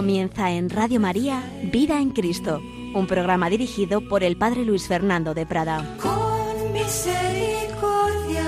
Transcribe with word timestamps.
Comienza 0.00 0.50
en 0.50 0.70
Radio 0.70 0.98
María 0.98 1.42
Vida 1.62 2.00
en 2.00 2.08
Cristo, 2.12 2.62
un 2.94 3.06
programa 3.06 3.50
dirigido 3.50 4.00
por 4.00 4.24
el 4.24 4.34
Padre 4.34 4.64
Luis 4.64 4.88
Fernando 4.88 5.34
de 5.34 5.44
Prada. 5.44 5.94
Con 6.00 6.72
misericordia 6.72 8.46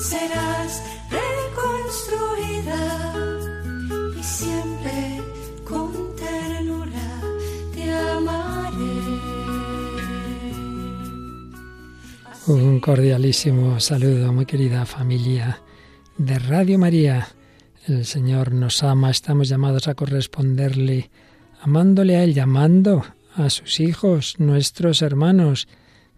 serás 0.00 0.80
reconstruida 1.10 2.78
y 4.16 4.22
siempre 4.22 5.22
con 5.64 6.14
ternura 6.14 7.20
te 7.74 7.92
amaré. 7.92 8.94
Un 12.46 12.78
cordialísimo 12.78 13.80
saludo, 13.80 14.32
muy 14.32 14.46
querida 14.46 14.86
familia 14.86 15.60
de 16.16 16.38
Radio 16.38 16.78
María. 16.78 17.26
El 17.88 18.04
Señor 18.04 18.52
nos 18.52 18.84
ama, 18.84 19.10
estamos 19.10 19.48
llamados 19.48 19.88
a 19.88 19.96
corresponderle, 19.96 21.10
amándole 21.62 22.16
a 22.16 22.22
Él, 22.22 22.32
llamando 22.32 23.04
a 23.34 23.50
sus 23.50 23.80
hijos, 23.80 24.36
nuestros 24.38 25.02
hermanos. 25.02 25.66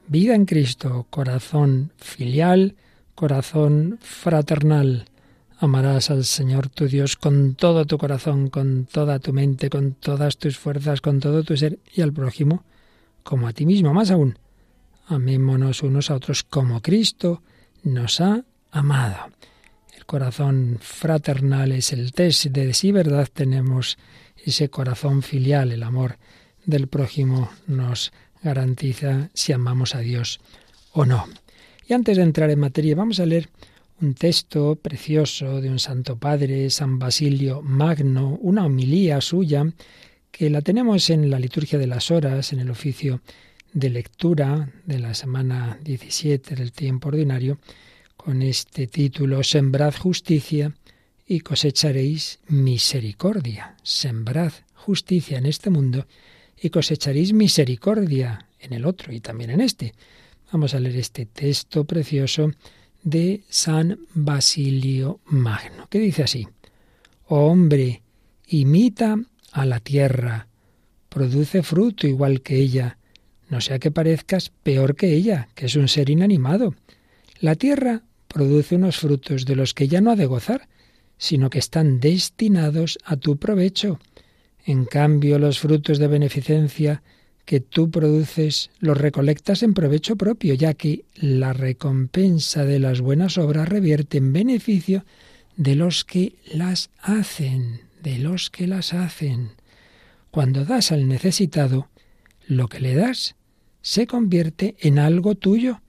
Vida 0.07 0.35
en 0.35 0.45
Cristo, 0.45 1.07
corazón 1.09 1.91
filial, 1.97 2.75
corazón 3.15 3.99
fraternal. 4.03 5.07
Amarás 5.59 6.11
al 6.11 6.27
Señor 6.27 6.69
tu 6.69 6.87
Dios 6.87 7.17
con 7.17 7.55
todo 7.55 7.87
tu 7.87 7.97
corazón, 7.97 8.51
con 8.51 8.85
toda 8.85 9.19
tu 9.19 9.33
mente, 9.33 9.71
con 9.71 9.93
todas 9.93 10.37
tus 10.37 10.59
fuerzas, 10.59 11.01
con 11.01 11.19
todo 11.19 11.45
tu 11.45 11.57
ser, 11.57 11.79
y 11.95 12.03
al 12.03 12.13
prójimo 12.13 12.65
como 13.23 13.49
a 13.49 13.55
ti 13.55 13.65
mismo, 13.65 13.95
más 13.95 14.11
aún. 14.11 14.39
Amémonos 15.07 15.83
unos 15.83 16.11
a 16.11 16.17
otros 16.17 16.43
como 16.43 16.83
Cristo 16.83 17.43
nos 17.85 18.21
ha 18.21 18.45
amado 18.71 19.17
corazón 20.05 20.79
fraternal 20.81 21.73
es 21.73 21.93
el 21.93 22.13
test 22.13 22.47
de 22.47 22.75
si 22.75 22.93
verdad 22.93 23.29
tenemos 23.33 23.99
ese 24.45 24.69
corazón 24.69 25.23
filial, 25.23 25.73
el 25.73 25.83
amor 25.83 26.19
del 26.67 26.89
prójimo 26.89 27.51
nos 27.67 28.13
garantiza 28.43 29.31
si 29.35 29.53
amamos 29.53 29.95
a 29.95 30.01
Dios 30.01 30.41
o 30.93 31.07
no. 31.07 31.27
Y 31.87 31.93
antes 31.93 32.17
de 32.17 32.23
entrar 32.23 32.51
en 32.51 32.61
materia, 32.61 32.95
vamos 32.95 33.21
a 33.21 33.27
leer 33.27 33.49
un 34.01 34.15
texto 34.15 34.77
precioso 34.77 35.61
de 35.61 35.71
un 35.71 35.79
santo 35.79 36.17
padre, 36.17 36.69
San 36.71 36.99
Basilio 36.99 37.63
Magno, 37.63 38.39
una 38.41 38.67
homilía 38.67 39.21
suya, 39.21 39.67
que 40.31 40.51
la 40.51 40.63
tenemos 40.63 41.11
en 41.11 41.31
la 41.31 41.39
liturgia 41.39 41.79
de 41.79 41.87
las 41.87 42.11
horas, 42.11 42.53
en 42.53 42.61
el 42.61 42.71
oficio 42.71 43.21
de 43.73 43.91
lectura 43.91 44.71
de 44.85 44.99
la 44.99 45.15
semana 45.15 45.79
17 45.83 46.55
del 46.55 46.73
tiempo 46.73 47.09
ordinario, 47.09 47.59
con 48.25 48.41
este 48.41 48.87
título, 48.87 49.43
Sembrad 49.43 49.95
justicia 49.95 50.75
y 51.27 51.41
cosecharéis 51.41 52.39
misericordia. 52.49 53.77
Sembrad 53.83 54.51
justicia 54.73 55.37
en 55.37 55.45
este 55.45 55.69
mundo 55.69 56.07
y 56.59 56.71
cosecharéis 56.71 57.35
misericordia 57.35 58.49
en 58.59 58.73
el 58.73 58.87
otro 58.87 59.13
y 59.13 59.21
también 59.21 59.51
en 59.51 59.61
este. 59.61 59.93
Vamos 60.51 60.73
a 60.73 60.81
leer 60.81 60.97
este 60.97 61.27
texto 61.27 61.85
precioso 61.85 62.51
de 63.03 63.43
San 63.51 63.99
Basilio 64.15 65.21
Magno, 65.27 65.87
que 65.91 65.99
dice 65.99 66.23
así, 66.23 66.49
Oh 67.27 67.49
hombre, 67.49 68.01
imita 68.47 69.19
a 69.53 69.67
la 69.67 69.81
tierra, 69.81 70.49
produce 71.11 71.63
fruto 71.63 72.07
igual 72.07 72.41
que 72.41 72.57
ella, 72.57 72.97
no 73.51 73.61
sea 73.61 73.79
que 73.79 73.91
parezcas 73.91 74.49
peor 74.49 74.97
que 74.97 75.13
ella, 75.13 75.49
que 75.55 75.67
es 75.67 75.77
un 75.77 75.89
ser 75.89 76.09
inanimado. 76.09 76.75
La 77.41 77.57
tierra 77.57 78.03
produce 78.35 78.75
unos 78.75 78.99
frutos 78.99 79.45
de 79.45 79.55
los 79.55 79.75
que 79.75 79.87
ya 79.87 80.01
no 80.01 80.11
ha 80.11 80.17
de 80.17 80.27
gozar, 80.27 80.69
sino 81.19 81.51
que 81.51 81.61
están 81.61 82.01
destinados 82.01 82.99
a 83.05 83.17
tu 83.17 83.37
provecho. 83.37 84.01
En 84.67 84.87
cambio, 84.87 85.39
los 85.39 85.61
frutos 85.61 85.99
de 85.99 86.09
beneficencia 86.09 87.05
que 87.45 87.61
tú 87.61 87.93
produces 87.93 88.71
los 88.81 88.99
recolectas 88.99 89.63
en 89.63 89.73
provecho 89.73 90.17
propio, 90.17 90.55
ya 90.55 90.75
que 90.75 91.05
la 91.15 91.53
recompensa 91.53 92.65
de 92.65 92.81
las 92.81 93.01
buenas 93.01 93.39
obras 93.39 93.69
revierte 93.69 94.19
en 94.19 94.33
beneficio 94.33 95.05
de 95.57 95.77
los 95.77 96.05
que 96.05 96.35
las 96.53 96.91
hacen, 96.99 97.83
de 98.03 98.19
los 98.19 98.51
que 98.51 98.67
las 98.67 98.95
hacen. 98.95 99.53
Cuando 100.33 100.65
das 100.65 100.91
al 100.91 101.07
necesitado, 101.07 101.89
lo 102.49 102.67
que 102.67 102.81
le 102.81 102.97
das 102.97 103.37
se 103.81 104.09
convierte 104.09 104.75
en 104.81 104.99
algo 104.99 105.37
tuyo 105.37 105.83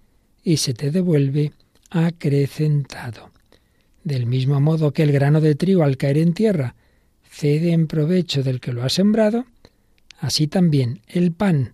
y 0.44 0.58
se 0.58 0.76
te 0.76 0.92
devuelve 0.92 1.54
acrecentado. 1.90 3.32
Del 4.04 4.26
mismo 4.26 4.60
modo 4.62 4.94
que 4.94 5.04
el 5.04 5.12
grano 5.12 5.42
de 5.42 5.56
trigo 5.56 5.84
al 5.84 5.98
caer 5.98 6.18
en 6.18 6.34
tierra 6.34 6.76
cede 7.30 7.74
en 7.74 7.88
provecho 7.88 8.44
del 8.44 8.60
que 8.60 8.72
lo 8.72 8.84
ha 8.84 8.90
sembrado, 8.90 9.46
así 10.20 10.48
también 10.48 11.02
el 11.08 11.32
pan 11.32 11.74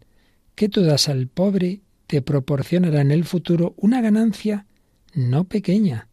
que 0.55 0.69
tú 0.69 0.81
das 0.81 1.09
al 1.09 1.27
pobre 1.27 1.81
te 2.07 2.21
proporcionará 2.21 3.01
en 3.01 3.11
el 3.11 3.25
futuro 3.25 3.73
una 3.77 4.01
ganancia 4.01 4.65
no 5.13 5.43
pequeña. 5.43 6.07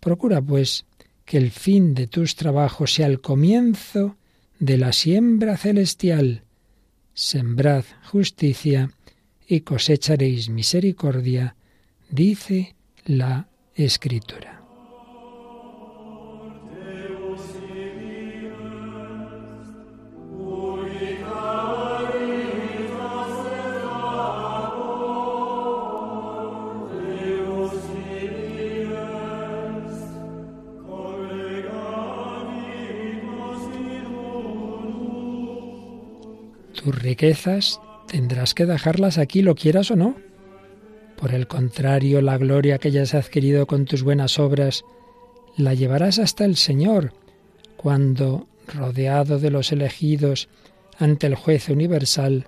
Procura, 0.00 0.40
pues, 0.40 0.84
que 1.24 1.36
el 1.36 1.50
fin 1.50 1.94
de 1.94 2.06
tus 2.06 2.36
trabajos 2.36 2.94
sea 2.94 3.06
el 3.06 3.20
comienzo 3.20 4.16
de 4.58 4.78
la 4.78 4.92
siembra 4.92 5.56
celestial. 5.56 6.44
Sembrad 7.14 7.84
justicia 8.10 8.90
y 9.46 9.60
cosecharéis 9.60 10.48
misericordia, 10.48 11.56
dice 12.10 12.76
la 13.08 13.48
escritura. 13.74 14.62
Tus 36.74 36.94
riquezas 37.02 37.80
tendrás 38.06 38.52
que 38.52 38.66
dejarlas 38.66 39.16
aquí, 39.16 39.40
lo 39.40 39.54
quieras 39.54 39.90
o 39.90 39.96
no. 39.96 40.27
Por 41.18 41.34
el 41.34 41.48
contrario, 41.48 42.22
la 42.22 42.38
gloria 42.38 42.78
que 42.78 42.88
hayas 42.88 43.12
adquirido 43.12 43.66
con 43.66 43.86
tus 43.86 44.04
buenas 44.04 44.38
obras 44.38 44.84
la 45.56 45.74
llevarás 45.74 46.20
hasta 46.20 46.44
el 46.44 46.54
Señor, 46.54 47.12
cuando, 47.76 48.46
rodeado 48.68 49.40
de 49.40 49.50
los 49.50 49.72
elegidos 49.72 50.48
ante 50.96 51.26
el 51.26 51.34
juez 51.34 51.70
universal, 51.70 52.46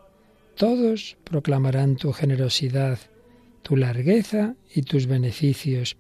todos 0.54 1.16
proclamarán 1.24 1.96
tu 1.96 2.12
generosidad, 2.12 3.00
tu 3.62 3.76
largueza 3.76 4.54
y 4.72 4.82
tus 4.82 5.08
beneficios, 5.08 5.96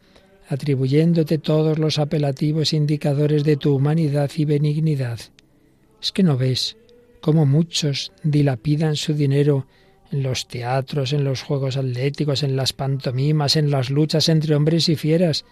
atribuyéndote 0.48 1.38
todos 1.38 1.76
los 1.76 1.98
apelativos 1.98 2.72
indicadores 2.72 3.42
de 3.42 3.56
tu 3.56 3.74
humanidad 3.74 4.30
y 4.36 4.44
benignidad. 4.44 5.18
¿Es 6.00 6.12
que 6.12 6.22
no 6.22 6.36
ves 6.36 6.76
cómo 7.20 7.46
muchos 7.46 8.12
dilapidan 8.22 8.94
su 8.94 9.14
dinero 9.14 9.66
en 10.10 10.22
los 10.22 10.48
teatros, 10.48 11.12
en 11.12 11.24
los 11.24 11.42
juegos 11.42 11.76
atléticos, 11.76 12.42
en 12.42 12.56
las 12.56 12.72
pantomimas, 12.72 13.56
en 13.56 13.70
las 13.70 13.90
luchas 13.90 14.28
entre 14.28 14.54
hombres 14.54 14.88
y 14.88 14.96
fieras, 14.96 15.44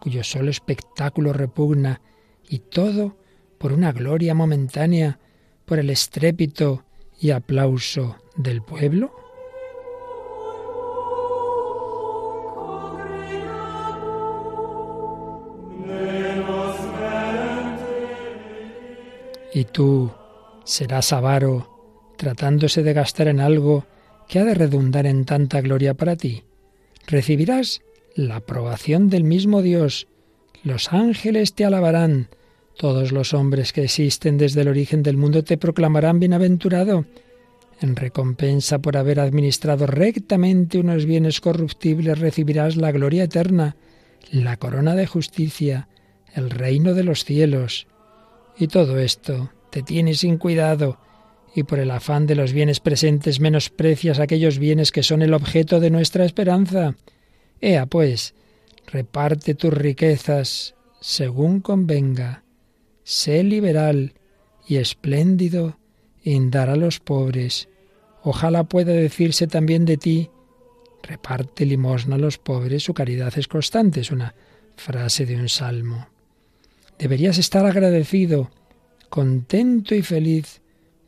cuyo 0.00 0.24
solo 0.24 0.50
espectáculo 0.50 1.32
repugna, 1.32 2.00
y 2.48 2.58
todo 2.58 3.16
por 3.58 3.72
una 3.72 3.92
gloria 3.92 4.34
momentánea, 4.34 5.18
por 5.64 5.78
el 5.78 5.90
estrépito 5.90 6.84
y 7.20 7.30
aplauso 7.30 8.16
del 8.36 8.62
pueblo? 8.62 9.12
Y 19.54 19.64
tú 19.66 20.10
serás 20.64 21.12
avaro, 21.12 22.14
tratándose 22.16 22.82
de 22.82 22.94
gastar 22.94 23.28
en 23.28 23.40
algo 23.40 23.84
que 24.32 24.38
ha 24.38 24.44
de 24.46 24.54
redundar 24.54 25.04
en 25.04 25.26
tanta 25.26 25.60
gloria 25.60 25.92
para 25.92 26.16
ti. 26.16 26.44
Recibirás 27.06 27.82
la 28.14 28.36
aprobación 28.36 29.10
del 29.10 29.24
mismo 29.24 29.60
Dios. 29.60 30.08
Los 30.64 30.90
ángeles 30.90 31.52
te 31.52 31.66
alabarán. 31.66 32.28
Todos 32.78 33.12
los 33.12 33.34
hombres 33.34 33.74
que 33.74 33.84
existen 33.84 34.38
desde 34.38 34.62
el 34.62 34.68
origen 34.68 35.02
del 35.02 35.18
mundo 35.18 35.44
te 35.44 35.58
proclamarán 35.58 36.18
bienaventurado. 36.18 37.04
En 37.82 37.94
recompensa 37.94 38.78
por 38.78 38.96
haber 38.96 39.20
administrado 39.20 39.86
rectamente 39.86 40.78
unos 40.78 41.04
bienes 41.04 41.42
corruptibles 41.42 42.18
recibirás 42.18 42.76
la 42.76 42.90
gloria 42.90 43.24
eterna, 43.24 43.76
la 44.30 44.56
corona 44.56 44.94
de 44.94 45.06
justicia, 45.06 45.88
el 46.34 46.48
reino 46.48 46.94
de 46.94 47.04
los 47.04 47.26
cielos. 47.26 47.86
Y 48.56 48.68
todo 48.68 48.98
esto 48.98 49.50
te 49.68 49.82
tiene 49.82 50.14
sin 50.14 50.38
cuidado 50.38 50.96
y 51.54 51.64
por 51.64 51.78
el 51.78 51.90
afán 51.90 52.26
de 52.26 52.34
los 52.34 52.52
bienes 52.52 52.80
presentes 52.80 53.40
menosprecias 53.40 54.18
aquellos 54.18 54.58
bienes 54.58 54.90
que 54.90 55.02
son 55.02 55.22
el 55.22 55.34
objeto 55.34 55.80
de 55.80 55.90
nuestra 55.90 56.24
esperanza. 56.24 56.96
Ea, 57.60 57.86
pues, 57.86 58.34
reparte 58.86 59.54
tus 59.54 59.72
riquezas 59.72 60.74
según 61.00 61.60
convenga, 61.60 62.44
sé 63.04 63.42
liberal 63.42 64.14
y 64.66 64.76
espléndido 64.76 65.78
en 66.24 66.50
dar 66.50 66.70
a 66.70 66.76
los 66.76 67.00
pobres. 67.00 67.68
Ojalá 68.22 68.64
pueda 68.64 68.92
decirse 68.92 69.46
también 69.46 69.84
de 69.84 69.96
ti, 69.96 70.30
reparte 71.02 71.66
limosna 71.66 72.14
a 72.14 72.18
los 72.18 72.38
pobres, 72.38 72.84
su 72.84 72.94
caridad 72.94 73.32
es 73.36 73.48
constante, 73.48 74.00
es 74.00 74.10
una 74.10 74.34
frase 74.76 75.26
de 75.26 75.36
un 75.36 75.48
salmo. 75.48 76.08
Deberías 76.98 77.36
estar 77.38 77.66
agradecido, 77.66 78.50
contento 79.08 79.94
y 79.94 80.02
feliz 80.02 80.61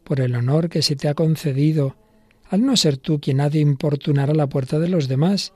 por 0.05 0.21
el 0.21 0.37
honor 0.37 0.69
que 0.69 0.83
se 0.83 0.97
te 0.97 1.09
ha 1.09 1.15
concedido, 1.15 1.97
al 2.49 2.65
no 2.65 2.77
ser 2.77 2.99
tú 2.99 3.21
quien 3.21 3.41
ha 3.41 3.51
de 3.51 3.59
importunar 3.59 4.31
a 4.31 4.35
la 4.35 4.49
puerta 4.49 4.79
de 4.79 4.89
los 4.89 5.09
demás, 5.09 5.55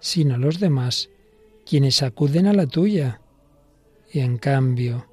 sino 0.00 0.36
los 0.36 0.60
demás 0.60 1.10
quienes 1.64 2.02
acuden 2.02 2.46
a 2.46 2.52
la 2.52 2.66
tuya. 2.66 3.20
Y 4.12 4.20
en 4.20 4.38
cambio 4.38 5.06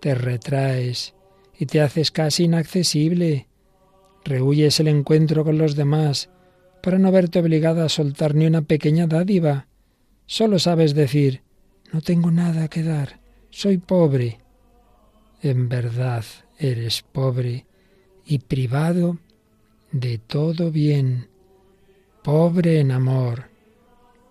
te 0.00 0.14
retraes 0.14 1.14
y 1.58 1.66
te 1.66 1.80
haces 1.80 2.10
casi 2.10 2.44
inaccesible, 2.44 3.48
rehuyes 4.24 4.78
el 4.80 4.88
encuentro 4.88 5.44
con 5.44 5.58
los 5.58 5.74
demás 5.74 6.30
para 6.82 6.98
no 6.98 7.10
verte 7.10 7.40
obligada 7.40 7.86
a 7.86 7.88
soltar 7.88 8.34
ni 8.34 8.46
una 8.46 8.62
pequeña 8.62 9.06
dádiva. 9.06 9.66
Solo 10.26 10.58
sabes 10.58 10.94
decir, 10.94 11.42
no 11.92 12.00
tengo 12.00 12.30
nada 12.30 12.68
que 12.68 12.82
dar, 12.82 13.20
soy 13.50 13.78
pobre. 13.78 14.40
En 15.42 15.68
verdad 15.68 16.24
eres 16.58 17.02
pobre 17.02 17.66
y 18.26 18.40
privado 18.40 19.18
de 19.92 20.18
todo 20.18 20.70
bien, 20.70 21.28
pobre 22.22 22.80
en 22.80 22.90
amor, 22.90 23.44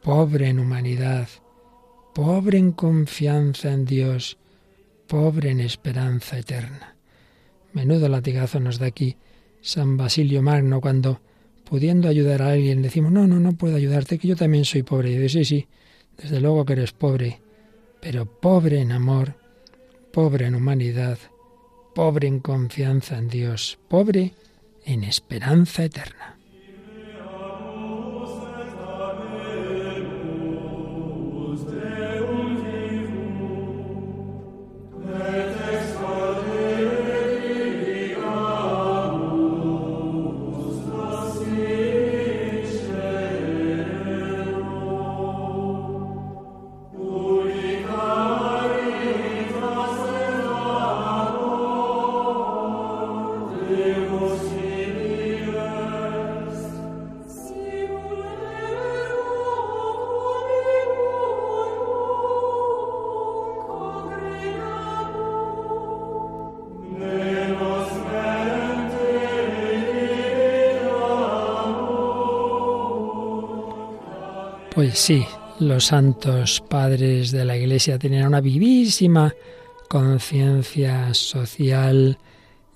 pobre 0.03 0.49
en 0.49 0.59
humanidad, 0.59 1.29
pobre 2.13 2.57
en 2.57 2.73
confianza 2.73 3.71
en 3.71 3.85
Dios, 3.85 4.37
pobre 5.07 5.51
en 5.51 5.61
esperanza 5.61 6.37
eterna. 6.37 6.95
Menudo 7.73 8.09
latigazo 8.09 8.59
nos 8.59 8.79
da 8.79 8.87
aquí 8.87 9.15
San 9.61 9.97
Basilio 9.97 10.41
Magno 10.41 10.81
cuando, 10.81 11.21
pudiendo 11.63 12.09
ayudar 12.09 12.41
a 12.41 12.51
alguien, 12.51 12.81
decimos, 12.81 13.11
no, 13.11 13.27
no, 13.27 13.39
no 13.39 13.53
puedo 13.53 13.77
ayudarte, 13.77 14.19
que 14.19 14.27
yo 14.27 14.35
también 14.35 14.65
soy 14.65 14.83
pobre. 14.83 15.11
Y 15.11 15.17
dice, 15.17 15.43
sí, 15.43 15.45
sí, 15.45 15.67
desde 16.17 16.39
luego 16.39 16.65
que 16.65 16.73
eres 16.73 16.91
pobre, 16.91 17.41
pero 18.01 18.25
pobre 18.25 18.79
en 18.81 18.91
amor, 18.91 19.35
pobre 20.11 20.45
en 20.45 20.55
humanidad, 20.55 21.17
pobre 21.95 22.27
en 22.27 22.41
confianza 22.41 23.17
en 23.17 23.29
Dios, 23.29 23.79
pobre 23.87 24.33
en 24.83 25.05
esperanza 25.05 25.85
eterna. 25.85 26.34
Pues 74.75 74.99
sí, 74.99 75.25
los 75.61 75.85
santos 75.85 76.59
padres 76.59 77.31
de 77.31 77.45
la 77.45 77.55
Iglesia 77.55 77.97
tenían 77.97 78.27
una 78.27 78.41
vivísima 78.41 79.33
conciencia 79.87 81.13
social, 81.13 82.17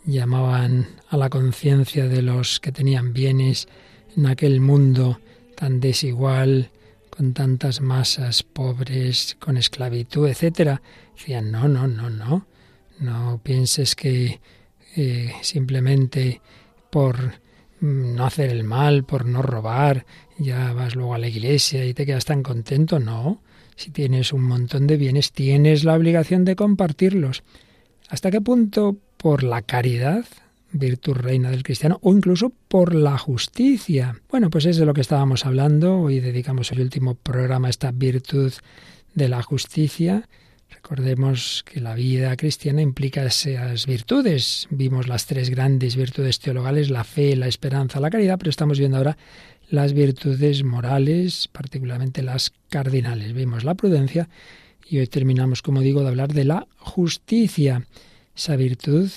llamaban 0.06 0.88
a 1.10 1.18
la 1.18 1.30
conciencia 1.30 2.08
de 2.08 2.22
los 2.22 2.62
que 2.62 2.72
tenían 2.72 3.12
bienes 3.12 3.68
en 4.16 4.28
aquel 4.28 4.62
mundo 4.62 5.20
tan 5.58 5.82
desigual, 5.82 6.72
con 7.10 7.34
tantas 7.34 7.82
masas 7.82 8.44
pobres, 8.44 9.36
con 9.38 9.58
esclavitud, 9.58 10.30
etcétera. 10.30 10.82
Decían, 11.18 11.52
no, 11.52 11.68
no, 11.68 11.86
no, 11.86 12.10
no, 12.10 12.48
no 13.00 13.42
pienses 13.44 13.98
que 13.98 14.40
eh, 14.96 15.34
simplemente 15.42 16.40
por 16.90 17.42
no 17.82 18.26
hacer 18.26 18.50
el 18.50 18.64
mal, 18.64 19.04
por 19.04 19.26
no 19.26 19.42
robar, 19.42 20.06
ya 20.38 20.74
vas 20.74 20.96
luego 20.96 21.14
a 21.14 21.18
la 21.18 21.28
iglesia 21.28 21.86
y 21.86 21.94
te 21.94 22.06
quedas 22.06 22.26
tan 22.26 22.44
contento. 22.44 23.00
No, 23.00 23.42
si 23.76 23.92
tienes 23.92 24.34
un 24.34 24.44
montón 24.44 24.88
de 24.88 24.98
bienes, 24.98 25.32
tienes 25.32 25.84
la 25.84 25.96
obligación 25.96 26.46
de 26.46 26.56
compartirlos. 26.56 27.44
¿Hasta 28.10 28.32
qué 28.32 28.42
punto 28.42 28.98
por 29.18 29.44
la 29.44 29.62
caridad, 29.62 30.26
virtud 30.72 31.14
reina 31.14 31.52
del 31.52 31.64
cristiano, 31.64 32.00
o 32.02 32.14
incluso 32.14 32.52
por 32.68 32.96
la 32.96 33.18
justicia? 33.18 34.20
Bueno, 34.30 34.50
pues 34.50 34.66
es 34.66 34.78
de 34.78 34.86
lo 34.86 34.94
que 34.94 35.02
estábamos 35.02 35.46
hablando. 35.46 36.00
Hoy 36.00 36.20
dedicamos 36.20 36.72
el 36.72 36.82
último 36.82 37.16
programa 37.16 37.68
a 37.68 37.70
esta 37.70 37.92
virtud 37.92 38.54
de 39.14 39.30
la 39.30 39.42
justicia. 39.44 40.28
Recordemos 40.70 41.64
que 41.66 41.82
la 41.82 41.96
vida 41.96 42.36
cristiana 42.38 42.82
implica 42.82 43.26
esas 43.26 43.86
virtudes. 43.86 44.68
Vimos 44.70 45.08
las 45.08 45.26
tres 45.26 45.50
grandes 45.50 45.96
virtudes 45.96 46.40
teologales, 46.40 46.90
la 46.90 47.04
fe, 47.04 47.36
la 47.36 47.48
esperanza, 47.48 48.00
la 48.00 48.10
caridad, 48.10 48.38
pero 48.38 48.50
estamos 48.50 48.80
viendo 48.80 48.98
ahora 48.98 49.18
las 49.70 49.94
virtudes 49.94 50.64
morales, 50.64 51.48
particularmente 51.52 52.22
las 52.22 52.54
cardinales. 52.70 53.34
Vimos 53.34 53.64
la 53.64 53.76
prudencia 53.76 54.30
y 54.88 55.00
hoy 55.00 55.08
terminamos, 55.08 55.62
como 55.62 55.82
digo, 55.82 56.02
de 56.02 56.10
hablar 56.10 56.34
de 56.34 56.46
la 56.46 56.68
justicia, 56.78 57.86
esa 58.36 58.56
virtud 58.56 59.10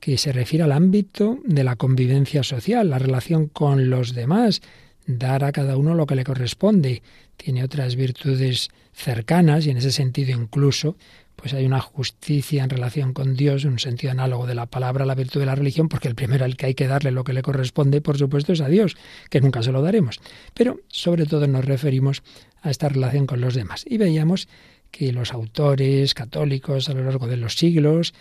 que 0.00 0.18
se 0.18 0.32
refiere 0.32 0.64
al 0.64 0.72
ámbito 0.72 1.38
de 1.44 1.64
la 1.64 1.76
convivencia 1.76 2.42
social, 2.42 2.90
la 2.90 2.98
relación 2.98 3.48
con 3.48 3.90
los 3.90 4.14
demás, 4.14 4.62
dar 5.08 5.42
a 5.42 5.52
cada 5.52 5.76
uno 5.76 5.94
lo 5.94 6.06
que 6.06 6.14
le 6.14 6.22
corresponde. 6.22 7.02
Tiene 7.36 7.64
otras 7.64 7.96
virtudes 7.96 8.68
cercanas 8.92 9.66
y 9.66 9.70
en 9.70 9.78
ese 9.78 9.90
sentido 9.90 10.38
incluso 10.38 10.96
pues 11.34 11.54
hay 11.54 11.64
una 11.64 11.80
justicia 11.80 12.64
en 12.64 12.70
relación 12.70 13.12
con 13.12 13.36
Dios, 13.36 13.64
un 13.64 13.78
sentido 13.78 14.10
análogo 14.10 14.46
de 14.46 14.56
la 14.56 14.66
palabra 14.66 15.04
a 15.04 15.06
la 15.06 15.14
virtud 15.14 15.38
de 15.38 15.46
la 15.46 15.54
religión, 15.54 15.88
porque 15.88 16.08
el 16.08 16.16
primero 16.16 16.44
al 16.44 16.56
que 16.56 16.66
hay 16.66 16.74
que 16.74 16.88
darle 16.88 17.12
lo 17.12 17.22
que 17.22 17.32
le 17.32 17.42
corresponde, 17.42 18.00
por 18.00 18.18
supuesto, 18.18 18.52
es 18.52 18.60
a 18.60 18.68
Dios, 18.68 18.96
que 19.30 19.40
nunca 19.40 19.62
se 19.62 19.70
lo 19.70 19.80
daremos. 19.80 20.18
Pero 20.52 20.80
sobre 20.88 21.26
todo 21.26 21.46
nos 21.46 21.64
referimos 21.64 22.24
a 22.60 22.70
esta 22.70 22.88
relación 22.88 23.28
con 23.28 23.40
los 23.40 23.54
demás. 23.54 23.84
Y 23.88 23.98
veíamos 23.98 24.48
que 24.90 25.12
los 25.12 25.32
autores 25.32 26.12
católicos 26.12 26.88
a 26.88 26.94
lo 26.94 27.04
largo 27.04 27.28
de 27.28 27.36
los 27.36 27.54
siglos, 27.54 28.14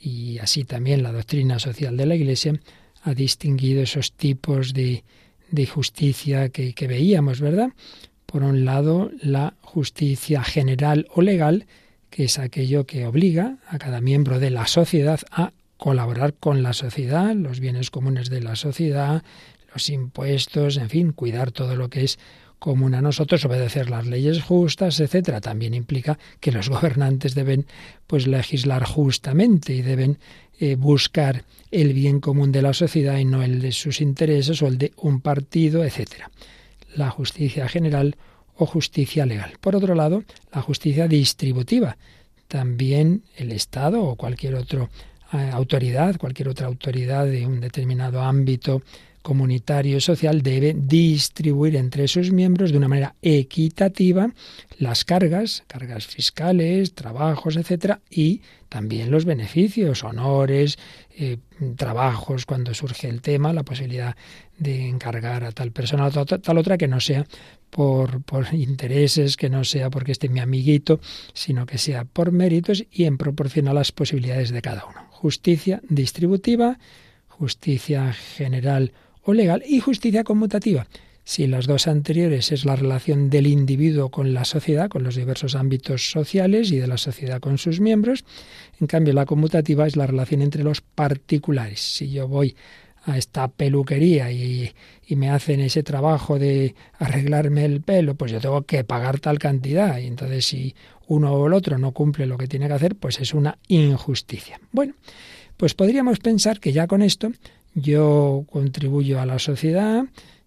y 0.00 0.38
así 0.38 0.64
también 0.64 1.04
la 1.04 1.12
doctrina 1.12 1.60
social 1.60 1.96
de 1.96 2.06
la 2.06 2.16
Iglesia, 2.16 2.54
ha 3.02 3.14
distinguido 3.14 3.82
esos 3.82 4.12
tipos 4.12 4.74
de, 4.74 5.04
de 5.50 5.66
justicia 5.66 6.48
que, 6.48 6.74
que 6.74 6.86
veíamos, 6.86 7.40
¿verdad? 7.40 7.70
Por 8.26 8.42
un 8.42 8.64
lado, 8.64 9.10
la 9.20 9.54
justicia 9.60 10.42
general 10.42 11.06
o 11.14 11.22
legal, 11.22 11.66
que 12.10 12.24
es 12.24 12.38
aquello 12.38 12.86
que 12.86 13.06
obliga 13.06 13.58
a 13.68 13.78
cada 13.78 14.00
miembro 14.00 14.38
de 14.38 14.50
la 14.50 14.66
sociedad 14.66 15.20
a 15.30 15.52
colaborar 15.76 16.34
con 16.34 16.62
la 16.62 16.72
sociedad, 16.72 17.34
los 17.34 17.60
bienes 17.60 17.90
comunes 17.90 18.30
de 18.30 18.40
la 18.40 18.56
sociedad, 18.56 19.22
los 19.72 19.88
impuestos, 19.90 20.76
en 20.76 20.88
fin, 20.88 21.12
cuidar 21.12 21.50
todo 21.50 21.76
lo 21.76 21.90
que 21.90 22.04
es 22.04 22.18
común 22.58 22.94
a 22.94 23.02
nosotros, 23.02 23.44
obedecer 23.44 23.90
las 23.90 24.06
leyes 24.06 24.42
justas, 24.42 24.98
etcétera. 24.98 25.42
También 25.42 25.74
implica 25.74 26.18
que 26.40 26.52
los 26.52 26.68
gobernantes 26.70 27.34
deben 27.34 27.66
pues 28.06 28.26
legislar 28.26 28.84
justamente 28.84 29.74
y 29.74 29.82
deben 29.82 30.18
eh, 30.60 30.76
buscar 30.76 31.44
el 31.70 31.92
bien 31.92 32.20
común 32.20 32.52
de 32.52 32.62
la 32.62 32.72
sociedad 32.72 33.18
y 33.18 33.24
no 33.24 33.42
el 33.42 33.60
de 33.60 33.72
sus 33.72 34.00
intereses 34.00 34.62
o 34.62 34.66
el 34.66 34.78
de 34.78 34.92
un 34.96 35.20
partido, 35.20 35.84
etcétera 35.84 36.30
la 36.96 37.10
justicia 37.10 37.68
general 37.68 38.16
o 38.56 38.66
justicia 38.66 39.26
legal. 39.26 39.54
Por 39.60 39.76
otro 39.76 39.94
lado, 39.94 40.24
la 40.52 40.62
justicia 40.62 41.08
distributiva. 41.08 41.96
También 42.48 43.22
el 43.36 43.52
Estado 43.52 44.02
o 44.02 44.16
cualquier 44.16 44.54
otra 44.54 44.88
eh, 45.32 45.50
autoridad, 45.52 46.16
cualquier 46.18 46.48
otra 46.48 46.66
autoridad 46.66 47.26
de 47.26 47.46
un 47.46 47.60
determinado 47.60 48.22
ámbito 48.22 48.82
comunitario 49.24 49.96
y 49.96 50.00
social 50.02 50.42
debe 50.42 50.74
distribuir 50.76 51.76
entre 51.76 52.08
sus 52.08 52.30
miembros 52.30 52.70
de 52.70 52.76
una 52.76 52.88
manera 52.88 53.14
equitativa 53.22 54.30
las 54.78 55.06
cargas, 55.06 55.64
cargas 55.66 56.06
fiscales, 56.06 56.94
trabajos, 56.94 57.56
etcétera, 57.56 58.02
y 58.10 58.42
también 58.68 59.10
los 59.10 59.24
beneficios, 59.24 60.04
honores, 60.04 60.78
eh, 61.16 61.38
trabajos 61.74 62.44
cuando 62.44 62.74
surge 62.74 63.08
el 63.08 63.22
tema, 63.22 63.54
la 63.54 63.62
posibilidad 63.62 64.14
de 64.58 64.88
encargar 64.88 65.42
a 65.44 65.52
tal 65.52 65.72
persona, 65.72 66.04
a 66.04 66.10
tal, 66.10 66.58
otra, 66.58 66.76
que 66.76 66.86
no 66.86 67.00
sea 67.00 67.24
por, 67.70 68.20
intereses, 68.52 69.38
que 69.38 69.48
no 69.48 69.64
sea 69.64 69.88
porque 69.88 70.12
esté 70.12 70.28
mi 70.28 70.40
amiguito, 70.40 71.00
sino 71.32 71.64
que 71.64 71.78
sea 71.78 72.04
por 72.04 72.30
méritos 72.30 72.84
y 72.92 73.04
en 73.04 73.16
proporción 73.16 73.68
a 73.68 73.72
las 73.72 73.90
posibilidades 73.90 74.50
de 74.50 74.60
cada 74.60 74.84
uno. 74.84 75.06
Justicia 75.08 75.80
distributiva, 75.88 76.78
justicia 77.26 78.12
general 78.12 78.92
o 79.24 79.32
legal 79.32 79.62
y 79.66 79.80
justicia 79.80 80.24
conmutativa. 80.24 80.86
Si 81.26 81.46
las 81.46 81.66
dos 81.66 81.88
anteriores 81.88 82.52
es 82.52 82.66
la 82.66 82.76
relación 82.76 83.30
del 83.30 83.46
individuo 83.46 84.10
con 84.10 84.34
la 84.34 84.44
sociedad, 84.44 84.90
con 84.90 85.04
los 85.04 85.16
diversos 85.16 85.54
ámbitos 85.54 86.10
sociales 86.10 86.70
y 86.70 86.76
de 86.76 86.86
la 86.86 86.98
sociedad 86.98 87.40
con 87.40 87.56
sus 87.56 87.80
miembros, 87.80 88.24
en 88.78 88.86
cambio 88.86 89.14
la 89.14 89.24
conmutativa 89.24 89.86
es 89.86 89.96
la 89.96 90.06
relación 90.06 90.42
entre 90.42 90.62
los 90.62 90.82
particulares. 90.82 91.80
Si 91.80 92.10
yo 92.10 92.28
voy 92.28 92.54
a 93.06 93.16
esta 93.16 93.48
peluquería 93.48 94.30
y, 94.32 94.70
y, 95.06 95.16
me 95.16 95.30
hacen 95.30 95.60
ese 95.60 95.82
trabajo 95.82 96.38
de 96.38 96.74
arreglarme 96.98 97.64
el 97.64 97.80
pelo, 97.80 98.14
pues 98.14 98.32
yo 98.32 98.40
tengo 98.40 98.62
que 98.62 98.84
pagar 98.84 99.18
tal 99.18 99.38
cantidad. 99.38 99.98
Y 99.98 100.06
entonces 100.06 100.46
si 100.46 100.74
uno 101.06 101.32
o 101.32 101.46
el 101.46 101.54
otro 101.54 101.78
no 101.78 101.92
cumple 101.92 102.26
lo 102.26 102.36
que 102.36 102.48
tiene 102.48 102.66
que 102.66 102.74
hacer, 102.74 102.96
pues 102.96 103.20
es 103.20 103.32
una 103.34 103.58
injusticia. 103.68 104.60
Bueno, 104.72 104.94
pues 105.56 105.74
podríamos 105.74 106.18
pensar 106.18 106.60
que 106.60 106.72
ya 106.72 106.86
con 106.86 107.02
esto 107.02 107.32
yo 107.74 108.44
contribuyo 108.50 109.20
a 109.20 109.26
la 109.26 109.38
sociedad, 109.38 110.04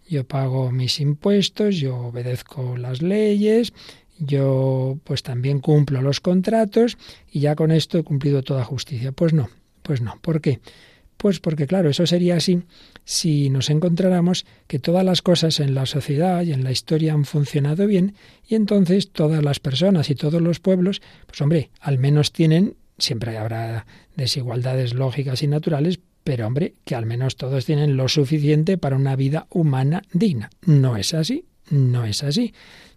yo 0.08 0.26
pago 0.26 0.72
mis 0.72 1.00
impuestos, 1.00 1.76
yo 1.76 1.98
obedezco 1.98 2.78
las 2.78 3.02
leyes, 3.02 3.74
yo 4.20 4.98
pues 5.04 5.24
también 5.24 5.60
cumplo 5.60 6.02
los 6.02 6.22
contratos 6.22 6.98
y 7.32 7.42
ya 7.42 7.56
con 7.56 7.72
esto 7.72 7.98
he 7.98 8.04
cumplido 8.04 8.42
toda 8.44 8.64
justicia. 8.64 9.12
Pues 9.12 9.34
no, 9.34 9.50
pues 9.84 10.02
no. 10.02 10.18
¿Por 10.22 10.42
qué? 10.42 10.60
Pues 11.18 11.40
porque 11.40 11.66
claro, 11.66 11.90
eso 11.90 12.06
sería 12.06 12.36
así 12.38 12.62
si 13.04 13.50
nos 13.50 13.70
encontráramos 13.70 14.46
que 14.68 14.80
todas 14.80 15.04
las 15.04 15.22
cosas 15.22 15.60
en 15.60 15.74
la 15.74 15.86
sociedad 15.86 16.44
y 16.44 16.54
en 16.54 16.64
la 16.64 16.72
historia 16.72 17.14
han 17.14 17.26
funcionado 17.26 17.88
bien 17.88 18.16
y 18.48 18.56
entonces 18.56 19.12
todas 19.12 19.44
las 19.44 19.60
personas 19.60 20.10
y 20.10 20.16
todos 20.16 20.42
los 20.42 20.60
pueblos, 20.60 21.02
pues 21.26 21.42
hombre, 21.42 21.72
al 21.80 21.98
menos 21.98 22.32
tienen, 22.32 22.76
siempre 23.00 23.38
habrá 23.38 23.88
desigualdades 24.16 24.94
lógicas 24.94 25.42
y 25.42 25.48
naturales, 25.48 26.00
pero 26.28 26.46
hombre, 26.46 26.74
que 26.84 26.94
al 26.94 27.06
menos 27.06 27.38
todos 27.38 27.64
tienen 27.64 27.96
lo 27.96 28.10
suficiente 28.10 28.78
para 28.78 28.98
una 28.98 29.16
vida 29.16 29.48
humana 29.50 30.04
digna. 30.12 30.50
No 30.66 30.98
es 30.98 31.14
así, 31.14 31.46
no 31.70 32.04
es 32.04 32.22
así. 32.22 32.54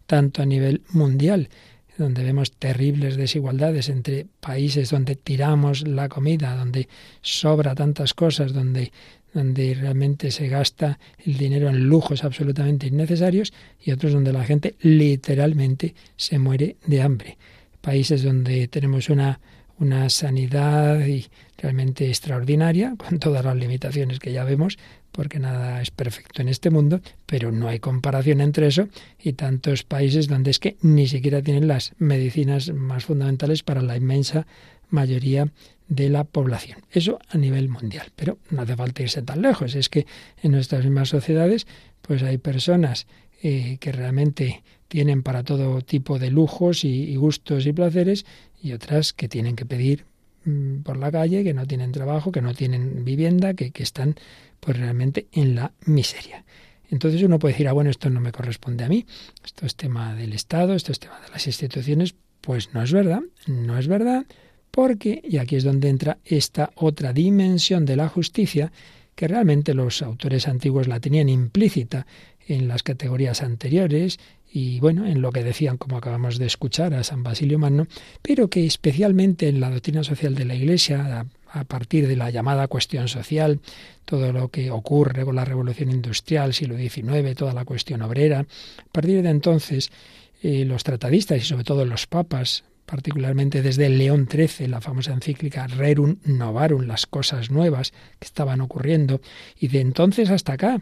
Tanto 0.07 0.43
a 0.43 0.47
nivel 0.47 0.83
mundial, 0.91 1.49
donde 1.97 2.25
vemos 2.25 2.51
terribles 2.51 3.15
desigualdades 3.15 3.89
entre 3.89 4.27
países 4.41 4.91
donde 4.91 5.15
tiramos 5.15 5.87
la 5.87 6.09
comida, 6.09 6.57
donde 6.57 6.89
sobra 7.23 7.77
tantas 7.77 8.15
cosas, 8.15 8.53
donde 8.53 8.91
donde 9.33 9.75
realmente 9.75 10.33
se 10.33 10.49
gasta 10.49 10.99
el 11.25 11.39
dinero 11.39 11.69
en 11.69 11.89
lujos 11.89 12.25
absolutamente 12.25 12.89
innecesarios 12.89 13.53
y 13.81 13.93
otros 13.93 14.13
donde 14.13 14.33
la 14.33 14.43
gente 14.43 14.75
literalmente 14.81 15.95
se 16.17 16.41
muere 16.41 16.79
de 16.85 17.01
hambre. 17.01 17.39
Países 17.81 18.25
donde 18.25 18.67
tenemos 18.67 19.09
una 19.09 19.39
una 19.81 20.09
sanidad 20.11 21.05
y 21.05 21.27
realmente 21.59 22.09
extraordinaria, 22.09 22.95
con 22.99 23.19
todas 23.19 23.45
las 23.45 23.57
limitaciones 23.57 24.21
que 24.21 24.33
ya 24.33 24.45
vemos, 24.45 24.79
porque 25.11 25.41
nada 25.41 25.83
es 25.83 25.91
perfecto 25.91 26.41
en 26.41 26.49
este 26.49 26.71
mundo, 26.71 27.01
pero 27.27 27.51
no 27.51 27.69
hay 27.69 27.81
comparación 27.81 28.41
entre 28.41 28.69
eso 28.69 28.89
y 29.19 29.33
tantos 29.33 29.83
países 29.83 30.29
donde 30.29 30.53
es 30.53 30.61
que 30.61 30.77
ni 30.83 31.09
siquiera 31.09 31.43
tienen 31.43 31.67
las 31.67 31.93
medicinas 31.99 32.73
más 32.73 33.07
fundamentales 33.07 33.65
para 33.65 33.83
la 33.83 33.97
inmensa 33.97 34.47
mayoría 34.89 35.49
de 35.89 36.09
la 36.09 36.25
población. 36.25 36.81
Eso 36.93 37.19
a 37.29 37.37
nivel 37.37 37.69
mundial, 37.69 38.13
pero 38.15 38.39
no 38.51 38.63
hace 38.63 38.77
falta 38.77 39.03
irse 39.03 39.23
tan 39.23 39.43
lejos. 39.43 39.75
Es 39.75 39.89
que 39.89 40.07
en 40.43 40.53
nuestras 40.53 40.85
mismas 40.85 41.09
sociedades, 41.09 41.67
pues 42.03 42.23
hay 42.23 42.39
personas 42.39 43.07
eh, 43.43 43.79
que 43.81 43.93
realmente 43.93 44.63
tienen 44.89 45.23
para 45.23 45.45
todo 45.45 45.81
tipo 45.83 46.19
de 46.19 46.31
lujos 46.31 46.85
y, 46.85 47.15
gustos 47.17 47.67
y 47.67 47.73
placeres 47.73 48.27
y 48.63 48.73
otras 48.73 49.13
que 49.13 49.29
tienen 49.29 49.57
que 49.57 49.65
pedir 49.65 50.05
mm, 50.45 50.81
por 50.83 50.97
la 50.97 51.11
calle, 51.11 51.45
que 51.45 51.55
no 51.55 51.67
tienen 51.67 51.93
trabajo, 51.93 52.33
que 52.33 52.43
no 52.43 52.55
tienen 52.55 53.05
vivienda, 53.05 53.55
que, 53.55 53.71
que 53.71 53.83
están 53.83 54.17
pues 54.59 54.79
realmente 54.79 55.27
en 55.33 55.55
la 55.55 55.73
miseria. 55.87 56.45
Entonces 56.91 57.23
uno 57.23 57.39
puede 57.39 57.55
decir, 57.55 57.69
ah, 57.69 57.73
bueno, 57.73 57.91
esto 57.91 58.11
no 58.11 58.21
me 58.21 58.33
corresponde 58.33 58.85
a 58.85 58.89
mí, 58.89 59.07
esto 59.45 59.65
es 59.65 59.77
tema 59.77 60.15
del 60.15 60.33
Estado, 60.33 60.75
esto 60.75 60.93
es 60.93 60.99
tema 60.99 61.21
de 61.21 61.31
las 61.31 61.47
instituciones. 61.47 62.15
Pues 62.41 62.75
no 62.75 62.83
es 62.83 62.93
verdad, 62.93 63.21
no 63.47 63.79
es 63.79 63.87
verdad, 63.87 64.27
porque, 64.71 65.21
y 65.23 65.37
aquí 65.37 65.57
es 65.57 65.65
donde 65.65 65.89
entra 65.89 66.19
esta 66.25 66.73
otra 66.75 67.13
dimensión 67.13 67.85
de 67.85 67.97
la 67.97 68.09
justicia, 68.09 68.73
que 69.15 69.29
realmente 69.29 69.75
los 69.75 70.03
autores 70.03 70.49
antiguos 70.49 70.89
la 70.89 70.99
tenían 71.01 71.29
implícita 71.29 72.07
en 72.55 72.69
las 72.69 72.83
categorías 72.83 73.43
anteriores 73.43 74.19
y 74.53 74.81
bueno, 74.81 75.07
en 75.07 75.23
lo 75.23 75.31
que 75.31 75.45
decían, 75.45 75.77
como 75.77 75.97
acabamos 75.97 76.39
de 76.39 76.47
escuchar, 76.47 76.93
a 76.95 77.05
San 77.05 77.23
Basilio 77.23 77.59
Magno, 77.59 77.87
pero 78.21 78.51
que 78.51 78.67
especialmente 78.67 79.49
en 79.49 79.61
la 79.61 79.71
doctrina 79.71 80.03
social 80.03 80.35
de 80.35 80.45
la 80.45 80.57
Iglesia, 80.57 81.27
a, 81.53 81.65
partir 81.65 82.09
de 82.09 82.17
la 82.17 82.31
llamada 82.31 82.67
cuestión 82.67 83.07
social, 83.09 83.61
todo 84.05 84.33
lo 84.33 84.49
que 84.49 84.71
ocurre 84.71 85.25
con 85.25 85.37
la 85.37 85.45
revolución 85.45 85.91
industrial, 85.91 86.53
siglo 86.53 86.77
XIX, 86.77 87.35
toda 87.37 87.55
la 87.55 87.65
cuestión 87.65 88.03
obrera, 88.03 88.41
a 88.41 88.93
partir 88.93 89.23
de 89.23 89.31
entonces 89.31 89.93
eh, 90.43 90.65
los 90.65 90.83
tratadistas 90.83 91.39
y 91.39 91.45
sobre 91.45 91.65
todo 91.65 91.85
los 91.85 92.07
papas, 92.09 92.65
particularmente 92.87 93.63
desde 93.63 93.89
León 93.89 94.29
XIII, 94.29 94.67
la 94.67 94.81
famosa 94.81 95.13
encíclica 95.13 95.69
Rerum 95.69 96.17
Novarum, 96.25 96.83
las 96.83 97.07
cosas 97.07 97.53
nuevas 97.53 97.93
que 98.19 98.27
estaban 98.27 98.61
ocurriendo, 98.61 99.21
y 99.61 99.69
de 99.69 99.81
entonces 99.81 100.29
hasta 100.31 100.55
acá, 100.55 100.81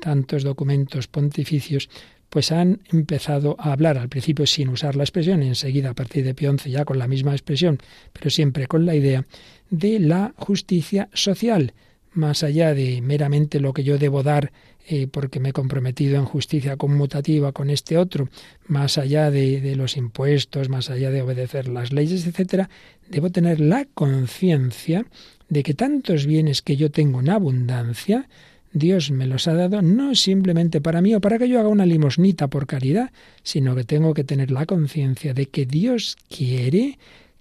tantos 0.00 0.42
documentos 0.42 1.06
pontificios 1.06 1.88
pues 2.28 2.52
han 2.52 2.80
empezado 2.92 3.56
a 3.58 3.72
hablar 3.72 3.96
al 3.96 4.08
principio 4.08 4.46
sin 4.46 4.68
usar 4.68 4.96
la 4.96 5.04
expresión, 5.04 5.42
enseguida 5.42 5.90
a 5.90 5.94
partir 5.94 6.24
de 6.24 6.34
Pío 6.34 6.54
XI 6.56 6.70
ya 6.70 6.84
con 6.84 6.98
la 6.98 7.08
misma 7.08 7.32
expresión, 7.32 7.78
pero 8.12 8.30
siempre 8.30 8.66
con 8.66 8.84
la 8.84 8.94
idea 8.94 9.24
de 9.70 9.98
la 9.98 10.34
justicia 10.36 11.08
social, 11.14 11.72
más 12.12 12.42
allá 12.42 12.74
de 12.74 13.00
meramente 13.00 13.60
lo 13.60 13.72
que 13.72 13.84
yo 13.84 13.98
debo 13.98 14.22
dar 14.22 14.52
eh, 14.90 15.06
porque 15.06 15.38
me 15.38 15.50
he 15.50 15.52
comprometido 15.52 16.16
en 16.16 16.24
justicia 16.24 16.76
conmutativa 16.76 17.52
con 17.52 17.68
este 17.68 17.98
otro, 17.98 18.30
más 18.66 18.96
allá 18.96 19.30
de, 19.30 19.60
de 19.60 19.76
los 19.76 19.98
impuestos, 19.98 20.70
más 20.70 20.88
allá 20.88 21.10
de 21.10 21.20
obedecer 21.20 21.68
las 21.68 21.92
leyes, 21.92 22.26
etcétera, 22.26 22.70
debo 23.08 23.30
tener 23.30 23.60
la 23.60 23.84
conciencia 23.84 25.04
de 25.50 25.62
que 25.62 25.74
tantos 25.74 26.26
bienes 26.26 26.62
que 26.62 26.76
yo 26.76 26.90
tengo 26.90 27.20
en 27.20 27.30
abundancia, 27.30 28.28
Dios 28.72 29.10
me 29.10 29.26
los 29.26 29.48
ha 29.48 29.54
dado 29.54 29.82
no 29.82 30.14
simplemente 30.14 30.80
para 30.80 31.00
mí 31.00 31.14
o 31.14 31.20
para 31.20 31.38
que 31.38 31.48
yo 31.48 31.60
haga 31.60 31.68
una 31.68 31.86
limosnita 31.86 32.48
por 32.48 32.66
caridad, 32.66 33.10
sino 33.42 33.74
que 33.74 33.84
tengo 33.84 34.14
que 34.14 34.24
tener 34.24 34.50
la 34.50 34.66
conciencia 34.66 35.34
de 35.34 35.46
que 35.46 35.66
Dios 35.66 36.16
quiere 36.28 36.98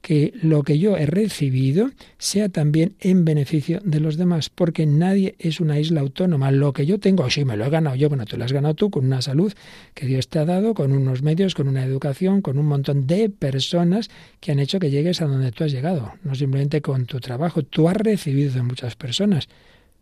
que 0.07 0.33
lo 0.41 0.63
que 0.63 0.79
yo 0.79 0.95
he 0.95 1.05
recibido 1.05 1.91
sea 2.17 2.47
también 2.47 2.95
en 3.01 3.25
beneficio 3.25 3.81
de 3.83 3.99
los 3.99 4.15
demás, 4.15 4.49
porque 4.49 4.85
nadie 4.85 5.35
es 5.37 5.59
una 5.59 5.79
isla 5.79 5.99
autónoma. 5.99 6.49
Lo 6.49 6.71
que 6.71 6.85
yo 6.85 6.97
tengo, 6.97 7.29
si 7.29 7.43
me 7.43 7.57
lo 7.57 7.65
he 7.65 7.69
ganado 7.69 7.97
yo, 7.97 8.07
bueno, 8.07 8.25
tú 8.25 8.37
lo 8.37 8.45
has 8.45 8.53
ganado 8.53 8.73
tú 8.73 8.89
con 8.89 9.05
una 9.05 9.21
salud 9.21 9.51
que 9.93 10.05
Dios 10.05 10.29
te 10.29 10.39
ha 10.39 10.45
dado, 10.45 10.73
con 10.73 10.93
unos 10.93 11.23
medios, 11.23 11.55
con 11.55 11.67
una 11.67 11.83
educación, 11.83 12.41
con 12.41 12.57
un 12.57 12.67
montón 12.67 13.05
de 13.05 13.29
personas 13.29 14.09
que 14.39 14.53
han 14.53 14.59
hecho 14.59 14.79
que 14.79 14.91
llegues 14.91 15.21
a 15.21 15.25
donde 15.25 15.51
tú 15.51 15.65
has 15.65 15.73
llegado, 15.73 16.13
no 16.23 16.35
simplemente 16.35 16.81
con 16.81 17.05
tu 17.05 17.19
trabajo. 17.19 17.63
Tú 17.63 17.89
has 17.89 17.97
recibido 17.97 18.53
de 18.53 18.61
muchas 18.61 18.95
personas, 18.95 19.49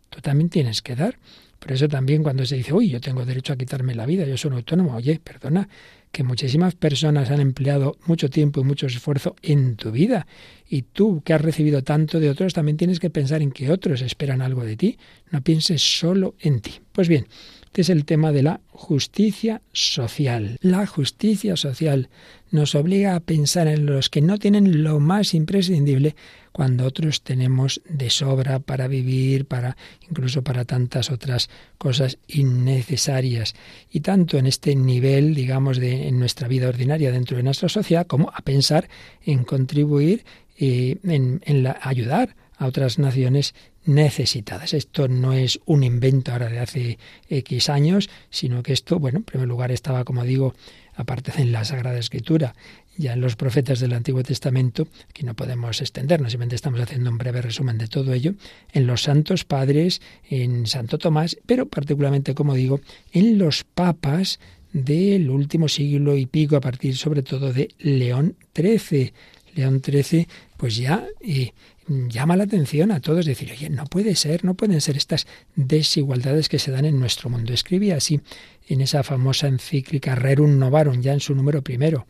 tú 0.09 0.21
también 0.21 0.50
tienes 0.50 0.81
que 0.81 0.95
dar. 0.95 1.17
Por 1.59 1.71
eso 1.71 1.88
también 1.88 2.21
cuando 2.21 2.45
se 2.45 2.55
dice, 2.55 2.74
uy, 2.74 2.89
yo 2.89 3.01
tengo 3.01 3.25
derecho 3.25 3.53
a 3.53 3.55
quitarme 3.55 3.95
la 3.95 4.05
vida, 4.05 4.25
yo 4.25 4.38
soy 4.38 4.51
autónomo, 4.51 4.95
oye, 4.95 5.19
perdona, 5.24 5.67
que 6.12 6.24
muchísimas 6.24 6.75
personas 6.75 7.31
han 7.31 7.41
empleado 7.41 7.97
mucho 8.05 8.29
tiempo 8.29 8.62
y 8.62 8.63
mucho 8.63 8.88
esfuerzo 8.88 9.35
en 9.41 9.75
tu 9.75 9.91
vida. 9.91 10.27
Y 10.69 10.83
tú, 10.83 11.21
que 11.25 11.33
has 11.33 11.41
recibido 11.41 11.83
tanto 11.83 12.19
de 12.19 12.29
otros, 12.29 12.53
también 12.53 12.77
tienes 12.77 13.00
que 13.00 13.09
pensar 13.09 13.41
en 13.41 13.51
que 13.51 13.71
otros 13.71 14.01
esperan 14.01 14.41
algo 14.41 14.63
de 14.63 14.77
ti. 14.77 14.97
No 15.31 15.41
pienses 15.41 15.81
solo 15.81 16.35
en 16.39 16.62
ti. 16.62 16.79
Pues 16.91 17.09
bien, 17.09 17.27
este 17.75 17.82
es 17.82 17.89
el 17.89 18.05
tema 18.05 18.32
de 18.32 18.41
la 18.41 18.62
justicia 18.70 19.62
social. 19.74 20.58
La 20.62 20.88
justicia 20.88 21.58
social 21.58 22.08
nos 22.50 22.74
obliga 22.74 23.17
a 23.17 23.20
pensar 23.20 23.67
en 23.67 23.86
los 23.86 24.10
que 24.10 24.22
no 24.22 24.39
tienen 24.39 24.82
lo 24.82 25.01
más 25.01 25.34
imprescindible 25.34 26.15
cuando 26.53 26.86
otros 26.86 27.22
tenemos 27.22 27.82
de 27.89 28.10
sobra 28.10 28.60
para 28.60 28.88
vivir, 28.88 29.44
para 29.44 29.75
incluso 30.10 30.41
para 30.41 30.63
tantas 30.63 31.12
otras 31.12 31.50
cosas 31.77 32.17
innecesarias. 32.29 33.55
Y 33.91 34.00
tanto 34.00 34.38
en 34.38 34.48
este 34.48 34.74
nivel, 34.74 35.36
digamos, 35.36 35.77
de 35.77 36.08
en 36.08 36.17
nuestra 36.17 36.48
vida 36.48 36.70
ordinaria 36.70 37.12
dentro 37.12 37.36
de 37.36 37.44
nuestra 37.44 37.67
sociedad, 37.67 38.08
como 38.08 38.32
a 38.34 38.39
pensar 38.39 38.88
en 39.22 39.44
contribuir 39.44 40.24
eh, 40.58 40.96
en, 41.03 41.41
en 41.44 41.75
ayudar 41.82 42.38
a 42.58 42.67
otras 42.67 43.00
naciones 43.00 43.53
necesitadas. 43.86 44.74
Esto 44.74 45.08
no 45.08 45.34
es 45.34 45.60
un 45.65 45.84
invento 45.84 46.32
ahora 46.32 46.50
de 46.50 46.60
hace 46.60 47.00
X 47.30 47.70
años, 47.70 48.10
sino 48.30 48.63
que 48.63 48.74
esto, 48.74 49.00
bueno, 49.00 49.20
en 49.20 49.24
primer 49.24 49.48
lugar 49.48 49.72
estaba, 49.72 50.04
como 50.04 50.24
digo, 50.24 50.54
aparte 50.96 51.32
en 51.38 51.51
la 51.51 51.65
Sagrada 51.65 52.00
Escritura, 52.00 52.56
ya 52.98 53.13
en 53.13 53.22
los 53.22 53.36
profetas 53.36 53.80
del 53.80 53.94
Antiguo 53.94 54.24
Testamento, 54.24 54.88
que 55.13 55.24
no 55.24 55.34
podemos 55.34 55.82
extendernos, 55.82 56.32
simplemente 56.32 56.56
estamos 56.56 56.80
haciendo 56.80 57.10
un 57.10 57.18
breve 57.18 57.42
resumen 57.42 57.77
de 57.77 57.88
todo 57.88 58.13
ello, 58.13 58.34
en 58.72 58.88
los 58.88 59.04
santos 59.04 59.44
padres, 59.44 60.01
en 60.30 60.65
Santo 60.65 60.98
Tomás, 60.98 61.38
pero 61.46 61.68
particularmente, 61.68 62.34
como 62.34 62.54
digo, 62.54 62.80
en 63.12 63.38
los 63.38 63.63
papas 63.63 64.39
del 64.72 65.30
último 65.30 65.68
siglo 65.70 66.18
y 66.18 66.25
pico, 66.25 66.56
a 66.56 66.62
partir 66.62 66.98
sobre 66.98 67.24
todo 67.24 67.54
de 67.54 67.70
León 67.80 68.36
XIII. 68.54 69.13
León 69.56 69.82
XIII, 69.82 70.27
pues 70.58 70.75
ya 70.75 71.08
eh, 71.22 71.54
llama 71.88 72.36
la 72.36 72.46
atención 72.46 72.92
a 72.92 73.00
todos, 73.00 73.25
decir, 73.25 73.51
oye, 73.51 73.70
no 73.70 73.86
puede 73.86 74.15
ser, 74.15 74.44
no 74.44 74.56
pueden 74.56 74.82
ser 74.82 74.98
estas 74.98 75.27
desigualdades 75.56 76.50
que 76.50 76.60
se 76.60 76.72
dan 76.72 76.86
en 76.86 77.00
nuestro 77.00 77.30
mundo. 77.30 77.54
Escribía 77.54 77.98
así 77.98 78.22
en 78.68 78.82
esa 78.82 79.04
famosa 79.04 79.48
encíclica 79.48 80.15
Rerum 80.15 80.58
Novarum, 80.58 81.01
ya 81.01 81.13
en 81.13 81.20
su 81.20 81.36
número 81.36 81.62
primero. 81.62 82.08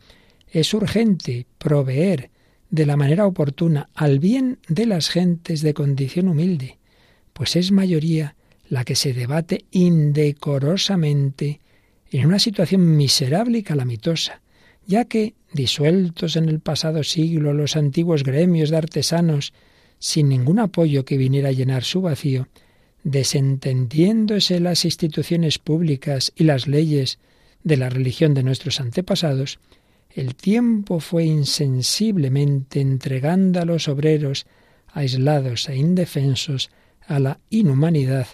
Es 0.48 0.72
urgente 0.74 1.46
proveer 1.58 2.30
de 2.70 2.86
la 2.86 2.96
manera 2.96 3.26
oportuna 3.26 3.88
al 3.94 4.18
bien 4.18 4.58
de 4.68 4.86
las 4.86 5.08
gentes 5.08 5.60
de 5.60 5.74
condición 5.74 6.28
humilde, 6.28 6.78
pues 7.32 7.56
es 7.56 7.70
mayoría 7.70 8.36
la 8.68 8.84
que 8.84 8.96
se 8.96 9.12
debate 9.12 9.66
indecorosamente 9.70 11.60
en 12.10 12.26
una 12.26 12.38
situación 12.38 12.96
miserable 12.96 13.58
y 13.58 13.62
calamitosa, 13.62 14.40
ya 14.86 15.04
que, 15.04 15.34
disueltos 15.52 16.36
en 16.36 16.48
el 16.48 16.60
pasado 16.60 17.02
siglo 17.02 17.52
los 17.52 17.76
antiguos 17.76 18.22
gremios 18.22 18.70
de 18.70 18.76
artesanos, 18.76 19.52
sin 19.98 20.28
ningún 20.28 20.58
apoyo 20.58 21.04
que 21.04 21.16
viniera 21.16 21.48
a 21.48 21.52
llenar 21.52 21.84
su 21.84 22.02
vacío, 22.02 22.48
desentendiéndose 23.02 24.60
las 24.60 24.84
instituciones 24.84 25.58
públicas 25.58 26.32
y 26.36 26.44
las 26.44 26.66
leyes 26.66 27.18
de 27.62 27.76
la 27.76 27.88
religión 27.88 28.34
de 28.34 28.42
nuestros 28.42 28.80
antepasados, 28.80 29.58
el 30.10 30.34
tiempo 30.34 31.00
fue 31.00 31.24
insensiblemente 31.24 32.80
entregando 32.80 33.60
a 33.60 33.64
los 33.64 33.88
obreros 33.88 34.46
aislados 34.92 35.68
e 35.68 35.76
indefensos 35.76 36.70
a 37.06 37.18
la 37.18 37.38
inhumanidad 37.50 38.26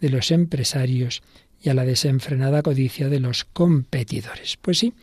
de 0.00 0.10
los 0.10 0.30
empresarios 0.30 1.22
y 1.60 1.70
a 1.70 1.74
la 1.74 1.84
desenfrenada 1.84 2.62
codicia 2.62 3.08
de 3.08 3.20
los 3.20 3.44
competidores. 3.44 4.56
Pues 4.60 4.78
sí, 4.78 4.94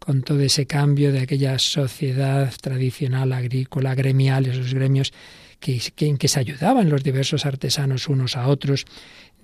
con 0.00 0.22
todo 0.22 0.40
ese 0.40 0.66
cambio 0.66 1.12
de 1.12 1.20
aquella 1.20 1.58
sociedad 1.58 2.52
tradicional 2.60 3.32
agrícola, 3.32 3.94
gremial, 3.94 4.46
esos 4.46 4.74
gremios 4.74 5.12
que, 5.60 5.78
en 5.98 6.16
que 6.16 6.26
se 6.26 6.40
ayudaban 6.40 6.88
los 6.88 7.04
diversos 7.04 7.44
artesanos 7.44 8.08
unos 8.08 8.34
a 8.34 8.48
otros, 8.48 8.86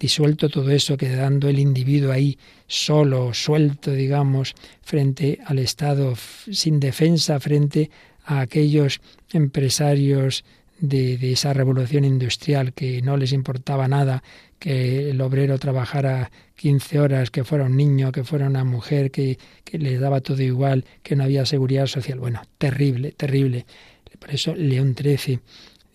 disuelto 0.01 0.49
todo 0.49 0.71
eso, 0.71 0.97
quedando 0.97 1.49
el 1.49 1.59
individuo 1.59 2.11
ahí 2.11 2.39
solo, 2.67 3.35
suelto, 3.35 3.93
digamos, 3.93 4.55
frente 4.83 5.39
al 5.45 5.59
Estado, 5.59 6.15
sin 6.51 6.81
defensa, 6.81 7.39
frente 7.39 7.91
a 8.25 8.41
aquellos 8.41 9.01
empresarios 9.33 10.43
de, 10.79 11.19
de, 11.19 11.33
esa 11.33 11.53
revolución 11.53 12.05
industrial 12.05 12.73
que 12.73 13.01
no 13.03 13.17
les 13.17 13.33
importaba 13.33 13.89
nada 13.89 14.23
que 14.59 15.11
el 15.11 15.21
obrero 15.21 15.59
trabajara 15.59 16.31
15 16.57 17.01
horas, 17.01 17.31
que 17.31 17.45
fuera 17.45 17.65
un 17.65 17.77
niño, 17.77 18.13
que 18.13 18.25
fuera 18.25 18.47
una 18.47 18.65
mujer, 18.65 19.11
que, 19.11 19.39
que 19.63 19.79
le 19.79 19.99
daba 19.99 20.21
todo 20.21 20.43
igual, 20.43 20.85
que 21.03 21.15
no 21.15 21.25
había 21.25 21.47
seguridad 21.47 21.87
social. 21.87 22.19
Bueno, 22.19 22.43
terrible, 22.59 23.13
terrible. 23.13 23.67
Por 24.19 24.31
eso 24.35 24.55
León 24.55 24.97
XIII 24.99 25.41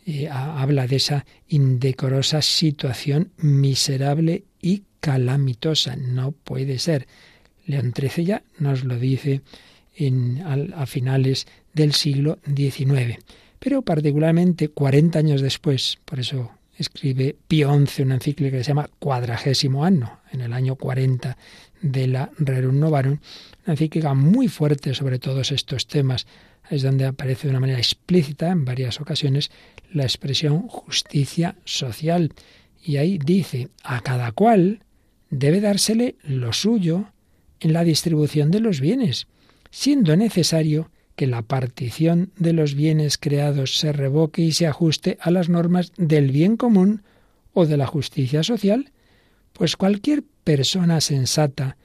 eh, 0.06 0.30
habla 0.30 0.88
de 0.88 0.96
esa 0.98 1.26
indecorosa 1.48 2.42
situación 2.42 3.32
miserable 3.38 4.44
y 4.62 4.84
calamitosa. 5.00 5.96
No 5.96 6.32
puede 6.32 6.80
ser. 6.80 7.08
León 7.66 7.94
XIII 7.96 8.26
ya 8.26 8.44
nos 8.60 8.84
lo 8.84 8.98
dice 8.98 9.42
en, 9.96 10.42
a, 10.42 10.82
a 10.82 10.86
finales 10.86 11.48
del 11.74 11.94
siglo 11.94 12.40
XIX. 12.46 13.18
Pero 13.60 13.82
particularmente 13.82 14.70
40 14.70 15.20
años 15.20 15.42
después, 15.42 16.00
por 16.06 16.20
eso 16.20 16.52
escribe 16.82 17.36
Pío 17.48 17.74
XI 17.86 18.04
una 18.04 18.16
encíclica 18.16 18.58
que 18.58 18.64
se 18.64 18.70
llama 18.70 18.90
Cuadragésimo 19.00 19.86
Anno, 19.86 20.20
en 20.32 20.42
el 20.42 20.54
año 20.54 20.76
40 20.76 21.38
de 21.82 22.08
la 22.08 22.32
Rerum 22.38 22.80
Novarum, 22.80 23.20
una 23.66 23.74
encíclica 23.74 24.14
muy 24.14 24.48
fuerte 24.48 24.94
sobre 24.94 25.20
todos 25.20 25.52
estos 25.52 25.88
temas. 25.88 26.28
Es 26.70 26.84
donde 26.84 27.06
aparece 27.06 27.48
de 27.48 27.52
una 27.52 27.60
manera 27.60 27.80
explícita 27.80 28.50
en 28.50 28.66
varias 28.66 29.00
ocasiones 29.00 29.52
la 29.94 30.04
expresión 30.04 30.68
justicia 30.68 31.56
social. 31.66 32.34
Y 32.84 32.98
ahí 32.98 33.18
dice, 33.18 33.70
a 33.84 34.02
cada 34.02 34.32
cual 34.32 34.84
debe 35.30 35.62
dársele 35.62 36.16
lo 36.24 36.54
suyo 36.54 37.12
en 37.60 37.74
la 37.74 37.84
distribución 37.84 38.52
de 38.52 38.60
los 38.60 38.82
bienes, 38.82 39.28
siendo 39.70 40.16
necesario 40.16 40.90
que 41.16 41.28
la 41.28 41.42
partición 41.42 42.32
de 42.38 42.54
los 42.54 42.76
bienes 42.76 43.18
creados 43.18 43.78
se 43.78 43.92
revoque 43.92 44.42
y 44.42 44.52
se 44.52 44.68
ajuste 44.68 45.18
a 45.22 45.32
las 45.32 45.50
normas 45.50 45.92
del 45.98 46.32
bien 46.32 46.58
común 46.58 47.04
o 47.54 47.66
de 47.66 47.78
la 47.78 47.88
justicia 47.88 48.44
social, 48.44 48.92
pues 49.54 49.76
cualquier 49.76 50.24
persona 50.44 51.02
sensata 51.02 51.78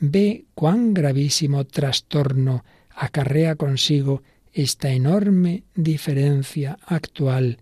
ve 0.00 0.44
cuán 0.54 0.94
gravísimo 0.94 1.64
trastorno 1.64 2.64
acarrea 2.94 3.56
consigo 3.56 4.22
esta 4.52 4.90
enorme 4.90 5.64
diferencia 5.74 6.78
actual 6.86 7.58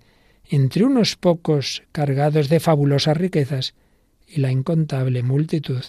entre 0.51 0.85
unos 0.85 1.17
pocos 1.17 1.83
cargados 1.93 2.49
de 2.49 2.61
fabulosas 2.61 3.17
riquezas 3.17 3.75
y 4.27 4.41
la 4.41 4.51
incontable 4.51 5.23
multitud 5.23 5.83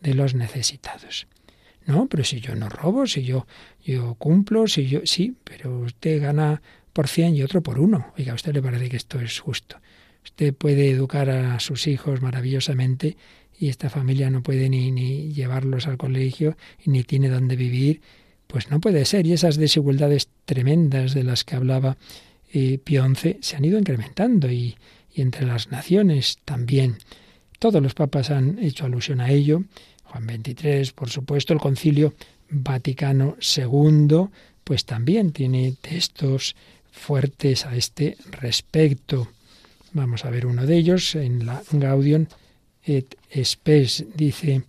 de 0.00 0.14
los 0.14 0.34
necesitados. 0.34 1.26
No, 1.86 2.08
pero 2.08 2.24
si 2.24 2.40
yo 2.40 2.54
no 2.56 2.68
robo, 2.68 3.06
si 3.06 3.22
yo, 3.22 3.46
yo 3.84 4.14
cumplo, 4.14 4.66
si 4.66 4.86
yo... 4.86 5.00
Sí, 5.04 5.34
pero 5.44 5.78
usted 5.80 6.20
gana 6.20 6.60
por 6.92 7.06
cien 7.06 7.36
y 7.36 7.42
otro 7.42 7.62
por 7.62 7.78
uno. 7.78 8.12
Oiga, 8.18 8.32
¿a 8.32 8.34
usted 8.34 8.52
le 8.52 8.62
parece 8.62 8.88
que 8.88 8.96
esto 8.96 9.20
es 9.20 9.38
justo? 9.38 9.76
Usted 10.24 10.52
puede 10.52 10.90
educar 10.90 11.30
a 11.30 11.60
sus 11.60 11.86
hijos 11.86 12.20
maravillosamente 12.20 13.16
y 13.58 13.68
esta 13.68 13.88
familia 13.88 14.30
no 14.30 14.42
puede 14.42 14.68
ni, 14.68 14.90
ni 14.90 15.32
llevarlos 15.32 15.86
al 15.86 15.96
colegio 15.96 16.56
y 16.84 16.90
ni 16.90 17.04
tiene 17.04 17.28
dónde 17.28 17.54
vivir. 17.54 18.00
Pues 18.48 18.68
no 18.70 18.80
puede 18.80 19.04
ser. 19.04 19.24
Y 19.26 19.32
esas 19.32 19.56
desigualdades 19.56 20.28
tremendas 20.44 21.14
de 21.14 21.22
las 21.22 21.44
que 21.44 21.54
hablaba 21.54 21.96
eh, 22.52 22.80
XI 22.84 23.38
se 23.40 23.56
han 23.56 23.64
ido 23.64 23.78
incrementando 23.78 24.50
y, 24.50 24.76
y 25.14 25.22
entre 25.22 25.46
las 25.46 25.70
naciones 25.70 26.38
también. 26.44 26.98
Todos 27.60 27.80
los 27.80 27.94
papas 27.94 28.30
han 28.30 28.58
hecho 28.58 28.86
alusión 28.86 29.20
a 29.20 29.30
ello 29.30 29.62
Juan 30.08 30.24
XXIII, 30.24 30.92
por 30.94 31.10
supuesto, 31.10 31.52
el 31.52 31.60
Concilio 31.60 32.14
Vaticano 32.50 33.36
II, 33.56 34.28
pues 34.64 34.84
también 34.84 35.32
tiene 35.32 35.74
textos 35.80 36.56
fuertes 36.90 37.66
a 37.66 37.76
este 37.76 38.16
respecto. 38.30 39.28
Vamos 39.92 40.24
a 40.24 40.30
ver 40.30 40.46
uno 40.46 40.66
de 40.66 40.76
ellos 40.76 41.14
en 41.14 41.46
la 41.46 41.62
Gaudium 41.70 42.26
et 42.84 43.16
Spes. 43.44 44.04
Dice 44.14 44.62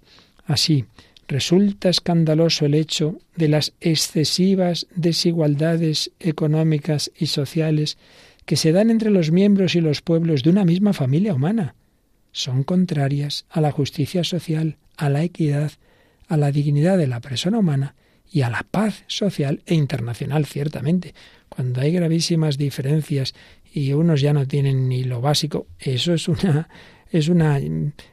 así: 0.46 0.86
Resulta 1.28 1.90
escandaloso 1.90 2.66
el 2.66 2.74
hecho 2.74 3.20
de 3.36 3.48
las 3.48 3.74
excesivas 3.82 4.88
desigualdades 4.96 6.12
económicas 6.20 7.12
y 7.18 7.28
sociales 7.28 7.98
que 8.46 8.56
se 8.56 8.72
dan 8.72 8.90
entre 8.90 9.10
los 9.10 9.32
miembros 9.32 9.76
y 9.76 9.82
los 9.82 10.02
pueblos 10.02 10.44
de 10.44 10.50
una 10.50 10.64
misma 10.64 10.94
familia 10.94 11.34
humana. 11.34 11.76
Son 12.32 12.64
contrarias 12.64 13.46
a 13.50 13.60
la 13.60 13.72
justicia 13.72 14.24
social, 14.24 14.78
a 14.98 15.10
la 15.10 15.24
equidad, 15.24 15.72
a 16.28 16.38
la 16.38 16.52
dignidad 16.52 16.98
de 16.98 17.08
la 17.08 17.22
persona 17.22 17.60
humana 17.60 17.96
y 18.30 18.42
a 18.42 18.50
la 18.50 18.64
paz 18.70 19.04
social 19.08 19.62
e 19.66 19.76
internacional, 19.76 20.46
ciertamente. 20.46 21.14
Cuando 21.48 21.82
hay 21.82 21.94
gravísimas 21.94 22.58
diferencias 22.58 23.34
y 23.72 23.94
unos 23.94 24.22
ya 24.22 24.34
no 24.34 24.48
tienen 24.48 24.90
ni 24.90 25.04
lo 25.04 25.22
básico, 25.22 25.68
eso 25.80 26.14
es 26.14 26.28
una 26.28 26.68
es 27.12 27.30
una 27.30 27.60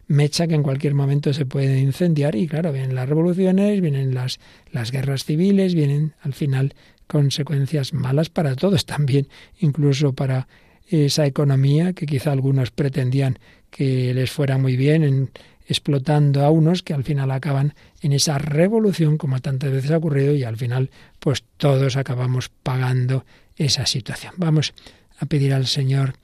mecha 0.07 0.47
que 0.47 0.55
en 0.55 0.63
cualquier 0.63 0.95
momento 0.95 1.33
se 1.33 1.47
puede 1.47 1.81
incendiar 1.81 2.37
y 2.37 2.47
claro, 2.47 2.73
vienen 2.73 2.95
las 2.95 3.09
revoluciones, 3.09 3.81
vienen 3.81 4.15
las, 4.15 4.39
las 4.71 4.93
guerras 4.93 5.25
civiles, 5.25 5.75
vienen 5.75 6.15
al 6.21 6.33
final 6.33 6.75
consecuencias 7.07 7.93
malas 7.93 8.31
para 8.31 8.55
todos 8.55 8.87
también, 8.87 9.29
incluso 9.59 10.13
para 10.13 10.49
esa 10.87 11.27
economía 11.27 11.93
que 11.93 12.07
quizá 12.07 12.33
algunos 12.33 12.71
pretendían 12.71 13.39
que 13.71 14.15
les 14.15 14.31
fuera 14.31 14.59
muy 14.59 14.77
bien 14.77 15.03
en, 15.03 15.31
explotando 15.67 16.45
a 16.45 16.51
unos 16.51 16.83
que 16.83 16.95
al 16.95 17.05
final 17.05 17.31
acaban 17.31 17.75
en 18.01 18.13
esa 18.13 18.39
revolución 18.39 19.19
como 19.19 19.41
tantas 19.41 19.71
veces 19.71 19.91
ha 19.91 19.97
ocurrido 19.97 20.35
y 20.35 20.45
al 20.45 20.57
final 20.57 20.91
pues 21.19 21.45
todos 21.57 21.97
acabamos 21.97 22.49
pagando 22.49 23.25
esa 23.57 23.87
situación. 23.87 24.35
Vamos 24.37 24.75
a 25.19 25.27
pedir 25.27 25.55
al 25.55 25.67
Señor 25.67 26.15